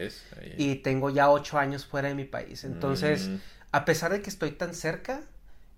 Y 0.57 0.75
tengo 0.75 1.09
ya 1.09 1.29
ocho 1.29 1.57
años 1.59 1.85
fuera 1.85 2.07
de 2.09 2.15
mi 2.15 2.25
país. 2.25 2.63
Entonces, 2.63 3.27
Mm. 3.27 3.35
a 3.71 3.85
pesar 3.85 4.11
de 4.13 4.21
que 4.21 4.29
estoy 4.29 4.51
tan 4.51 4.73
cerca, 4.73 5.21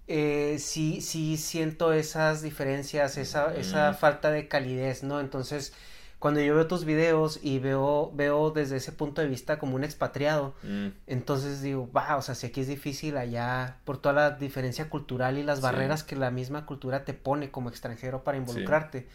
eh, 0.08 0.58
sí, 0.60 1.02
sí 1.02 1.38
siento 1.38 1.94
esas 1.94 2.42
diferencias, 2.42 3.18
esa, 3.18 3.56
esa 3.56 3.94
falta 3.94 4.32
de 4.32 4.48
calidez, 4.48 5.04
¿no? 5.04 5.20
Entonces, 5.20 5.74
cuando 6.20 6.40
yo 6.42 6.56
veo 6.56 6.66
tus 6.68 6.86
videos 6.86 7.40
y 7.44 7.60
veo, 7.60 8.12
veo 8.16 8.50
desde 8.52 8.78
ese 8.78 8.92
punto 8.92 9.22
de 9.22 9.28
vista 9.28 9.60
como 9.60 9.76
un 9.76 9.84
expatriado, 9.84 10.56
Mm. 10.64 10.88
entonces 11.08 11.62
digo, 11.62 11.92
va, 11.92 12.16
o 12.18 12.22
sea, 12.22 12.34
si 12.36 12.48
aquí 12.48 12.62
es 12.62 12.68
difícil 12.68 13.18
allá, 13.18 13.78
por 13.84 13.98
toda 14.00 14.14
la 14.16 14.32
diferencia 14.32 14.90
cultural 14.90 15.38
y 15.38 15.44
las 15.44 15.60
Sí. 15.60 15.64
barreras 15.64 16.04
que 16.04 16.16
la 16.16 16.32
misma 16.32 16.66
cultura 16.66 17.04
te 17.06 17.14
pone 17.14 17.52
como 17.52 17.70
extranjero 17.70 18.24
para 18.24 18.38
involucrarte. 18.38 19.08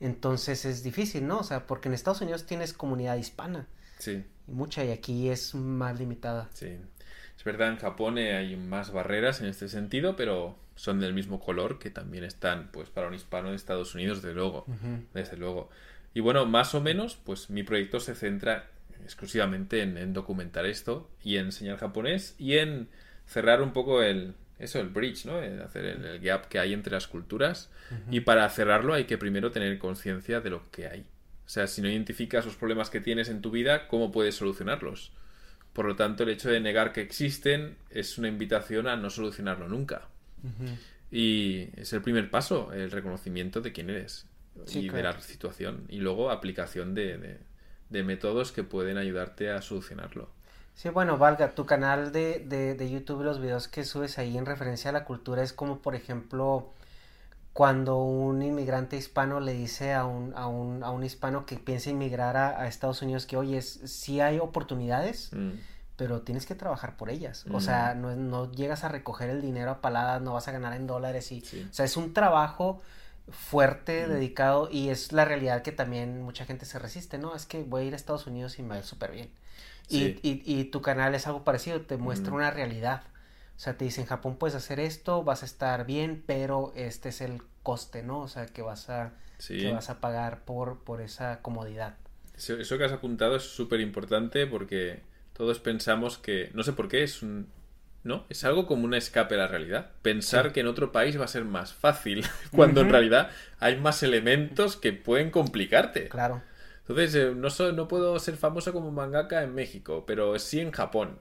Entonces 0.00 0.64
es 0.64 0.82
difícil, 0.82 1.26
¿no? 1.26 1.38
O 1.38 1.44
sea, 1.44 1.66
porque 1.66 1.88
en 1.88 1.94
Estados 1.94 2.20
Unidos 2.20 2.46
tienes 2.46 2.72
comunidad 2.72 3.16
hispana 3.16 3.66
Sí, 3.98 4.24
y 4.46 4.52
mucha 4.52 4.84
y 4.84 4.90
aquí 4.90 5.28
es 5.30 5.54
más 5.54 5.98
limitada. 5.98 6.48
sí. 6.52 6.78
Es 7.36 7.44
verdad, 7.44 7.68
en 7.68 7.76
Japón 7.76 8.18
eh, 8.18 8.34
hay 8.34 8.56
más 8.56 8.92
barreras 8.92 9.40
en 9.40 9.46
este 9.46 9.68
sentido, 9.68 10.16
pero 10.16 10.56
son 10.74 11.00
del 11.00 11.14
mismo 11.14 11.40
color 11.40 11.78
que 11.78 11.90
también 11.90 12.24
están, 12.24 12.70
pues, 12.72 12.90
para 12.90 13.08
un 13.08 13.14
hispano 13.14 13.50
de 13.50 13.56
Estados 13.56 13.94
Unidos, 13.94 14.22
desde 14.22 14.34
luego. 14.34 14.66
Desde 15.14 15.36
luego. 15.36 15.70
Y 16.14 16.20
bueno, 16.20 16.46
más 16.46 16.74
o 16.74 16.80
menos, 16.80 17.16
pues 17.22 17.50
mi 17.50 17.62
proyecto 17.62 18.00
se 18.00 18.14
centra 18.14 18.70
exclusivamente 19.04 19.82
en, 19.82 19.98
en 19.98 20.12
documentar 20.12 20.66
esto 20.66 21.10
y 21.22 21.36
en 21.36 21.46
enseñar 21.46 21.76
japonés 21.76 22.34
y 22.38 22.56
en 22.56 22.88
cerrar 23.26 23.60
un 23.60 23.72
poco 23.72 24.02
el 24.02 24.34
eso, 24.58 24.80
el 24.80 24.88
bridge, 24.88 25.26
¿no? 25.26 25.40
El 25.40 25.60
hacer 25.60 25.84
el, 25.84 26.04
el 26.04 26.20
gap 26.20 26.48
que 26.48 26.58
hay 26.58 26.72
entre 26.72 26.92
las 26.92 27.06
culturas. 27.06 27.70
Y 28.10 28.20
para 28.20 28.48
cerrarlo 28.48 28.94
hay 28.94 29.04
que 29.04 29.18
primero 29.18 29.50
tener 29.50 29.78
conciencia 29.78 30.40
de 30.40 30.50
lo 30.50 30.70
que 30.70 30.88
hay. 30.88 31.00
O 31.00 31.48
sea, 31.48 31.66
si 31.66 31.82
no 31.82 31.88
identificas 31.88 32.44
los 32.46 32.56
problemas 32.56 32.90
que 32.90 33.00
tienes 33.00 33.28
en 33.28 33.42
tu 33.42 33.50
vida, 33.50 33.86
¿cómo 33.86 34.10
puedes 34.10 34.34
solucionarlos? 34.34 35.12
Por 35.76 35.84
lo 35.86 35.94
tanto, 35.96 36.22
el 36.24 36.30
hecho 36.30 36.50
de 36.50 36.60
negar 36.60 36.92
que 36.92 37.02
existen 37.02 37.76
es 37.90 38.18
una 38.18 38.28
invitación 38.28 38.88
a 38.88 38.96
no 38.96 39.10
solucionarlo 39.10 39.68
nunca. 39.68 40.08
Y 41.10 41.68
es 41.80 41.92
el 41.92 42.02
primer 42.02 42.30
paso, 42.30 42.72
el 42.72 42.90
reconocimiento 42.90 43.60
de 43.60 43.72
quién 43.72 43.90
eres 43.90 44.26
Sí, 44.64 44.80
y 44.80 44.88
claro. 44.88 44.96
de 44.96 45.02
la 45.02 45.20
situación. 45.20 45.84
Y 45.88 45.98
luego 45.98 46.30
aplicación 46.30 46.94
de, 46.94 47.18
de- 47.18 47.38
de 47.90 48.02
métodos 48.02 48.52
que 48.52 48.64
pueden 48.64 48.96
ayudarte 48.98 49.50
a 49.50 49.62
solucionarlo. 49.62 50.28
Sí, 50.74 50.90
bueno, 50.90 51.16
valga, 51.16 51.54
tu 51.54 51.64
canal 51.64 52.12
de, 52.12 52.40
de, 52.40 52.74
de 52.74 52.90
YouTube, 52.90 53.22
los 53.24 53.40
videos 53.40 53.66
que 53.68 53.84
subes 53.84 54.18
ahí 54.18 54.36
en 54.36 54.44
referencia 54.46 54.90
a 54.90 54.92
la 54.92 55.04
cultura 55.04 55.42
es 55.42 55.52
como, 55.52 55.78
por 55.80 55.94
ejemplo, 55.94 56.72
cuando 57.56 57.96
un 58.02 58.42
inmigrante 58.42 58.98
hispano 58.98 59.40
le 59.40 59.54
dice 59.54 59.94
a 59.94 60.04
un, 60.04 60.34
a 60.36 60.46
un, 60.46 60.84
a 60.84 60.90
un 60.90 61.02
hispano 61.04 61.46
que 61.46 61.56
piensa 61.56 61.88
inmigrar 61.88 62.36
a, 62.36 62.60
a 62.60 62.66
Estados 62.66 63.00
Unidos 63.00 63.24
que, 63.24 63.38
oye, 63.38 63.56
es- 63.56 63.80
sí 63.86 64.20
hay 64.20 64.38
oportunidades, 64.38 65.30
Mm, 65.32 65.52
pero 65.96 66.20
tienes 66.20 66.44
que 66.44 66.54
trabajar 66.54 66.98
por 66.98 67.08
ellas. 67.08 67.46
O 67.50 67.56
Mm. 67.56 67.60
sea, 67.62 67.94
no, 67.94 68.14
no 68.14 68.52
llegas 68.52 68.84
a 68.84 68.88
recoger 68.90 69.30
el 69.30 69.40
dinero 69.40 69.70
a 69.70 69.80
paladas, 69.80 70.20
no 70.20 70.34
vas 70.34 70.46
a 70.48 70.52
ganar 70.52 70.74
en 70.74 70.86
dólares 70.86 71.32
y, 71.32 71.40
Sí. 71.40 71.66
o 71.70 71.72
sea, 71.72 71.86
es 71.86 71.96
un 71.96 72.12
trabajo 72.12 72.82
fuerte, 73.30 74.06
Mm. 74.06 74.10
dedicado 74.10 74.68
y 74.70 74.90
es 74.90 75.12
la 75.12 75.24
realidad 75.24 75.62
que 75.62 75.72
también 75.72 76.20
mucha 76.22 76.44
gente 76.44 76.66
se 76.66 76.78
resiste, 76.78 77.16
¿no? 77.16 77.34
Es 77.34 77.46
que 77.46 77.62
voy 77.62 77.84
a 77.84 77.86
ir 77.86 77.92
a 77.94 77.96
Estados 77.96 78.26
Unidos 78.26 78.58
y 78.58 78.62
me 78.64 78.76
va 78.76 78.82
súper 78.82 79.12
bien. 79.12 79.30
Sí. 79.88 80.18
Y, 80.22 80.30
y, 80.30 80.60
y 80.60 80.64
tu 80.64 80.82
canal 80.82 81.14
es 81.14 81.26
algo 81.26 81.42
parecido, 81.42 81.80
te 81.80 81.96
muestra 81.96 82.34
una 82.34 82.50
realidad. 82.50 83.00
O 83.56 83.58
sea, 83.58 83.76
te 83.76 83.84
dice, 83.86 84.02
en 84.02 84.06
Japón 84.06 84.36
puedes 84.36 84.54
hacer 84.54 84.78
esto, 84.80 85.24
vas 85.24 85.42
a 85.42 85.46
estar 85.46 85.86
bien, 85.86 86.22
pero 86.26 86.72
este 86.76 87.08
es 87.08 87.20
el 87.22 87.42
coste, 87.62 88.02
¿no? 88.02 88.20
O 88.20 88.28
sea, 88.28 88.46
que 88.46 88.62
vas 88.62 88.90
a, 88.90 89.12
Sí. 89.38 89.58
que 89.58 89.72
vas 89.72 89.88
a 89.90 90.00
pagar 90.00 90.44
por, 90.44 90.84
por 90.84 91.00
esa 91.00 91.40
comodidad. 91.42 91.96
Eso, 92.36 92.54
eso 92.58 92.76
que 92.78 92.84
has 92.84 92.92
apuntado 92.92 93.36
es 93.36 93.42
súper 93.44 93.80
importante 93.80 94.46
porque 94.46 95.00
todos 95.32 95.58
pensamos 95.58 96.18
que, 96.18 96.50
no 96.54 96.62
sé 96.62 96.72
por 96.74 96.88
qué, 96.88 97.02
es 97.02 97.22
un... 97.22 97.48
No, 98.04 98.24
es 98.28 98.44
algo 98.44 98.66
como 98.66 98.84
un 98.84 98.94
escape 98.94 99.34
a 99.34 99.38
la 99.38 99.48
realidad. 99.48 99.90
Pensar 100.02 100.46
Sí. 100.48 100.52
que 100.52 100.60
en 100.60 100.68
otro 100.68 100.92
país 100.92 101.18
va 101.18 101.24
a 101.24 101.28
ser 101.28 101.44
más 101.44 101.72
fácil, 101.72 102.24
cuando 102.52 102.82
en 102.82 102.90
realidad 102.90 103.30
hay 103.58 103.76
más 103.80 104.02
elementos 104.02 104.76
que 104.76 104.92
pueden 104.92 105.30
complicarte. 105.30 106.08
Claro. 106.08 106.40
Entonces, 106.82 107.14
eh, 107.16 107.32
no, 107.34 107.50
so- 107.50 107.72
no 107.72 107.88
puedo 107.88 108.18
ser 108.20 108.36
famoso 108.36 108.72
como 108.72 108.92
mangaka 108.92 109.42
en 109.42 109.54
México, 109.54 110.04
pero 110.06 110.38
sí 110.38 110.60
en 110.60 110.70
Japón. 110.70 111.18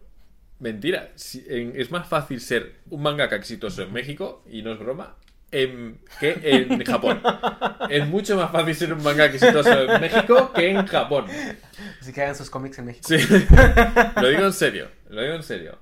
Mentira, 0.59 1.11
si- 1.15 1.45
en- 1.49 1.73
es 1.75 1.91
más 1.91 2.07
fácil 2.07 2.39
ser 2.39 2.75
un 2.89 3.01
mangaka 3.01 3.35
exitoso 3.35 3.83
en 3.83 3.91
México, 3.93 4.43
y 4.49 4.61
no 4.61 4.71
es 4.71 4.79
broma, 4.79 5.15
en- 5.51 5.99
que 6.19 6.39
en 6.43 6.83
Japón. 6.85 7.21
Es 7.89 8.07
mucho 8.07 8.35
más 8.37 8.51
fácil 8.51 8.75
ser 8.75 8.93
un 8.93 9.03
mangaka 9.03 9.33
exitoso 9.35 9.69
en 9.93 10.01
México 10.01 10.51
que 10.53 10.69
en 10.69 10.85
Japón. 10.87 11.25
Así 12.01 12.13
que 12.13 12.21
hagan 12.21 12.35
sus 12.35 12.49
cómics 12.49 12.79
en 12.79 12.85
México. 12.85 13.07
Sí, 13.07 13.17
lo 14.21 14.27
digo 14.29 14.45
en 14.45 14.53
serio, 14.53 14.89
lo 15.09 15.21
digo 15.21 15.33
en 15.35 15.43
serio. 15.43 15.77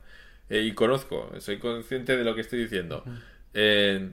Eh, 0.49 0.61
y 0.61 0.73
conozco, 0.73 1.31
soy 1.39 1.57
consciente 1.59 2.17
de 2.17 2.23
lo 2.23 2.35
que 2.35 2.41
estoy 2.41 2.59
diciendo. 2.59 3.03
Eh, 3.53 4.09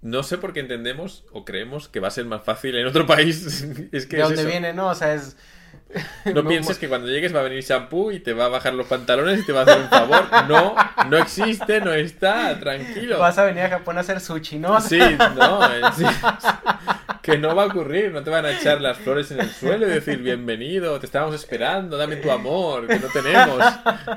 no 0.00 0.22
sé 0.22 0.38
por 0.38 0.52
qué 0.52 0.60
entendemos 0.60 1.24
o 1.32 1.44
creemos 1.44 1.88
que 1.88 1.98
va 2.00 2.08
a 2.08 2.12
ser 2.12 2.24
más 2.24 2.44
fácil 2.44 2.76
en 2.76 2.86
otro 2.86 3.06
país. 3.06 3.62
es 3.92 4.06
que 4.06 4.16
¿De 4.16 4.22
es 4.22 4.28
dónde 4.28 4.42
eso. 4.42 4.50
viene, 4.50 4.72
no? 4.72 4.88
O 4.88 4.94
sea, 4.94 5.14
es... 5.14 5.36
No 6.34 6.44
pienses 6.44 6.78
que 6.78 6.88
cuando 6.88 7.08
llegues 7.08 7.34
va 7.34 7.40
a 7.40 7.44
venir 7.44 7.62
shampoo 7.62 8.12
y 8.12 8.20
te 8.20 8.32
va 8.32 8.46
a 8.46 8.48
bajar 8.48 8.74
los 8.74 8.86
pantalones 8.86 9.40
y 9.40 9.46
te 9.46 9.52
va 9.52 9.60
a 9.60 9.62
hacer 9.64 9.78
un 9.78 9.88
favor. 9.88 10.24
No, 10.48 10.74
no 11.08 11.16
existe, 11.16 11.80
no 11.80 11.92
está, 11.92 12.58
tranquilo. 12.58 13.18
Vas 13.18 13.38
a 13.38 13.44
venir 13.44 13.62
a 13.62 13.70
Japón 13.70 13.96
a 13.96 14.00
hacer 14.00 14.20
sushi, 14.20 14.58
¿no? 14.58 14.80
Sí, 14.80 14.98
no, 14.98 15.64
eh, 15.64 15.80
sí. 15.96 16.04
que 17.28 17.36
no 17.36 17.54
va 17.54 17.64
a 17.64 17.66
ocurrir, 17.66 18.10
no 18.10 18.22
te 18.22 18.30
van 18.30 18.46
a 18.46 18.52
echar 18.52 18.80
las 18.80 18.96
flores 18.96 19.30
en 19.30 19.40
el 19.40 19.50
suelo 19.50 19.86
y 19.86 19.90
decir 19.90 20.16
bienvenido, 20.18 20.98
te 20.98 21.04
estábamos 21.04 21.34
esperando, 21.34 21.98
dame 21.98 22.16
tu 22.16 22.30
amor, 22.30 22.86
que 22.86 22.98
no 22.98 23.08
tenemos, 23.08 23.62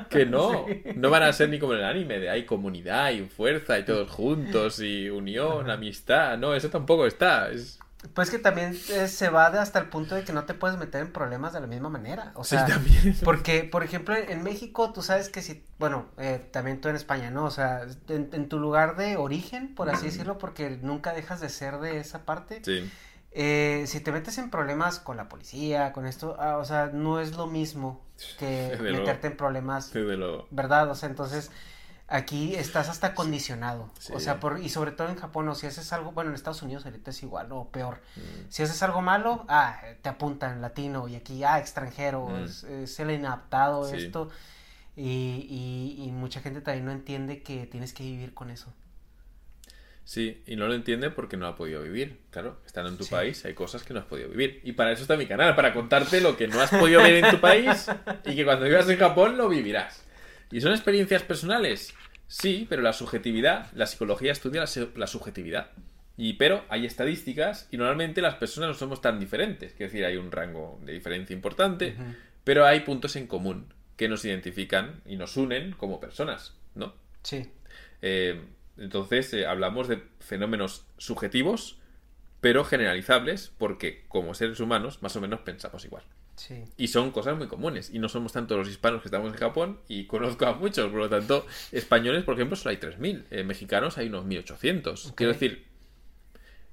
que 0.08 0.24
no, 0.24 0.64
no 0.96 1.10
van 1.10 1.24
a 1.24 1.32
ser 1.34 1.50
ni 1.50 1.58
como 1.58 1.74
en 1.74 1.80
el 1.80 1.84
anime, 1.84 2.18
de 2.18 2.30
hay 2.30 2.44
comunidad 2.44 3.10
y 3.10 3.20
fuerza 3.28 3.78
y 3.78 3.84
todos 3.84 4.10
juntos 4.10 4.80
y 4.80 5.10
unión, 5.10 5.68
amistad, 5.70 6.38
no, 6.38 6.54
eso 6.54 6.70
tampoco 6.70 7.06
está, 7.06 7.50
es... 7.50 7.78
Pues 8.14 8.30
que 8.30 8.38
también 8.38 8.76
eh, 8.90 9.06
se 9.08 9.30
va 9.30 9.50
de 9.50 9.58
hasta 9.58 9.78
el 9.78 9.88
punto 9.88 10.14
de 10.16 10.24
que 10.24 10.32
no 10.32 10.44
te 10.44 10.54
puedes 10.54 10.76
meter 10.78 11.02
en 11.02 11.12
problemas 11.12 11.52
de 11.52 11.60
la 11.60 11.66
misma 11.68 11.88
manera. 11.88 12.32
O 12.34 12.44
Sí, 12.44 12.50
sea, 12.56 12.66
también. 12.66 13.16
porque, 13.22 13.64
por 13.64 13.84
ejemplo, 13.84 14.16
en, 14.16 14.28
en 14.30 14.42
México, 14.42 14.92
tú 14.92 15.02
sabes 15.02 15.28
que 15.28 15.40
si, 15.40 15.64
bueno, 15.78 16.06
eh, 16.18 16.46
también 16.52 16.80
tú 16.80 16.88
en 16.88 16.96
España, 16.96 17.30
¿no? 17.30 17.44
O 17.44 17.50
sea, 17.50 17.86
en, 18.08 18.28
en 18.32 18.48
tu 18.48 18.58
lugar 18.58 18.96
de 18.96 19.16
origen, 19.16 19.74
por 19.74 19.88
así 19.88 20.06
decirlo, 20.06 20.38
porque 20.38 20.78
nunca 20.82 21.12
dejas 21.14 21.40
de 21.40 21.48
ser 21.48 21.78
de 21.78 21.98
esa 21.98 22.24
parte. 22.24 22.60
Sí, 22.64 22.90
eh, 23.30 23.84
si 23.86 24.00
te 24.00 24.12
metes 24.12 24.36
en 24.38 24.50
problemas 24.50 24.98
con 24.98 25.16
la 25.16 25.28
policía, 25.28 25.92
con 25.92 26.06
esto, 26.06 26.36
ah, 26.38 26.58
o 26.58 26.64
sea, 26.64 26.90
no 26.92 27.20
es 27.20 27.36
lo 27.36 27.46
mismo 27.46 28.04
que 28.38 28.76
meterte 28.80 29.28
en 29.28 29.36
problemas 29.36 29.92
desde 29.92 30.16
lo... 30.16 30.46
¿verdad? 30.50 30.90
O 30.90 30.94
sea, 30.94 31.08
entonces 31.08 31.50
aquí 32.12 32.54
estás 32.54 32.88
hasta 32.88 33.14
condicionado. 33.14 33.90
Sí. 33.98 34.12
O 34.14 34.20
sea, 34.20 34.38
por, 34.40 34.60
y 34.60 34.68
sobre 34.68 34.92
todo 34.92 35.08
en 35.08 35.16
Japón, 35.16 35.48
o 35.48 35.54
si 35.54 35.66
haces 35.66 35.92
algo, 35.92 36.12
bueno, 36.12 36.30
en 36.30 36.34
Estados 36.36 36.62
Unidos 36.62 36.84
ahorita 36.84 37.10
es 37.10 37.22
igual 37.22 37.50
o 37.52 37.68
peor. 37.70 38.00
Mm. 38.16 38.20
Si 38.50 38.62
haces 38.62 38.82
algo 38.82 39.00
malo, 39.02 39.44
ah, 39.48 39.80
te 40.02 40.08
apuntan 40.08 40.60
latino 40.60 41.08
y 41.08 41.16
aquí, 41.16 41.42
ah, 41.44 41.58
extranjero, 41.58 42.28
Mm. 42.28 42.44
es, 42.44 42.64
es 42.64 43.00
el 43.00 43.10
inadaptado 43.10 43.84
Sí. 43.88 43.96
esto. 43.96 44.30
Y, 44.94 45.46
y, 45.98 46.04
y 46.04 46.12
mucha 46.12 46.40
gente 46.40 46.60
también 46.60 46.84
no 46.84 46.92
entiende 46.92 47.42
que 47.42 47.66
tienes 47.66 47.92
que 47.94 48.02
vivir 48.02 48.34
con 48.34 48.50
eso. 48.50 48.72
Sí, 50.04 50.42
y 50.46 50.56
no 50.56 50.66
lo 50.66 50.74
entiende 50.74 51.10
porque 51.10 51.36
no 51.36 51.46
ha 51.46 51.54
podido 51.54 51.80
vivir. 51.82 52.20
Claro, 52.30 52.58
estando 52.66 52.90
en 52.90 52.98
tu 52.98 53.06
país 53.06 53.44
hay 53.44 53.54
cosas 53.54 53.84
que 53.84 53.94
no 53.94 54.00
has 54.00 54.06
podido 54.06 54.28
vivir. 54.28 54.60
Y 54.64 54.72
para 54.72 54.90
eso 54.92 55.02
está 55.02 55.16
mi 55.16 55.26
canal, 55.26 55.54
para 55.54 55.72
contarte 55.72 56.20
lo 56.20 56.36
que 56.36 56.48
no 56.48 56.60
has 56.60 56.70
podido 56.70 57.00
ver 57.02 57.24
en 57.24 57.30
tu 57.30 57.40
país 57.40 57.86
y 58.26 58.34
que 58.34 58.44
cuando 58.44 58.64
vivas 58.66 58.88
en 58.88 58.98
Japón 58.98 59.36
lo 59.38 59.48
vivirás. 59.48 60.02
¿Y 60.52 60.60
son 60.60 60.72
experiencias 60.72 61.22
personales? 61.22 61.94
Sí, 62.28 62.66
pero 62.68 62.82
la 62.82 62.92
subjetividad, 62.92 63.72
la 63.72 63.86
psicología 63.86 64.32
estudia 64.32 64.64
la, 64.94 65.06
subjetividad. 65.06 65.70
Y 66.16 66.34
pero 66.34 66.64
hay 66.68 66.86
estadísticas 66.86 67.68
y 67.70 67.78
normalmente 67.78 68.20
las 68.20 68.36
personas 68.36 68.68
no 68.68 68.74
somos 68.74 69.00
tan 69.00 69.18
diferentes. 69.18 69.72
Es 69.72 69.78
decir, 69.78 70.04
hay 70.04 70.16
un 70.16 70.30
rango 70.30 70.78
de 70.84 70.92
diferencia 70.92 71.34
importante, 71.34 71.96
pero 72.44 72.66
hay 72.66 72.80
puntos 72.80 73.16
en 73.16 73.26
común 73.26 73.72
que 73.96 74.08
nos 74.08 74.24
identifican 74.24 75.00
y 75.06 75.16
nos 75.16 75.36
unen 75.36 75.72
como 75.72 76.00
personas, 76.00 76.54
¿no? 76.74 76.94
Sí. 77.22 77.50
Eh, 78.02 78.40
entonces 78.76 79.32
eh, 79.34 79.46
hablamos 79.46 79.88
de 79.88 80.02
fenómenos 80.20 80.86
subjetivos, 80.98 81.78
pero 82.40 82.64
generalizables, 82.64 83.52
porque 83.58 84.04
como 84.08 84.34
seres 84.34 84.60
humanos 84.60 85.02
más 85.02 85.16
o 85.16 85.20
menos 85.20 85.40
pensamos 85.40 85.84
igual. 85.84 86.02
Sí. 86.48 86.64
Y 86.76 86.88
son 86.88 87.12
cosas 87.12 87.36
muy 87.38 87.46
comunes. 87.46 87.90
Y 87.92 87.98
no 88.00 88.08
somos 88.08 88.32
tanto 88.32 88.56
los 88.56 88.68
hispanos 88.68 89.00
que 89.02 89.08
estamos 89.08 89.32
en 89.32 89.38
Japón, 89.38 89.78
y 89.88 90.06
conozco 90.08 90.46
a 90.46 90.54
muchos. 90.54 90.90
Por 90.90 90.98
lo 91.00 91.08
tanto, 91.08 91.46
españoles, 91.70 92.24
por 92.24 92.34
ejemplo, 92.34 92.56
solo 92.56 92.70
hay 92.70 92.78
3.000. 92.78 93.24
Eh, 93.30 93.44
mexicanos 93.44 93.96
hay 93.98 94.08
unos 94.08 94.24
1.800. 94.26 95.14
Quiero 95.14 95.32
decir, 95.32 95.64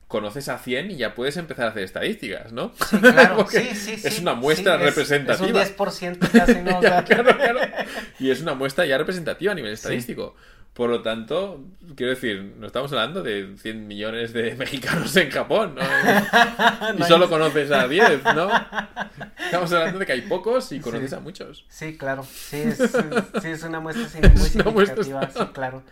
conoces 0.08 0.50
a 0.50 0.58
100 0.58 0.90
y 0.92 0.96
ya 0.98 1.14
puedes 1.14 1.38
empezar 1.38 1.68
a 1.68 1.70
hacer 1.70 1.84
estadísticas, 1.84 2.52
¿no? 2.52 2.72
Claro, 3.00 3.36
Porque 3.38 3.60
sí, 3.60 3.76
sí, 3.76 3.98
sí. 3.98 4.08
Es 4.08 4.20
una 4.20 4.34
muestra 4.34 4.76
Sí, 4.78 4.84
es- 4.84 4.90
representativa. 4.90 5.62
Es 5.62 5.70
un 5.70 5.76
10% 5.78 6.32
casi, 6.32 6.56
¿no? 6.64 6.80
Claro, 7.06 7.38
claro. 7.38 7.60
Y 8.20 8.32
es 8.32 8.42
una 8.42 8.56
muestra 8.56 8.86
ya 8.88 8.98
representativa 8.98 9.52
a 9.52 9.56
nivel 9.56 9.74
estadístico. 9.74 10.36
Por 10.74 10.90
lo 10.90 11.02
tanto, 11.02 11.66
quiero 11.96 12.12
decir, 12.14 12.54
no 12.58 12.68
estamos 12.68 12.92
hablando 12.94 13.22
de 13.22 13.56
100 13.58 13.88
millones 13.88 14.32
de 14.32 14.56
mexicanos 14.58 15.14
en 15.18 15.30
Japón, 15.30 15.76
¿no? 15.76 15.82
Y 16.98 17.04
solo 17.04 17.28
conoces 17.30 17.70
a 17.72 17.88
10, 17.88 18.24
¿no? 18.36 18.50
Estamos 19.46 19.72
hablando 19.74 20.00
de 20.00 20.06
que 20.06 20.12
hay 20.14 20.22
pocos 20.22 20.72
y 20.72 20.80
conoces 20.80 21.12
a 21.14 21.20
muchos. 21.20 21.66
Sí, 21.70 21.98
claro. 21.98 22.24
Sí, 22.24 22.58
es, 22.62 22.78
sí, 23.42 23.48
es 23.50 23.64
una 23.64 23.80
muestra 23.82 24.08
muy 24.22 24.30
muestra- 24.40 24.64
significativa, 25.04 25.30
sí, 25.32 25.46
claro. 25.54 25.84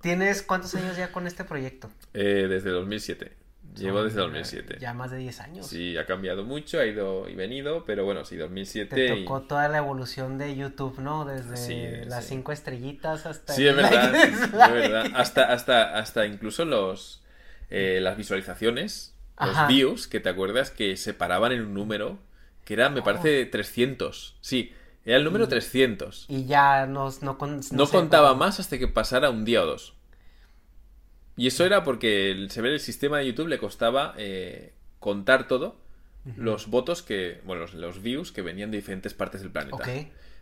¿Tienes 0.00 0.42
cuántos 0.42 0.74
años 0.74 0.96
ya 0.96 1.12
con 1.12 1.26
este 1.26 1.44
proyecto? 1.44 1.88
Eh, 2.14 2.46
desde 2.48 2.70
2007. 2.70 3.36
Llevo 3.84 4.02
desde 4.02 4.16
Son, 4.20 4.32
2007. 4.32 4.78
Ya 4.80 4.94
más 4.94 5.10
de 5.10 5.18
10 5.18 5.40
años. 5.40 5.66
Sí, 5.66 5.96
ha 5.96 6.06
cambiado 6.06 6.44
mucho, 6.44 6.80
ha 6.80 6.86
ido 6.86 7.28
y 7.28 7.34
venido, 7.34 7.84
pero 7.84 8.04
bueno, 8.04 8.24
sí, 8.24 8.36
2007. 8.36 8.94
Te 8.96 9.14
y- 9.16 9.24
tocó 9.24 9.42
toda 9.42 9.68
la 9.68 9.78
evolución 9.78 10.38
de 10.38 10.56
YouTube, 10.56 10.98
¿no? 11.00 11.24
Desde 11.24 11.56
Sí, 11.56 12.08
las 12.08 12.24
sí. 12.24 12.30
cinco 12.30 12.52
estrellitas 12.52 13.26
hasta 13.26 13.52
Sí, 13.52 13.66
es 13.66 13.76
verdad, 13.76 14.12
like, 14.12 14.28
es 14.28 14.40
dislike. 14.40 14.72
verdad. 14.72 15.06
Hasta, 15.14 15.52
hasta, 15.52 15.98
hasta 15.98 16.26
incluso 16.26 16.64
los 16.64 17.22
eh, 17.70 17.98
las 18.00 18.16
visualizaciones, 18.16 19.14
los 19.40 19.68
views, 19.68 20.06
que 20.08 20.20
te 20.20 20.28
acuerdas 20.28 20.70
que 20.70 20.96
se 20.96 21.14
paraban 21.14 21.52
en 21.52 21.62
un 21.62 21.74
número 21.74 22.18
que 22.64 22.74
era, 22.74 22.88
me 22.90 23.02
parece, 23.02 23.44
300. 23.46 24.36
Sí, 24.40 24.72
era 25.04 25.18
el 25.18 25.24
número 25.24 25.46
300. 25.48 26.26
Y 26.28 26.46
ya 26.46 26.86
nos, 26.86 27.22
no, 27.22 27.36
No, 27.40 27.86
sé, 27.86 27.92
contaba 27.92 28.34
más 28.34 28.58
hasta 28.60 28.78
que 28.78 28.88
pasara 28.88 29.30
un 29.30 29.44
día 29.44 29.62
o 29.62 29.66
dos. 29.66 29.94
Y 31.36 31.46
eso 31.48 31.64
era 31.64 31.84
porque 31.84 32.30
el, 32.30 32.50
se 32.50 32.62
ve 32.62 32.72
el 32.72 32.80
sistema 32.80 33.18
de 33.18 33.26
YouTube 33.26 33.48
le 33.48 33.58
costaba 33.58 34.14
eh, 34.18 34.72
contar 35.00 35.46
todo 35.48 35.76
los 36.36 36.66
votos 36.68 37.02
que, 37.02 37.40
bueno, 37.44 37.62
los, 37.62 37.74
los 37.74 38.02
views 38.02 38.32
que 38.32 38.42
venían 38.42 38.72
de 38.72 38.78
diferentes 38.78 39.14
partes 39.14 39.42
del 39.42 39.50
planeta. 39.52 39.76
Ok. 39.76 39.88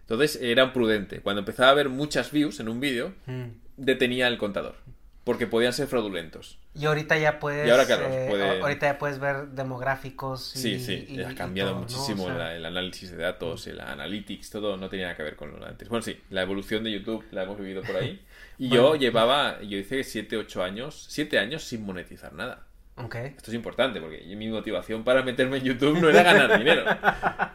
Entonces 0.00 0.38
era 0.40 0.72
prudente. 0.72 1.20
Cuando 1.20 1.40
empezaba 1.40 1.68
a 1.68 1.72
haber 1.72 1.90
muchas 1.90 2.30
views 2.30 2.58
en 2.60 2.68
un 2.68 2.80
vídeo, 2.80 3.12
Mm. 3.26 3.44
detenía 3.76 4.28
el 4.28 4.38
contador. 4.38 4.76
Porque 5.24 5.46
podían 5.46 5.72
ser 5.72 5.86
fraudulentos. 5.86 6.58
Y 6.74 6.84
ahorita 6.84 7.16
ya 7.18 7.38
puedes. 7.38 7.66
Y 7.66 7.70
ahora, 7.70 7.86
claro, 7.86 8.06
eh, 8.10 8.26
puede- 8.28 8.60
Ahorita 8.60 8.86
ya 8.92 8.98
puedes 8.98 9.18
ver 9.18 9.48
demográficos. 9.48 10.54
Y, 10.56 10.58
Sí, 10.58 10.80
sí, 10.80 11.06
y- 11.08 11.22
ha 11.22 11.34
cambiado 11.34 11.70
todo, 11.70 11.80
¿no? 11.80 11.86
muchísimo 11.86 12.24
O 12.24 12.26
sea, 12.28 12.36
la- 12.36 12.56
el 12.56 12.64
análisis 12.66 13.10
de 13.10 13.16
datos, 13.16 13.66
el 13.66 13.80
analytics, 13.80 14.50
todo 14.50 14.76
no 14.76 14.88
tenía 14.90 15.06
nada 15.06 15.16
que 15.16 15.22
ver 15.22 15.36
con 15.36 15.50
lo 15.52 15.58
de 15.58 15.66
antes. 15.66 15.88
Bueno, 15.88 16.02
sí, 16.02 16.18
la 16.30 16.42
evolución 16.42 16.84
de 16.84 16.92
YouTube 16.92 17.24
la 17.30 17.44
hemos 17.44 17.58
vivido 17.58 17.82
por 17.82 17.96
ahí. 17.96 18.20
Y 18.58 18.68
yo 18.68 18.94
llevaba, 18.96 19.60
yo 19.62 19.76
hice 19.78 20.04
7, 20.04 20.36
8 20.36 20.62
años, 20.62 21.06
7 21.08 21.38
años 21.38 21.64
sin 21.64 21.84
monetizar 21.84 22.32
nada. 22.32 22.66
Ok. 22.96 23.16
Esto 23.16 23.50
es 23.50 23.54
importante 23.54 24.00
porque 24.00 24.22
mi 24.36 24.48
motivación 24.48 25.02
para 25.02 25.22
meterme 25.22 25.56
en 25.58 25.64
YouTube 25.64 25.98
no 26.00 26.08
era 26.08 26.22
ganar 26.22 26.56
dinero. 26.58 26.84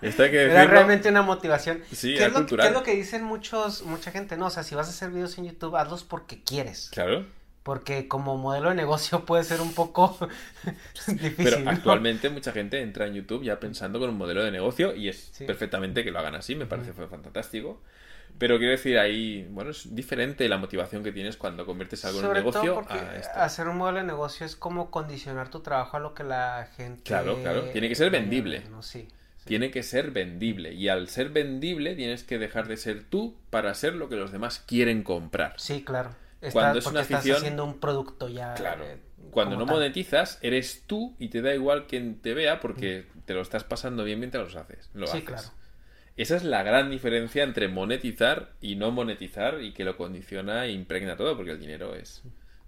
Esto 0.02 0.24
hay 0.24 0.32
que 0.32 0.44
Era 0.44 0.66
realmente 0.66 1.08
una 1.10 1.22
motivación. 1.22 1.82
Sí, 1.94 2.16
¿Qué, 2.16 2.26
es 2.26 2.34
lo, 2.34 2.46
qué 2.46 2.68
es 2.68 2.74
lo 2.74 2.84
que 2.84 2.94
dicen 2.96 3.24
muchos, 3.24 3.84
mucha 3.84 4.12
gente? 4.12 4.36
No, 4.36 4.48
o 4.48 4.50
sea, 4.50 4.64
si 4.64 4.76
vas 4.76 4.88
a 4.88 4.90
hacer 4.90 5.12
videos 5.12 5.38
en 5.38 5.46
YouTube, 5.46 5.78
hazlos 5.78 6.04
porque 6.04 6.44
quieres. 6.44 6.90
Claro. 6.92 7.26
Porque 7.64 8.08
como 8.10 8.38
modelo 8.38 8.70
de 8.70 8.76
negocio 8.76 9.24
puede 9.26 9.46
ser 9.46 9.62
un 9.62 9.74
poco 9.74 10.18
difícil. 11.08 11.36
Pero 11.38 11.60
¿no? 11.62 11.72
actualmente 11.72 12.30
mucha 12.30 12.52
gente 12.52 12.82
entra 12.82 13.08
en 13.08 13.14
YouTube 13.14 13.44
ya 13.44 13.62
pensando 13.62 14.00
con 14.00 14.10
un 14.10 14.18
modelo 14.18 14.44
de 14.44 14.52
negocio 14.52 14.94
y 14.94 15.08
es 15.08 15.30
Sí. 15.32 15.46
perfectamente 15.46 16.04
que 16.04 16.12
lo 16.12 16.20
hagan 16.20 16.36
así, 16.36 16.56
me 16.56 16.66
parece 16.66 16.92
fue 16.92 17.08
fantástico. 17.08 17.82
Pero 18.38 18.58
quiero 18.58 18.72
decir, 18.72 18.98
ahí, 18.98 19.46
bueno, 19.52 19.72
es 19.72 19.94
diferente 19.96 20.48
la 20.48 20.58
motivación 20.58 21.04
que 21.04 21.12
tienes 21.12 21.36
cuando 21.36 21.66
conviertes 21.66 22.06
algo 22.06 22.20
Sobre 22.22 22.40
en 22.40 22.46
negocio 22.46 22.62
todo 22.62 22.76
porque 22.76 22.94
a 22.94 23.16
esto. 23.18 23.38
hacer 23.40 23.68
un 23.68 23.78
modelo 23.78 23.98
de 24.00 24.06
negocio 24.06 24.46
es 24.46 24.56
como 24.56 24.92
condicionar 24.92 25.50
tu 25.50 25.60
trabajo 25.60 25.98
a 25.98 26.00
lo 26.00 26.14
que 26.14 26.24
la 26.24 26.70
gente... 26.78 27.04
Claro, 27.04 27.38
claro, 27.42 27.64
tiene 27.72 27.90
que 27.90 27.96
ser 27.96 28.10
vendible. 28.12 28.60
ver, 28.60 28.70
¿no? 28.70 28.82
Sí. 28.82 29.08
Tiene 29.46 29.72
que 29.72 29.84
ser 29.84 30.12
vendible 30.12 30.74
y 30.74 30.90
al 30.90 31.08
ser 31.10 31.30
vendible 31.30 31.96
tienes 31.96 32.24
que 32.24 32.38
dejar 32.38 32.68
de 32.68 32.78
ser 32.78 33.04
tú 33.04 33.36
para 33.50 33.74
ser 33.74 33.96
lo 33.96 34.08
que 34.08 34.16
los 34.16 34.32
demás 34.32 34.60
quieren 34.60 35.04
comprar. 35.04 35.56
Sí, 35.58 35.84
claro. 35.84 36.12
Está- 36.40 36.52
Cuando 36.54 36.80
es 36.80 36.86
una 36.86 37.02
estás 37.02 37.20
afición- 37.20 37.38
haciendo 37.38 37.66
un 37.66 37.80
producto 37.80 38.30
ya. 38.30 38.54
Claro. 38.54 38.86
eh, 38.86 38.98
Cuando 39.32 39.58
no 39.58 39.66
tal. 39.66 39.76
monetizas, 39.76 40.38
eres 40.42 40.84
tú 40.88 41.16
y 41.20 41.28
te 41.30 41.42
da 41.42 41.54
igual 41.54 41.88
quien 41.88 42.20
te 42.22 42.34
vea 42.34 42.60
porque 42.62 43.06
te 43.26 43.34
lo 43.34 43.42
estás 43.42 43.64
pasando 43.64 44.04
bien 44.04 44.20
mientras 44.20 44.44
los 44.44 44.56
haces. 44.56 44.90
Lo 44.94 45.08
Sí, 45.08 45.18
haces. 45.18 45.24
claro. 45.28 45.48
Esa 46.22 46.36
es 46.36 46.44
la 46.44 46.64
gran 46.64 46.90
diferencia 46.90 47.44
entre 47.44 47.68
monetizar 47.70 48.52
y 48.62 48.76
no 48.76 48.92
monetizar 48.92 49.62
y 49.62 49.74
que 49.74 49.86
lo 49.86 49.96
condiciona 49.96 50.66
e 50.66 50.72
impregna 50.72 51.16
todo 51.16 51.36
porque 51.38 51.52
el 51.52 51.60
dinero 51.60 51.96
es 51.96 52.24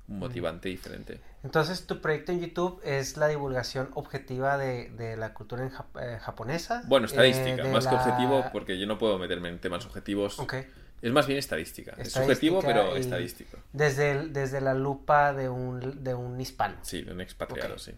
un 0.07 0.19
motivante 0.19 0.69
diferente. 0.69 1.19
Entonces, 1.43 1.85
tu 1.85 1.99
proyecto 2.01 2.31
en 2.31 2.39
YouTube 2.41 2.81
es 2.83 3.17
la 3.17 3.27
divulgación 3.27 3.89
objetiva 3.93 4.57
de, 4.57 4.89
de 4.91 5.17
la 5.17 5.33
cultura 5.33 5.63
en 5.63 5.71
jap- 5.71 6.01
eh, 6.01 6.17
japonesa. 6.19 6.83
Bueno, 6.85 7.05
eh, 7.05 7.09
estadística, 7.09 7.65
más 7.65 7.87
que 7.87 7.95
objetivo 7.95 8.45
porque 8.53 8.79
yo 8.79 8.87
no 8.87 8.97
puedo 8.97 9.17
meterme 9.19 9.49
en 9.49 9.59
temas 9.59 9.85
objetivos. 9.85 10.39
Ok. 10.39 10.55
Es 11.01 11.11
más 11.11 11.27
bien 11.27 11.39
estadística. 11.39 11.93
es 11.97 12.11
subjetivo 12.13 12.61
pero 12.61 12.95
estadístico. 12.95 13.57
Desde, 13.73 14.11
el- 14.11 14.33
desde 14.33 14.61
la 14.61 14.73
lupa 14.75 15.33
de 15.33 15.49
un, 15.49 16.03
de 16.03 16.13
un 16.13 16.39
hispano. 16.39 16.77
Sí, 16.83 17.01
de 17.01 17.11
un 17.11 17.19
expatriado, 17.21 17.77
sí. 17.79 17.93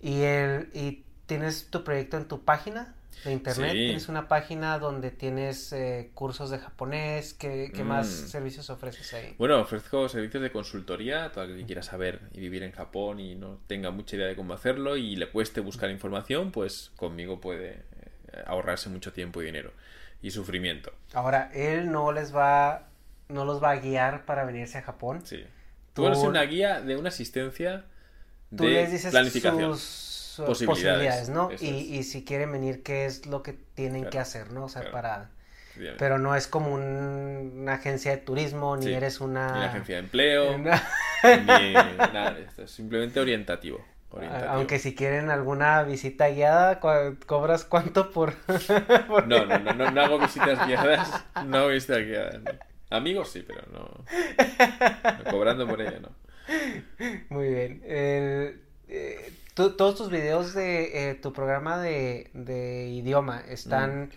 Y, 0.00 0.22
el, 0.22 0.70
y 0.72 1.04
tienes 1.26 1.68
tu 1.68 1.82
proyecto 1.84 2.16
en 2.16 2.26
tu 2.28 2.42
página 2.44 2.94
de 3.24 3.32
internet. 3.32 3.72
Sí. 3.72 3.76
Tienes 3.78 4.08
una 4.08 4.28
página 4.28 4.78
donde 4.78 5.10
tienes 5.10 5.72
eh, 5.72 6.10
cursos 6.14 6.50
de 6.50 6.58
japonés. 6.58 7.34
¿Qué, 7.34 7.72
qué 7.74 7.84
más 7.84 8.06
Mm. 8.06 8.26
servicios 8.28 8.70
ofreces 8.70 9.12
ahí? 9.14 9.34
Bueno, 9.38 9.60
ofrezco 9.60 10.08
servicios 10.08 10.42
de 10.42 10.50
consultoría, 10.52 11.30
todo 11.32 11.44
aquel 11.44 11.56
que 11.58 11.66
quiera 11.66 11.82
saber 11.82 12.20
y 12.32 12.40
vivir 12.40 12.62
en 12.62 12.72
Japón 12.72 13.20
y 13.20 13.34
no 13.34 13.58
tenga 13.66 13.90
mucha 13.90 14.16
idea 14.16 14.26
de 14.26 14.36
cómo 14.36 14.54
hacerlo 14.54 14.96
y 14.96 15.16
le 15.16 15.28
cueste 15.30 15.60
buscar 15.60 15.90
información, 15.90 16.52
pues 16.52 16.92
conmigo 16.96 17.40
puede 17.40 17.70
eh, 17.72 18.42
ahorrarse 18.46 18.88
mucho 18.88 19.12
tiempo 19.12 19.42
y 19.42 19.46
dinero 19.46 19.72
y 20.22 20.30
sufrimiento. 20.30 20.92
Ahora, 21.12 21.50
él 21.54 21.90
no 21.92 22.12
les 22.12 22.34
va, 22.34 22.88
no 23.28 23.44
los 23.44 23.62
va 23.62 23.70
a 23.70 23.76
guiar 23.76 24.24
para 24.24 24.44
venirse 24.44 24.78
a 24.78 24.82
Japón. 24.82 25.22
Sí. 25.24 25.44
Tú- 25.94 26.02
Tú 26.02 26.06
eres 26.06 26.18
una 26.18 26.42
guía 26.42 26.80
de 26.80 26.96
una 26.96 27.08
asistencia 27.08 27.84
Tú 28.56 28.64
de 28.64 28.70
les 28.70 28.92
dices 28.92 29.10
planificación. 29.10 29.72
sus 29.76 29.82
Posibilidades, 30.46 31.26
posibilidades, 31.26 31.28
¿no? 31.30 31.50
Y, 31.60 31.96
y 31.98 32.02
si 32.04 32.24
quieren 32.24 32.52
venir, 32.52 32.82
¿qué 32.82 33.06
es 33.06 33.26
lo 33.26 33.42
que 33.42 33.52
tienen 33.52 34.02
Claro, 34.02 34.10
que 34.10 34.18
hacer, 34.18 34.52
¿no? 34.52 34.64
O 34.64 34.68
sea, 34.68 34.82
claro. 34.82 34.92
para... 34.96 35.30
Bien. 35.76 35.94
Pero 35.96 36.18
no 36.18 36.34
es 36.34 36.48
como 36.48 36.74
un- 36.74 37.58
una 37.60 37.74
agencia 37.74 38.10
de 38.10 38.16
turismo, 38.16 38.76
ni 38.76 38.86
Sí. 38.86 38.92
eres 38.94 39.20
una... 39.20 39.52
Ni 39.52 39.58
una 39.58 39.66
agencia 39.66 39.94
de 39.96 40.00
empleo, 40.00 40.52
una- 40.56 40.82
ni 41.24 41.72
nada 41.72 42.32
de 42.32 42.42
esto. 42.44 42.62
Es 42.64 42.70
simplemente 42.72 43.20
orientativo. 43.20 43.84
orientativo. 44.10 44.50
Aunque 44.52 44.78
si 44.80 44.94
quieren 44.96 45.30
alguna 45.30 45.84
visita 45.84 46.28
guiada, 46.30 46.80
¿cobras 46.80 47.64
cuánto 47.64 48.10
por...? 48.12 48.34
No, 49.28 49.44
no, 49.46 49.58
no, 49.60 49.72
no, 49.74 49.90
no 49.90 50.00
hago 50.00 50.18
visitas 50.18 50.66
guiadas. 50.66 51.24
No 51.46 51.58
hago 51.58 51.68
visitas 51.68 51.98
guiadas. 52.04 52.40
no. 52.42 52.50
Amigos 52.90 53.30
sí, 53.30 53.44
pero 53.46 53.62
no. 53.70 54.04
no 55.24 55.30
cobrando 55.30 55.68
por 55.68 55.80
ello, 55.82 56.00
no. 56.00 56.08
Muy 57.28 57.48
bien. 57.50 57.82
Eh, 57.84 58.56
tú- 59.58 59.70
todos 59.76 59.96
tus 59.96 60.08
videos 60.10 60.54
de 60.54 61.10
eh, 61.10 61.14
tu 61.16 61.32
programa 61.34 61.78
de, 61.78 62.30
de 62.32 62.88
idioma 62.88 63.40
están... 63.48 64.10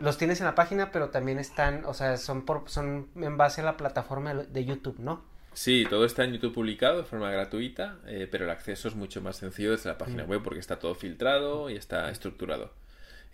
Los 0.00 0.16
tienes 0.18 0.40
en 0.40 0.46
la 0.46 0.54
página, 0.54 0.90
pero 0.92 1.10
también 1.10 1.38
están, 1.38 1.84
o 1.84 1.92
sea, 1.94 2.16
son 2.16 2.44
por, 2.46 2.68
son 2.70 3.08
en 3.16 3.36
base 3.36 3.60
a 3.60 3.64
la 3.64 3.76
plataforma 3.76 4.32
de 4.34 4.64
YouTube, 4.64 4.98
¿no? 4.98 5.22
Sí, 5.52 5.86
todo 5.90 6.04
está 6.06 6.24
en 6.24 6.32
YouTube 6.32 6.54
publicado 6.54 6.96
de 6.98 7.04
forma 7.04 7.30
gratuita, 7.30 7.98
eh, 8.06 8.26
pero 8.30 8.44
el 8.44 8.50
acceso 8.50 8.88
es 8.88 8.94
mucho 8.94 9.20
más 9.20 9.36
sencillo 9.36 9.72
desde 9.72 9.90
la 9.90 9.98
página 9.98 10.24
web 10.24 10.40
porque 10.42 10.58
está 10.58 10.78
todo 10.78 10.94
filtrado 10.94 11.68
y 11.70 11.76
está 11.76 12.10
estructurado. 12.10 12.72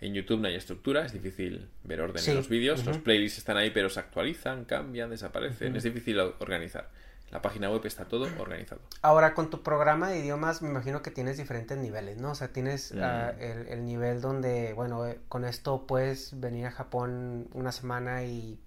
En 0.01 0.13
YouTube 0.13 0.41
no 0.41 0.47
hay 0.49 0.55
estructura, 0.55 1.05
es 1.05 1.13
difícil 1.13 1.67
ver 1.83 2.01
orden 2.01 2.21
Sí, 2.21 2.31
en 2.31 2.37
los 2.37 2.49
vídeos. 2.49 2.85
Los 2.85 2.97
playlists 2.97 3.37
están 3.37 3.55
ahí, 3.55 3.69
pero 3.69 3.89
se 3.89 3.99
actualizan, 4.01 4.65
cambian, 4.65 5.09
desaparecen. 5.09 5.75
Es 5.77 5.83
difícil 5.83 6.19
organizar. 6.19 6.89
La 7.31 7.41
página 7.41 7.69
web 7.71 7.81
está 7.85 8.05
todo 8.05 8.27
organizado. 8.39 8.81
Ahora, 9.01 9.33
con 9.33 9.49
tu 9.49 9.63
programa 9.63 10.09
de 10.09 10.19
idiomas, 10.19 10.61
me 10.61 10.69
imagino 10.69 11.01
que 11.01 11.11
tienes 11.11 11.37
diferentes 11.37 11.77
niveles, 11.77 12.17
¿no? 12.17 12.31
O 12.31 12.35
sea, 12.35 12.49
tienes 12.49 12.93
Mm. 12.93 12.99
ah, 13.01 13.31
el, 13.39 13.67
el 13.69 13.85
nivel 13.85 14.19
donde, 14.19 14.73
bueno, 14.73 15.07
eh, 15.07 15.17
con 15.29 15.45
esto 15.45 15.87
puedes 15.87 16.39
venir 16.39 16.65
a 16.65 16.71
Japón 16.71 17.47
una 17.53 17.71
semana 17.71 18.23
y 18.25 18.59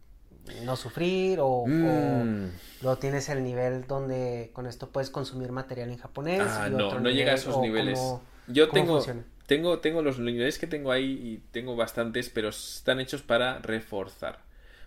no 0.65 0.77
sufrir, 0.77 1.41
o, 1.41 1.47
o 1.47 1.67
Mm. 1.67 2.51
luego 2.83 2.99
tienes 2.99 3.29
el 3.29 3.43
nivel 3.45 3.87
donde 3.87 4.51
con 4.55 4.67
esto 4.67 4.91
puedes 4.91 5.11
consumir 5.11 5.53
material 5.53 5.91
en 5.91 5.99
japonés. 5.99 6.43
Ah, 6.47 6.69
y 6.69 6.71
no, 6.73 6.87
otro 6.89 7.01
no 7.01 7.11
llega 7.11 7.33
a 7.33 7.35
nivel, 7.37 7.49
esos 7.51 7.61
niveles. 7.61 7.99
cómo- 7.99 8.23
Yo 8.49 8.69
cómo 8.69 8.81
tengo, 8.81 8.95
funciona. 8.97 9.23
tengo, 9.47 9.79
tengo 9.81 10.01
los 10.03 10.19
niveles 10.19 10.59
que 10.59 10.67
tengo 10.67 10.91
ahí 10.91 11.12
y 11.23 11.39
tengo 11.53 11.77
bastantes, 11.77 12.31
pero 12.31 12.49
están 12.49 12.99
hechos 13.01 13.21
para 13.23 13.59
reforzar. 13.59 14.39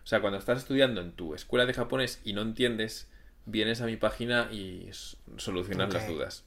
O 0.04 0.08
sea, 0.08 0.20
cuando 0.22 0.38
estás 0.40 0.60
estudiando 0.60 1.02
en 1.02 1.12
tu 1.12 1.34
escuela 1.36 1.66
de 1.66 1.74
japonés 1.74 2.22
y 2.24 2.34
no 2.34 2.42
entiendes, 2.42 3.08
vienes 3.48 3.82
a 3.82 3.86
mi 3.86 3.96
página 3.96 4.50
y 4.52 4.90
solucionas 5.38 5.92
las 5.92 6.08
dudas. 6.08 6.44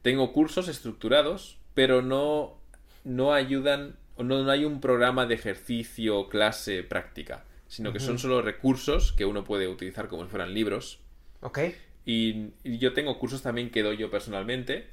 Tengo 0.00 0.32
cursos 0.32 0.68
estructurados, 0.68 1.58
pero 1.74 2.00
no, 2.00 2.58
no 3.04 3.34
ayudan, 3.34 3.96
o 4.16 4.22
no, 4.22 4.42
no 4.42 4.50
hay 4.50 4.64
un 4.64 4.80
programa 4.80 5.26
de 5.26 5.34
ejercicio, 5.34 6.28
clase, 6.28 6.82
práctica, 6.84 7.44
sino 7.66 7.92
que 7.92 8.00
son 8.00 8.18
solo 8.18 8.40
recursos 8.40 9.12
que 9.12 9.26
uno 9.26 9.44
puede 9.44 9.68
utilizar 9.68 10.08
como 10.08 10.24
si 10.24 10.30
fueran 10.30 10.54
libros. 10.54 11.00
Ok. 11.40 11.58
Y, 12.06 12.52
y 12.64 12.78
yo 12.78 12.94
tengo 12.94 13.18
cursos 13.18 13.42
también 13.42 13.70
que 13.70 13.82
doy 13.82 13.98
yo 13.98 14.10
personalmente. 14.10 14.86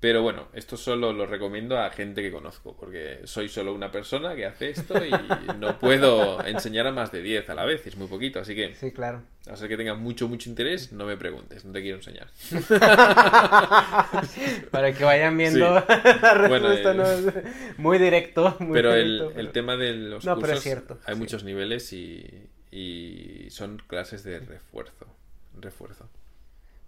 Pero 0.00 0.22
bueno, 0.22 0.48
esto 0.54 0.78
solo 0.78 1.12
lo 1.12 1.26
recomiendo 1.26 1.78
a 1.78 1.90
gente 1.90 2.22
que 2.22 2.32
conozco, 2.32 2.74
porque 2.74 3.20
soy 3.24 3.50
solo 3.50 3.74
una 3.74 3.92
persona 3.92 4.34
que 4.34 4.46
hace 4.46 4.70
esto 4.70 4.94
y 5.04 5.10
no 5.58 5.78
puedo 5.78 6.42
enseñar 6.46 6.86
a 6.86 6.92
más 6.92 7.12
de 7.12 7.20
10 7.20 7.50
a 7.50 7.54
la 7.54 7.66
vez, 7.66 7.86
es 7.86 7.96
muy 7.96 8.06
poquito, 8.08 8.40
así 8.40 8.54
que 8.54 8.74
Sí, 8.76 8.92
claro. 8.92 9.20
a 9.46 9.56
ser 9.56 9.68
que 9.68 9.76
tengas 9.76 9.98
mucho, 9.98 10.26
mucho 10.26 10.48
interés, 10.48 10.90
no 10.92 11.04
me 11.04 11.18
preguntes, 11.18 11.66
no 11.66 11.72
te 11.72 11.82
quiero 11.82 11.98
enseñar. 11.98 12.28
Para 14.70 14.92
que 14.94 15.04
vayan 15.04 15.36
viendo 15.36 15.80
Sí. 15.80 15.84
la 16.22 16.48
Bueno, 16.48 16.68
respuesta, 16.68 16.90
el- 16.92 16.96
¿no? 16.96 17.04
Es 17.04 17.78
Muy 17.78 17.98
directo. 17.98 18.56
muy 18.58 18.72
Pero 18.72 18.94
el, 18.94 19.04
directo, 19.18 19.28
el 19.30 19.34
pero- 19.34 19.52
tema 19.52 19.76
de 19.76 19.92
los 19.94 20.24
No, 20.24 20.34
pero 20.36 20.46
es 20.46 20.50
cursos, 20.52 20.62
cierto, 20.64 20.98
hay 21.04 21.14
sí. 21.14 21.20
muchos 21.20 21.44
niveles 21.44 21.92
y, 21.92 22.48
y 22.70 23.48
son 23.50 23.82
clases 23.86 24.24
de 24.24 24.40
refuerzo. 24.40 25.06
Refuerzo. 25.60 26.08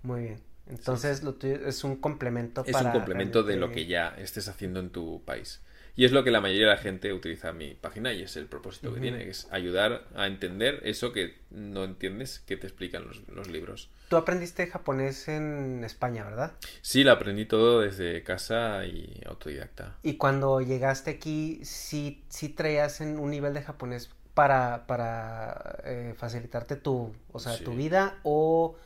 Muy 0.03 0.23
bien. 0.23 0.41
Entonces, 0.79 1.23
lo 1.23 1.35
tuyo 1.35 1.57
es 1.67 1.85
un 1.85 1.97
complemento 1.97 2.65
Es 2.67 2.73
para... 2.73 2.87
un 2.91 2.93
complemento 2.93 3.43
de 3.43 3.57
lo 3.57 3.71
que 3.71 3.87
ya 3.87 4.09
estés 4.19 4.49
haciendo 4.49 4.81
en 4.81 4.91
tu 4.91 5.23
país. 5.25 5.61
Y 5.95 6.07
es 6.07 6.13
lo 6.13 6.25
que 6.25 6.31
la 6.31 6.41
mayoría 6.41 6.69
de 6.69 6.73
la 6.73 6.79
gente 6.79 7.13
utiliza 7.13 7.53
mi 7.53 7.75
página 7.75 8.15
y 8.15 8.23
es 8.23 8.37
el 8.37 8.47
propósito 8.47 8.95
que 8.95 9.01
tiene, 9.01 9.19
que 9.25 9.31
es 9.31 9.47
ayudar 9.51 10.07
a 10.15 10.27
entender 10.27 10.81
eso 10.85 11.13
que 11.13 11.35
no 11.51 11.85
entiendes 11.85 12.41
que 12.47 12.57
te 12.57 12.67
explican 12.67 13.07
los, 13.07 13.21
los 13.29 13.49
libros. 13.49 13.91
Tú 14.09 14.17
aprendiste 14.17 14.67
japonés 14.67 15.29
en 15.29 15.85
España, 15.85 16.25
¿verdad? 16.25 16.53
Sí, 16.81 17.05
lo 17.05 17.13
aprendí 17.13 17.45
todo 17.45 17.81
desde 17.81 18.23
casa 18.23 18.87
y 18.87 19.21
autodidacta. 19.27 19.97
Y 20.03 20.15
cuando 20.17 20.63
llegaste 20.63 21.11
aquí, 21.11 21.61
sí, 21.63 22.25
sí 22.31 22.49
traías 22.49 23.03
en 23.03 23.19
un 23.19 23.31
nivel 23.31 23.53
de 23.53 23.61
japonés 23.63 24.09
para, 24.33 24.87
para 24.87 25.79
eh, 25.85 26.15
facilitarte 26.17 26.77
tu, 26.77 27.15
o 27.33 27.39
sea, 27.39 27.53
Sí. 27.53 27.65
tu 27.65 27.75
vida, 27.75 28.19
o 28.23 28.77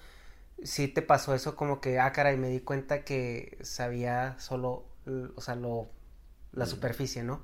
sí 0.62 0.88
te 0.88 1.02
pasó 1.02 1.34
eso 1.34 1.56
como 1.56 1.80
que, 1.80 1.98
ah, 1.98 2.12
caray, 2.12 2.36
me 2.36 2.48
di 2.48 2.60
cuenta 2.60 3.04
que 3.04 3.58
sabía 3.62 4.38
solo, 4.38 4.84
o 5.36 5.40
sea, 5.40 5.54
lo, 5.56 5.88
la 6.52 6.66
Mm. 6.66 6.68
superficie, 6.68 7.22
¿no? 7.22 7.42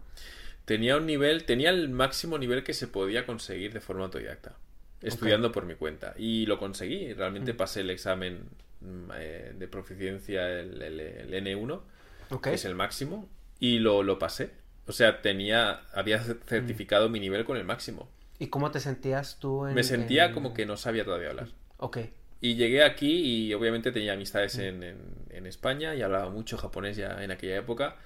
Tenía 0.65 0.97
un 0.97 1.07
nivel, 1.07 1.45
tenía 1.45 1.71
el 1.71 1.89
máximo 1.89 2.39
nivel 2.39 2.63
que 2.63 2.73
se 2.73 2.87
podía 2.87 3.27
conseguir 3.27 3.73
de 3.73 3.81
forma 3.81 4.05
autodidacta, 4.05 4.55
estudiando 5.03 5.51
por 5.53 5.67
mi 5.67 5.75
cuenta. 5.75 6.15
Y 6.17 6.47
lo 6.47 6.59
conseguí, 6.59 7.13
realmente 7.15 7.53
pasé 7.55 7.81
el 7.81 7.91
examen 7.91 8.49
mm, 8.81 9.11
eh, 9.17 9.53
de 9.59 9.69
proficiencia, 9.69 10.49
el, 10.49 10.81
el- 10.83 11.01
el 11.01 11.35
N1, 11.35 11.83
Ok. 12.31 12.49
que 12.49 12.55
es 12.55 12.65
el 12.65 12.75
máximo, 12.75 13.29
y 13.59 13.79
lo, 13.81 14.03
lo 14.03 14.19
pasé. 14.19 14.51
O 14.87 14.93
sea, 14.93 15.21
tenía, 15.23 15.83
había 15.93 16.21
certificado 16.23 17.09
mi 17.09 17.21
nivel 17.21 17.45
con 17.45 17.57
el 17.57 17.65
máximo. 17.65 18.09
¿Y 18.39 18.49
cómo 18.49 18.71
te 18.71 18.81
sentías 18.81 19.39
tú 19.39 19.67
en... 19.67 19.75
Me 19.75 19.83
sentía 19.83 20.27
en- 20.27 20.33
como 20.35 20.55
que 20.55 20.67
no 20.67 20.77
sabía 20.77 21.05
todavía 21.05 21.31
hablar. 21.31 21.49
Ok. 21.79 21.99
Y 22.43 22.57
llegué 22.57 22.85
aquí 22.85 23.47
y 23.49 23.55
obviamente 23.55 23.93
tenía 23.93 24.15
amistades 24.15 24.59
en, 24.59 24.83
en- 24.85 24.99
en 25.31 25.47
España 25.47 25.95
y 25.97 26.03
hablaba 26.03 26.31
mucho 26.31 26.59
japonés 26.59 26.97
ya 26.99 27.25
en 27.25 27.33
aquella 27.33 27.57
época, 27.59 27.97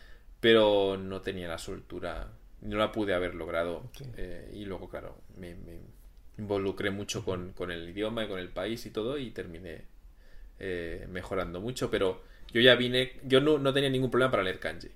pero 0.41 0.97
no 0.99 1.23
tenía 1.23 1.49
la 1.49 1.59
soltura, 1.59 2.29
no 2.63 2.79
la 2.79 2.93
pude 2.93 3.15
haber 3.15 3.35
logrado. 3.35 3.85
Eh, 4.17 4.51
y 4.55 4.65
luego, 4.67 4.89
claro, 4.91 5.19
me, 5.39 5.57
me 5.57 5.81
involucré 6.39 6.91
mucho 6.91 7.25
con, 7.25 7.53
con 7.55 7.71
el 7.73 7.89
idioma 7.91 8.25
y 8.25 8.29
con 8.29 8.39
el 8.39 8.51
país 8.51 8.87
y 8.87 8.91
todo 8.93 9.19
y 9.19 9.31
terminé 9.33 9.83
eh, 10.61 11.07
mejorando 11.11 11.61
mucho, 11.61 11.91
pero 11.91 12.23
yo 12.53 12.61
ya 12.61 12.75
vine, 12.77 13.15
yo 13.25 13.41
no, 13.41 13.59
no 13.59 13.73
tenía 13.73 13.91
ningún 13.91 14.11
problema 14.11 14.31
para 14.33 14.43
leer 14.45 14.61
kanji. 14.61 14.91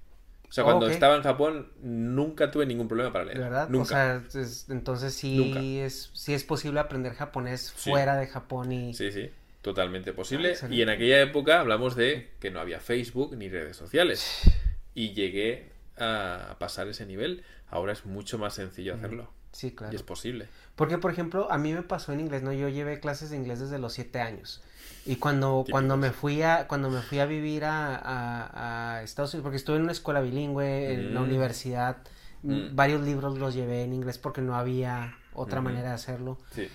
O 0.51 0.53
sea, 0.53 0.65
Oh, 0.65 0.67
cuando 0.67 0.89
estaba 0.89 1.15
en 1.17 1.23
Japón 1.23 1.71
nunca 1.81 2.51
tuve 2.51 2.67
ningún 2.67 2.89
problema 2.89 3.13
para 3.13 3.25
leer. 3.25 3.39
¿De 3.39 3.45
verdad? 3.45 3.69
Nunca. 3.69 3.85
O 3.85 4.31
sea, 4.31 4.43
es- 4.43 4.67
entonces 4.69 5.15
sí 5.15 5.37
Nunca. 5.39 5.61
es, 5.61 6.11
sí 6.13 6.35
es 6.35 6.43
posible 6.45 6.81
aprender 6.81 7.15
japonés 7.15 7.73
Sí. 7.77 7.91
fuera 7.91 8.17
de 8.17 8.27
Japón 8.27 8.73
y... 8.73 8.93
Sí, 8.93 9.13
sí, 9.13 9.31
totalmente 9.63 10.13
posible. 10.13 10.55
Ah, 10.61 10.67
y 10.69 10.83
en 10.83 10.89
aquella 10.89 11.21
época 11.21 11.61
hablamos 11.61 11.95
de 11.95 12.31
que 12.41 12.51
no 12.51 12.59
había 12.61 12.81
Facebook 12.81 13.37
ni 13.37 13.49
redes 13.49 13.77
sociales. 13.77 14.41
Y 14.93 15.13
llegué 15.15 15.71
a 15.99 16.57
pasar 16.59 16.89
ese 16.89 17.07
nivel. 17.07 17.45
Ahora 17.69 17.93
es 17.93 18.05
mucho 18.07 18.39
más 18.39 18.55
sencillo 18.55 18.95
hacerlo. 18.97 19.31
Sí, 19.53 19.71
claro. 19.73 19.93
Y 19.93 19.97
es 19.97 20.03
posible. 20.03 20.49
Porque, 20.75 20.99
por 20.99 21.13
ejemplo, 21.13 21.51
a 21.51 21.59
mí 21.59 21.73
me 21.73 21.83
pasó 21.83 22.13
en 22.13 22.19
inglés, 22.21 22.43
¿no? 22.43 22.53
Yo 22.53 22.69
llevé 22.69 22.99
clases 22.99 23.31
de 23.31 23.37
inglés 23.37 23.61
desde 23.61 23.79
los 23.79 23.93
siete 23.93 24.21
años. 24.21 24.63
Y 25.07 25.17
cuando, 25.17 25.65
cuando 25.71 25.97
me 25.97 26.11
fui 26.11 26.43
a, 26.43 26.69
cuando 26.69 26.91
me 26.91 27.01
fui 27.01 27.19
a 27.21 27.27
vivir 27.27 27.65
a, 27.65 27.97
a- 27.97 28.97
a 28.99 29.03
Estados 29.03 29.33
Unidos, 29.35 29.45
porque 29.45 29.57
estuve 29.57 29.77
en 29.77 29.83
una 29.83 29.93
escuela 29.93 30.21
bilingüe, 30.21 30.93
en 30.95 31.15
la 31.15 31.21
Mm. 31.21 31.25
universidad, 31.25 31.97
m- 32.45 32.71
Mm. 32.71 32.77
varios 32.77 33.01
libros 33.03 33.39
los 33.39 33.55
llevé 33.55 33.83
en 33.85 33.93
inglés 33.95 34.19
porque 34.19 34.41
no 34.43 34.55
había 34.57 35.17
otra 35.35 35.61
manera 35.61 35.89
de 35.89 35.95
hacerlo. 35.95 36.39
Sí. 36.53 36.69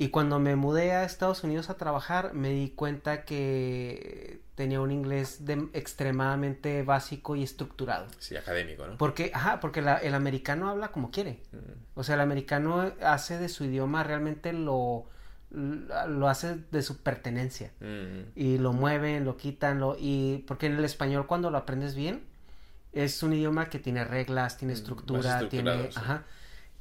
Y 0.00 0.08
cuando 0.10 0.38
me 0.38 0.54
mudé 0.54 0.92
a 0.92 1.02
Estados 1.04 1.42
Unidos 1.42 1.70
a 1.70 1.76
trabajar, 1.76 2.32
me 2.32 2.50
di 2.50 2.70
cuenta 2.70 3.24
que 3.24 4.40
tenía 4.54 4.80
un 4.80 4.90
inglés 4.92 5.44
de- 5.44 5.68
extremadamente 5.72 6.82
básico 6.82 7.36
y 7.36 7.42
estructurado. 7.42 8.06
Sí, 8.18 8.36
académico, 8.36 8.86
¿no? 8.86 8.96
Porque, 8.96 9.30
ajá, 9.34 9.60
porque 9.60 9.82
la- 9.82 9.98
el 9.98 10.14
americano 10.14 10.68
habla 10.68 10.88
como 10.88 11.10
quiere. 11.10 11.42
Mm. 11.52 11.98
O 11.98 12.02
sea, 12.04 12.14
el 12.16 12.20
americano 12.20 12.92
hace 13.02 13.38
de 13.38 13.48
su 13.48 13.64
idioma 13.64 14.02
realmente 14.04 14.52
lo, 14.52 15.06
lo 15.50 16.28
hace 16.28 16.56
de 16.70 16.82
su 16.82 16.98
pertenencia. 16.98 17.70
Mm. 17.80 18.30
Y 18.38 18.58
lo 18.58 18.72
mueven, 18.72 19.24
lo 19.24 19.36
quitan, 19.36 19.80
lo, 19.80 19.96
y 19.98 20.44
porque 20.46 20.66
en 20.66 20.74
el 20.76 20.84
español 20.84 21.26
cuando 21.26 21.50
lo 21.50 21.58
aprendes 21.58 21.94
bien, 21.94 22.22
es 22.92 23.22
un 23.22 23.32
idioma 23.32 23.68
que 23.70 23.78
tiene 23.78 24.04
reglas, 24.04 24.56
tiene 24.58 24.74
Mm, 24.74 24.76
estructura, 24.76 25.48
tiene, 25.48 25.90
sí. 25.92 25.98
ajá. 25.98 26.24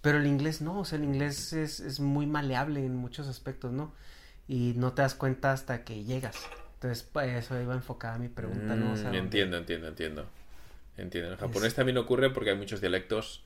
Pero 0.02 0.20
el 0.20 0.28
inglés 0.28 0.62
no, 0.62 0.80
o 0.80 0.86
sea, 0.86 0.98
el 1.00 1.06
inglés 1.06 1.54
es, 1.54 1.80
es 1.80 2.00
muy 2.00 2.28
maleable 2.28 2.86
en 2.86 2.96
muchos 2.96 3.28
aspectos, 3.28 3.72
¿no? 3.72 3.92
Y 4.48 4.74
no 4.78 4.94
te 4.94 5.02
das 5.02 5.16
cuenta 5.16 5.52
hasta 5.52 5.84
que 5.84 6.04
llegas. 6.04 6.38
Entonces, 6.76 7.10
eso 7.36 7.60
iba 7.62 7.74
enfocada 7.74 8.18
mi 8.20 8.28
pregunta, 8.30 8.76
¿no? 8.76 8.92
O 8.92 8.96
sea, 8.96 9.12
Mm, 9.12 9.16
entiendo, 9.16 9.58
entiendo, 9.58 9.88
entiendo. 9.88 10.26
Entiendo. 10.98 11.32
En 11.32 11.38
japonés 11.38 11.70
Es- 11.70 11.76
también 11.76 11.98
ocurre 11.98 12.30
porque 12.30 12.52
hay 12.52 12.58
muchos 12.58 12.80
dialectos. 12.82 13.44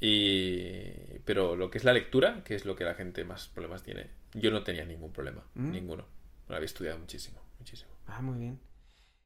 Y... 0.00 0.90
Pero 1.24 1.56
lo 1.56 1.70
que 1.70 1.78
es 1.78 1.84
la 1.84 1.92
lectura, 1.92 2.42
que 2.44 2.54
es 2.54 2.64
lo 2.64 2.76
que 2.76 2.84
la 2.84 2.94
gente 2.94 3.24
más 3.24 3.48
problemas 3.48 3.82
tiene, 3.82 4.06
yo 4.36 4.50
no 4.50 4.62
tenía 4.62 4.84
ningún 4.84 5.12
problema. 5.12 5.42
Mm. 5.54 5.72
Ninguno. 5.72 6.04
Lo 6.48 6.56
había 6.56 6.66
estudiado 6.66 6.98
muchísimo, 6.98 7.40
muchísimo. 7.58 7.90
Ah, 8.06 8.20
muy 8.22 8.38
bien. 8.38 8.60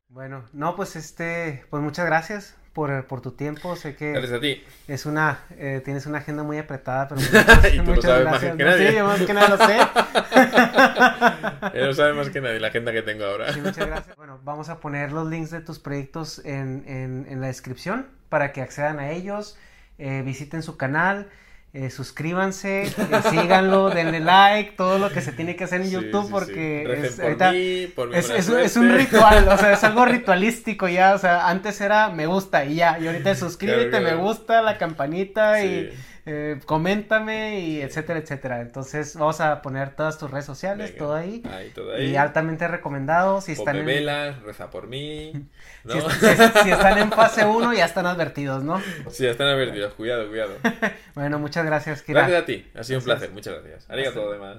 Bueno, 0.08 0.44
no, 0.52 0.74
pues 0.74 0.96
este, 0.96 1.64
pues 1.70 1.82
muchas 1.82 2.06
gracias 2.06 2.56
por, 2.72 3.06
por 3.06 3.20
tu 3.20 3.32
tiempo. 3.32 3.76
Sé 3.76 3.94
que 3.94 4.12
Gracias 4.12 4.32
a 4.32 4.40
ti. 4.40 4.62
es 4.88 5.06
una, 5.06 5.44
eh, 5.50 5.80
tienes 5.84 6.06
una 6.06 6.18
agenda 6.18 6.42
muy 6.42 6.58
apretada, 6.58 7.06
pero 7.08 7.20
Y 7.74 7.80
tú 7.84 7.94
lo 7.94 8.02
sabes 8.02 8.24
más 8.24 8.40
que 8.40 8.48
¿no? 8.48 8.54
nadie. 8.64 8.88
Sí, 8.90 8.94
yo 8.96 9.04
más 9.06 9.20
que 9.22 9.34
nada 9.34 9.48
lo 9.48 9.56
sé. 9.58 9.78
Él 11.78 11.86
no 11.86 11.94
sabe 11.94 12.14
más 12.14 12.30
que 12.30 12.40
nadie 12.40 12.58
la 12.58 12.68
agenda 12.68 12.92
que 12.92 13.02
tengo 13.02 13.24
ahora. 13.24 13.52
Sí, 13.52 13.60
muchas 13.60 13.86
gracias. 13.86 14.16
Bueno, 14.16 14.40
vamos 14.42 14.68
a 14.68 14.80
poner 14.80 15.12
los 15.12 15.28
links 15.28 15.50
de 15.50 15.60
tus 15.60 15.78
proyectos 15.78 16.44
en, 16.44 16.84
en, 16.86 17.26
en 17.28 17.40
la 17.40 17.48
descripción 17.48 18.06
para 18.28 18.52
que 18.52 18.62
accedan 18.62 18.98
a 18.98 19.10
ellos, 19.10 19.56
eh, 19.98 20.22
visiten 20.24 20.62
su 20.62 20.76
canal, 20.76 21.28
eh, 21.72 21.90
suscríbanse, 21.90 22.96
eh, 22.98 23.22
síganlo, 23.22 23.90
denle 23.92 24.20
like, 24.20 24.72
todo 24.76 24.98
lo 24.98 25.12
que 25.12 25.20
se 25.22 25.32
tiene 25.32 25.56
que 25.56 25.64
hacer 25.64 25.80
en 25.82 25.90
Sí, 25.90 25.90
YouTube 25.90 26.28
sí, 26.28 26.30
porque 26.30 26.90
es, 27.02 27.20
por 27.20 27.20
ahorita 27.20 27.44
mí, 27.44 27.86
por 27.94 28.10
mi 28.10 28.22
es, 28.34 28.48
un- 28.48 28.58
es 28.60 28.76
un 28.76 28.92
suerte. 28.92 28.92
ritual, 28.92 29.48
o 29.48 29.56
sea, 29.58 29.72
es 29.72 29.84
algo 29.84 30.04
ritualístico 30.06 30.88
ya, 30.88 31.14
o 31.14 31.18
sea, 31.18 31.48
antes 31.48 31.80
era 31.80 32.10
me 32.10 32.26
gusta 32.26 32.64
y 32.64 32.76
ya, 32.76 32.98
y 32.98 33.06
ahorita 33.06 33.34
suscríbete, 33.34 33.90
Claro, 33.90 34.02
claro. 34.02 34.02
me 34.02 34.14
gusta, 34.14 34.62
la 34.62 34.78
campanita 34.78 35.64
y. 35.64 35.90
eh, 36.30 36.60
coméntame 36.66 37.60
y 37.60 37.80
etcétera, 37.82 38.18
etcétera. 38.20 38.60
Entonces 38.60 39.16
vamos 39.16 39.40
a 39.40 39.60
poner 39.62 39.94
todas 39.96 40.18
tus 40.18 40.30
redes 40.30 40.44
sociales, 40.46 40.90
Venga. 40.92 40.98
todo 40.98 41.14
ahí. 41.14 41.42
Ahí, 41.50 41.70
todo 41.74 41.94
ahí. 41.94 42.10
Y 42.12 42.16
altamente 42.16 42.68
recomendado 42.68 43.40
si 43.40 43.52
están 43.52 43.76
en... 43.76 43.86
velas, 43.86 44.40
reza 44.42 44.70
por 44.70 44.86
mí. 44.86 45.32
¿no? 45.84 45.92
Si, 45.94 46.00
si- 46.00 46.62
si 46.62 46.70
están 46.70 46.98
en 46.98 47.10
fase 47.10 47.44
1 47.44 47.72
ya 47.74 47.84
están 47.84 48.06
advertidos, 48.06 48.62
¿no? 48.62 48.80
Sí, 49.10 49.24
ya 49.24 49.30
están 49.30 49.48
advertidos. 49.48 49.94
Cuidado, 49.94 50.28
cuidado. 50.28 50.52
Bueno, 51.14 51.38
muchas 51.38 51.66
gracias, 51.66 52.02
Kira. 52.02 52.20
Gracias 52.20 52.42
a 52.42 52.46
ti. 52.46 52.70
Ha 52.74 52.84
sido 52.84 53.00
un 53.00 53.04
placer. 53.04 53.30
Muchas 53.32 53.54
gracias. 53.54 53.90
Arigato, 53.90 54.30
además. 54.30 54.58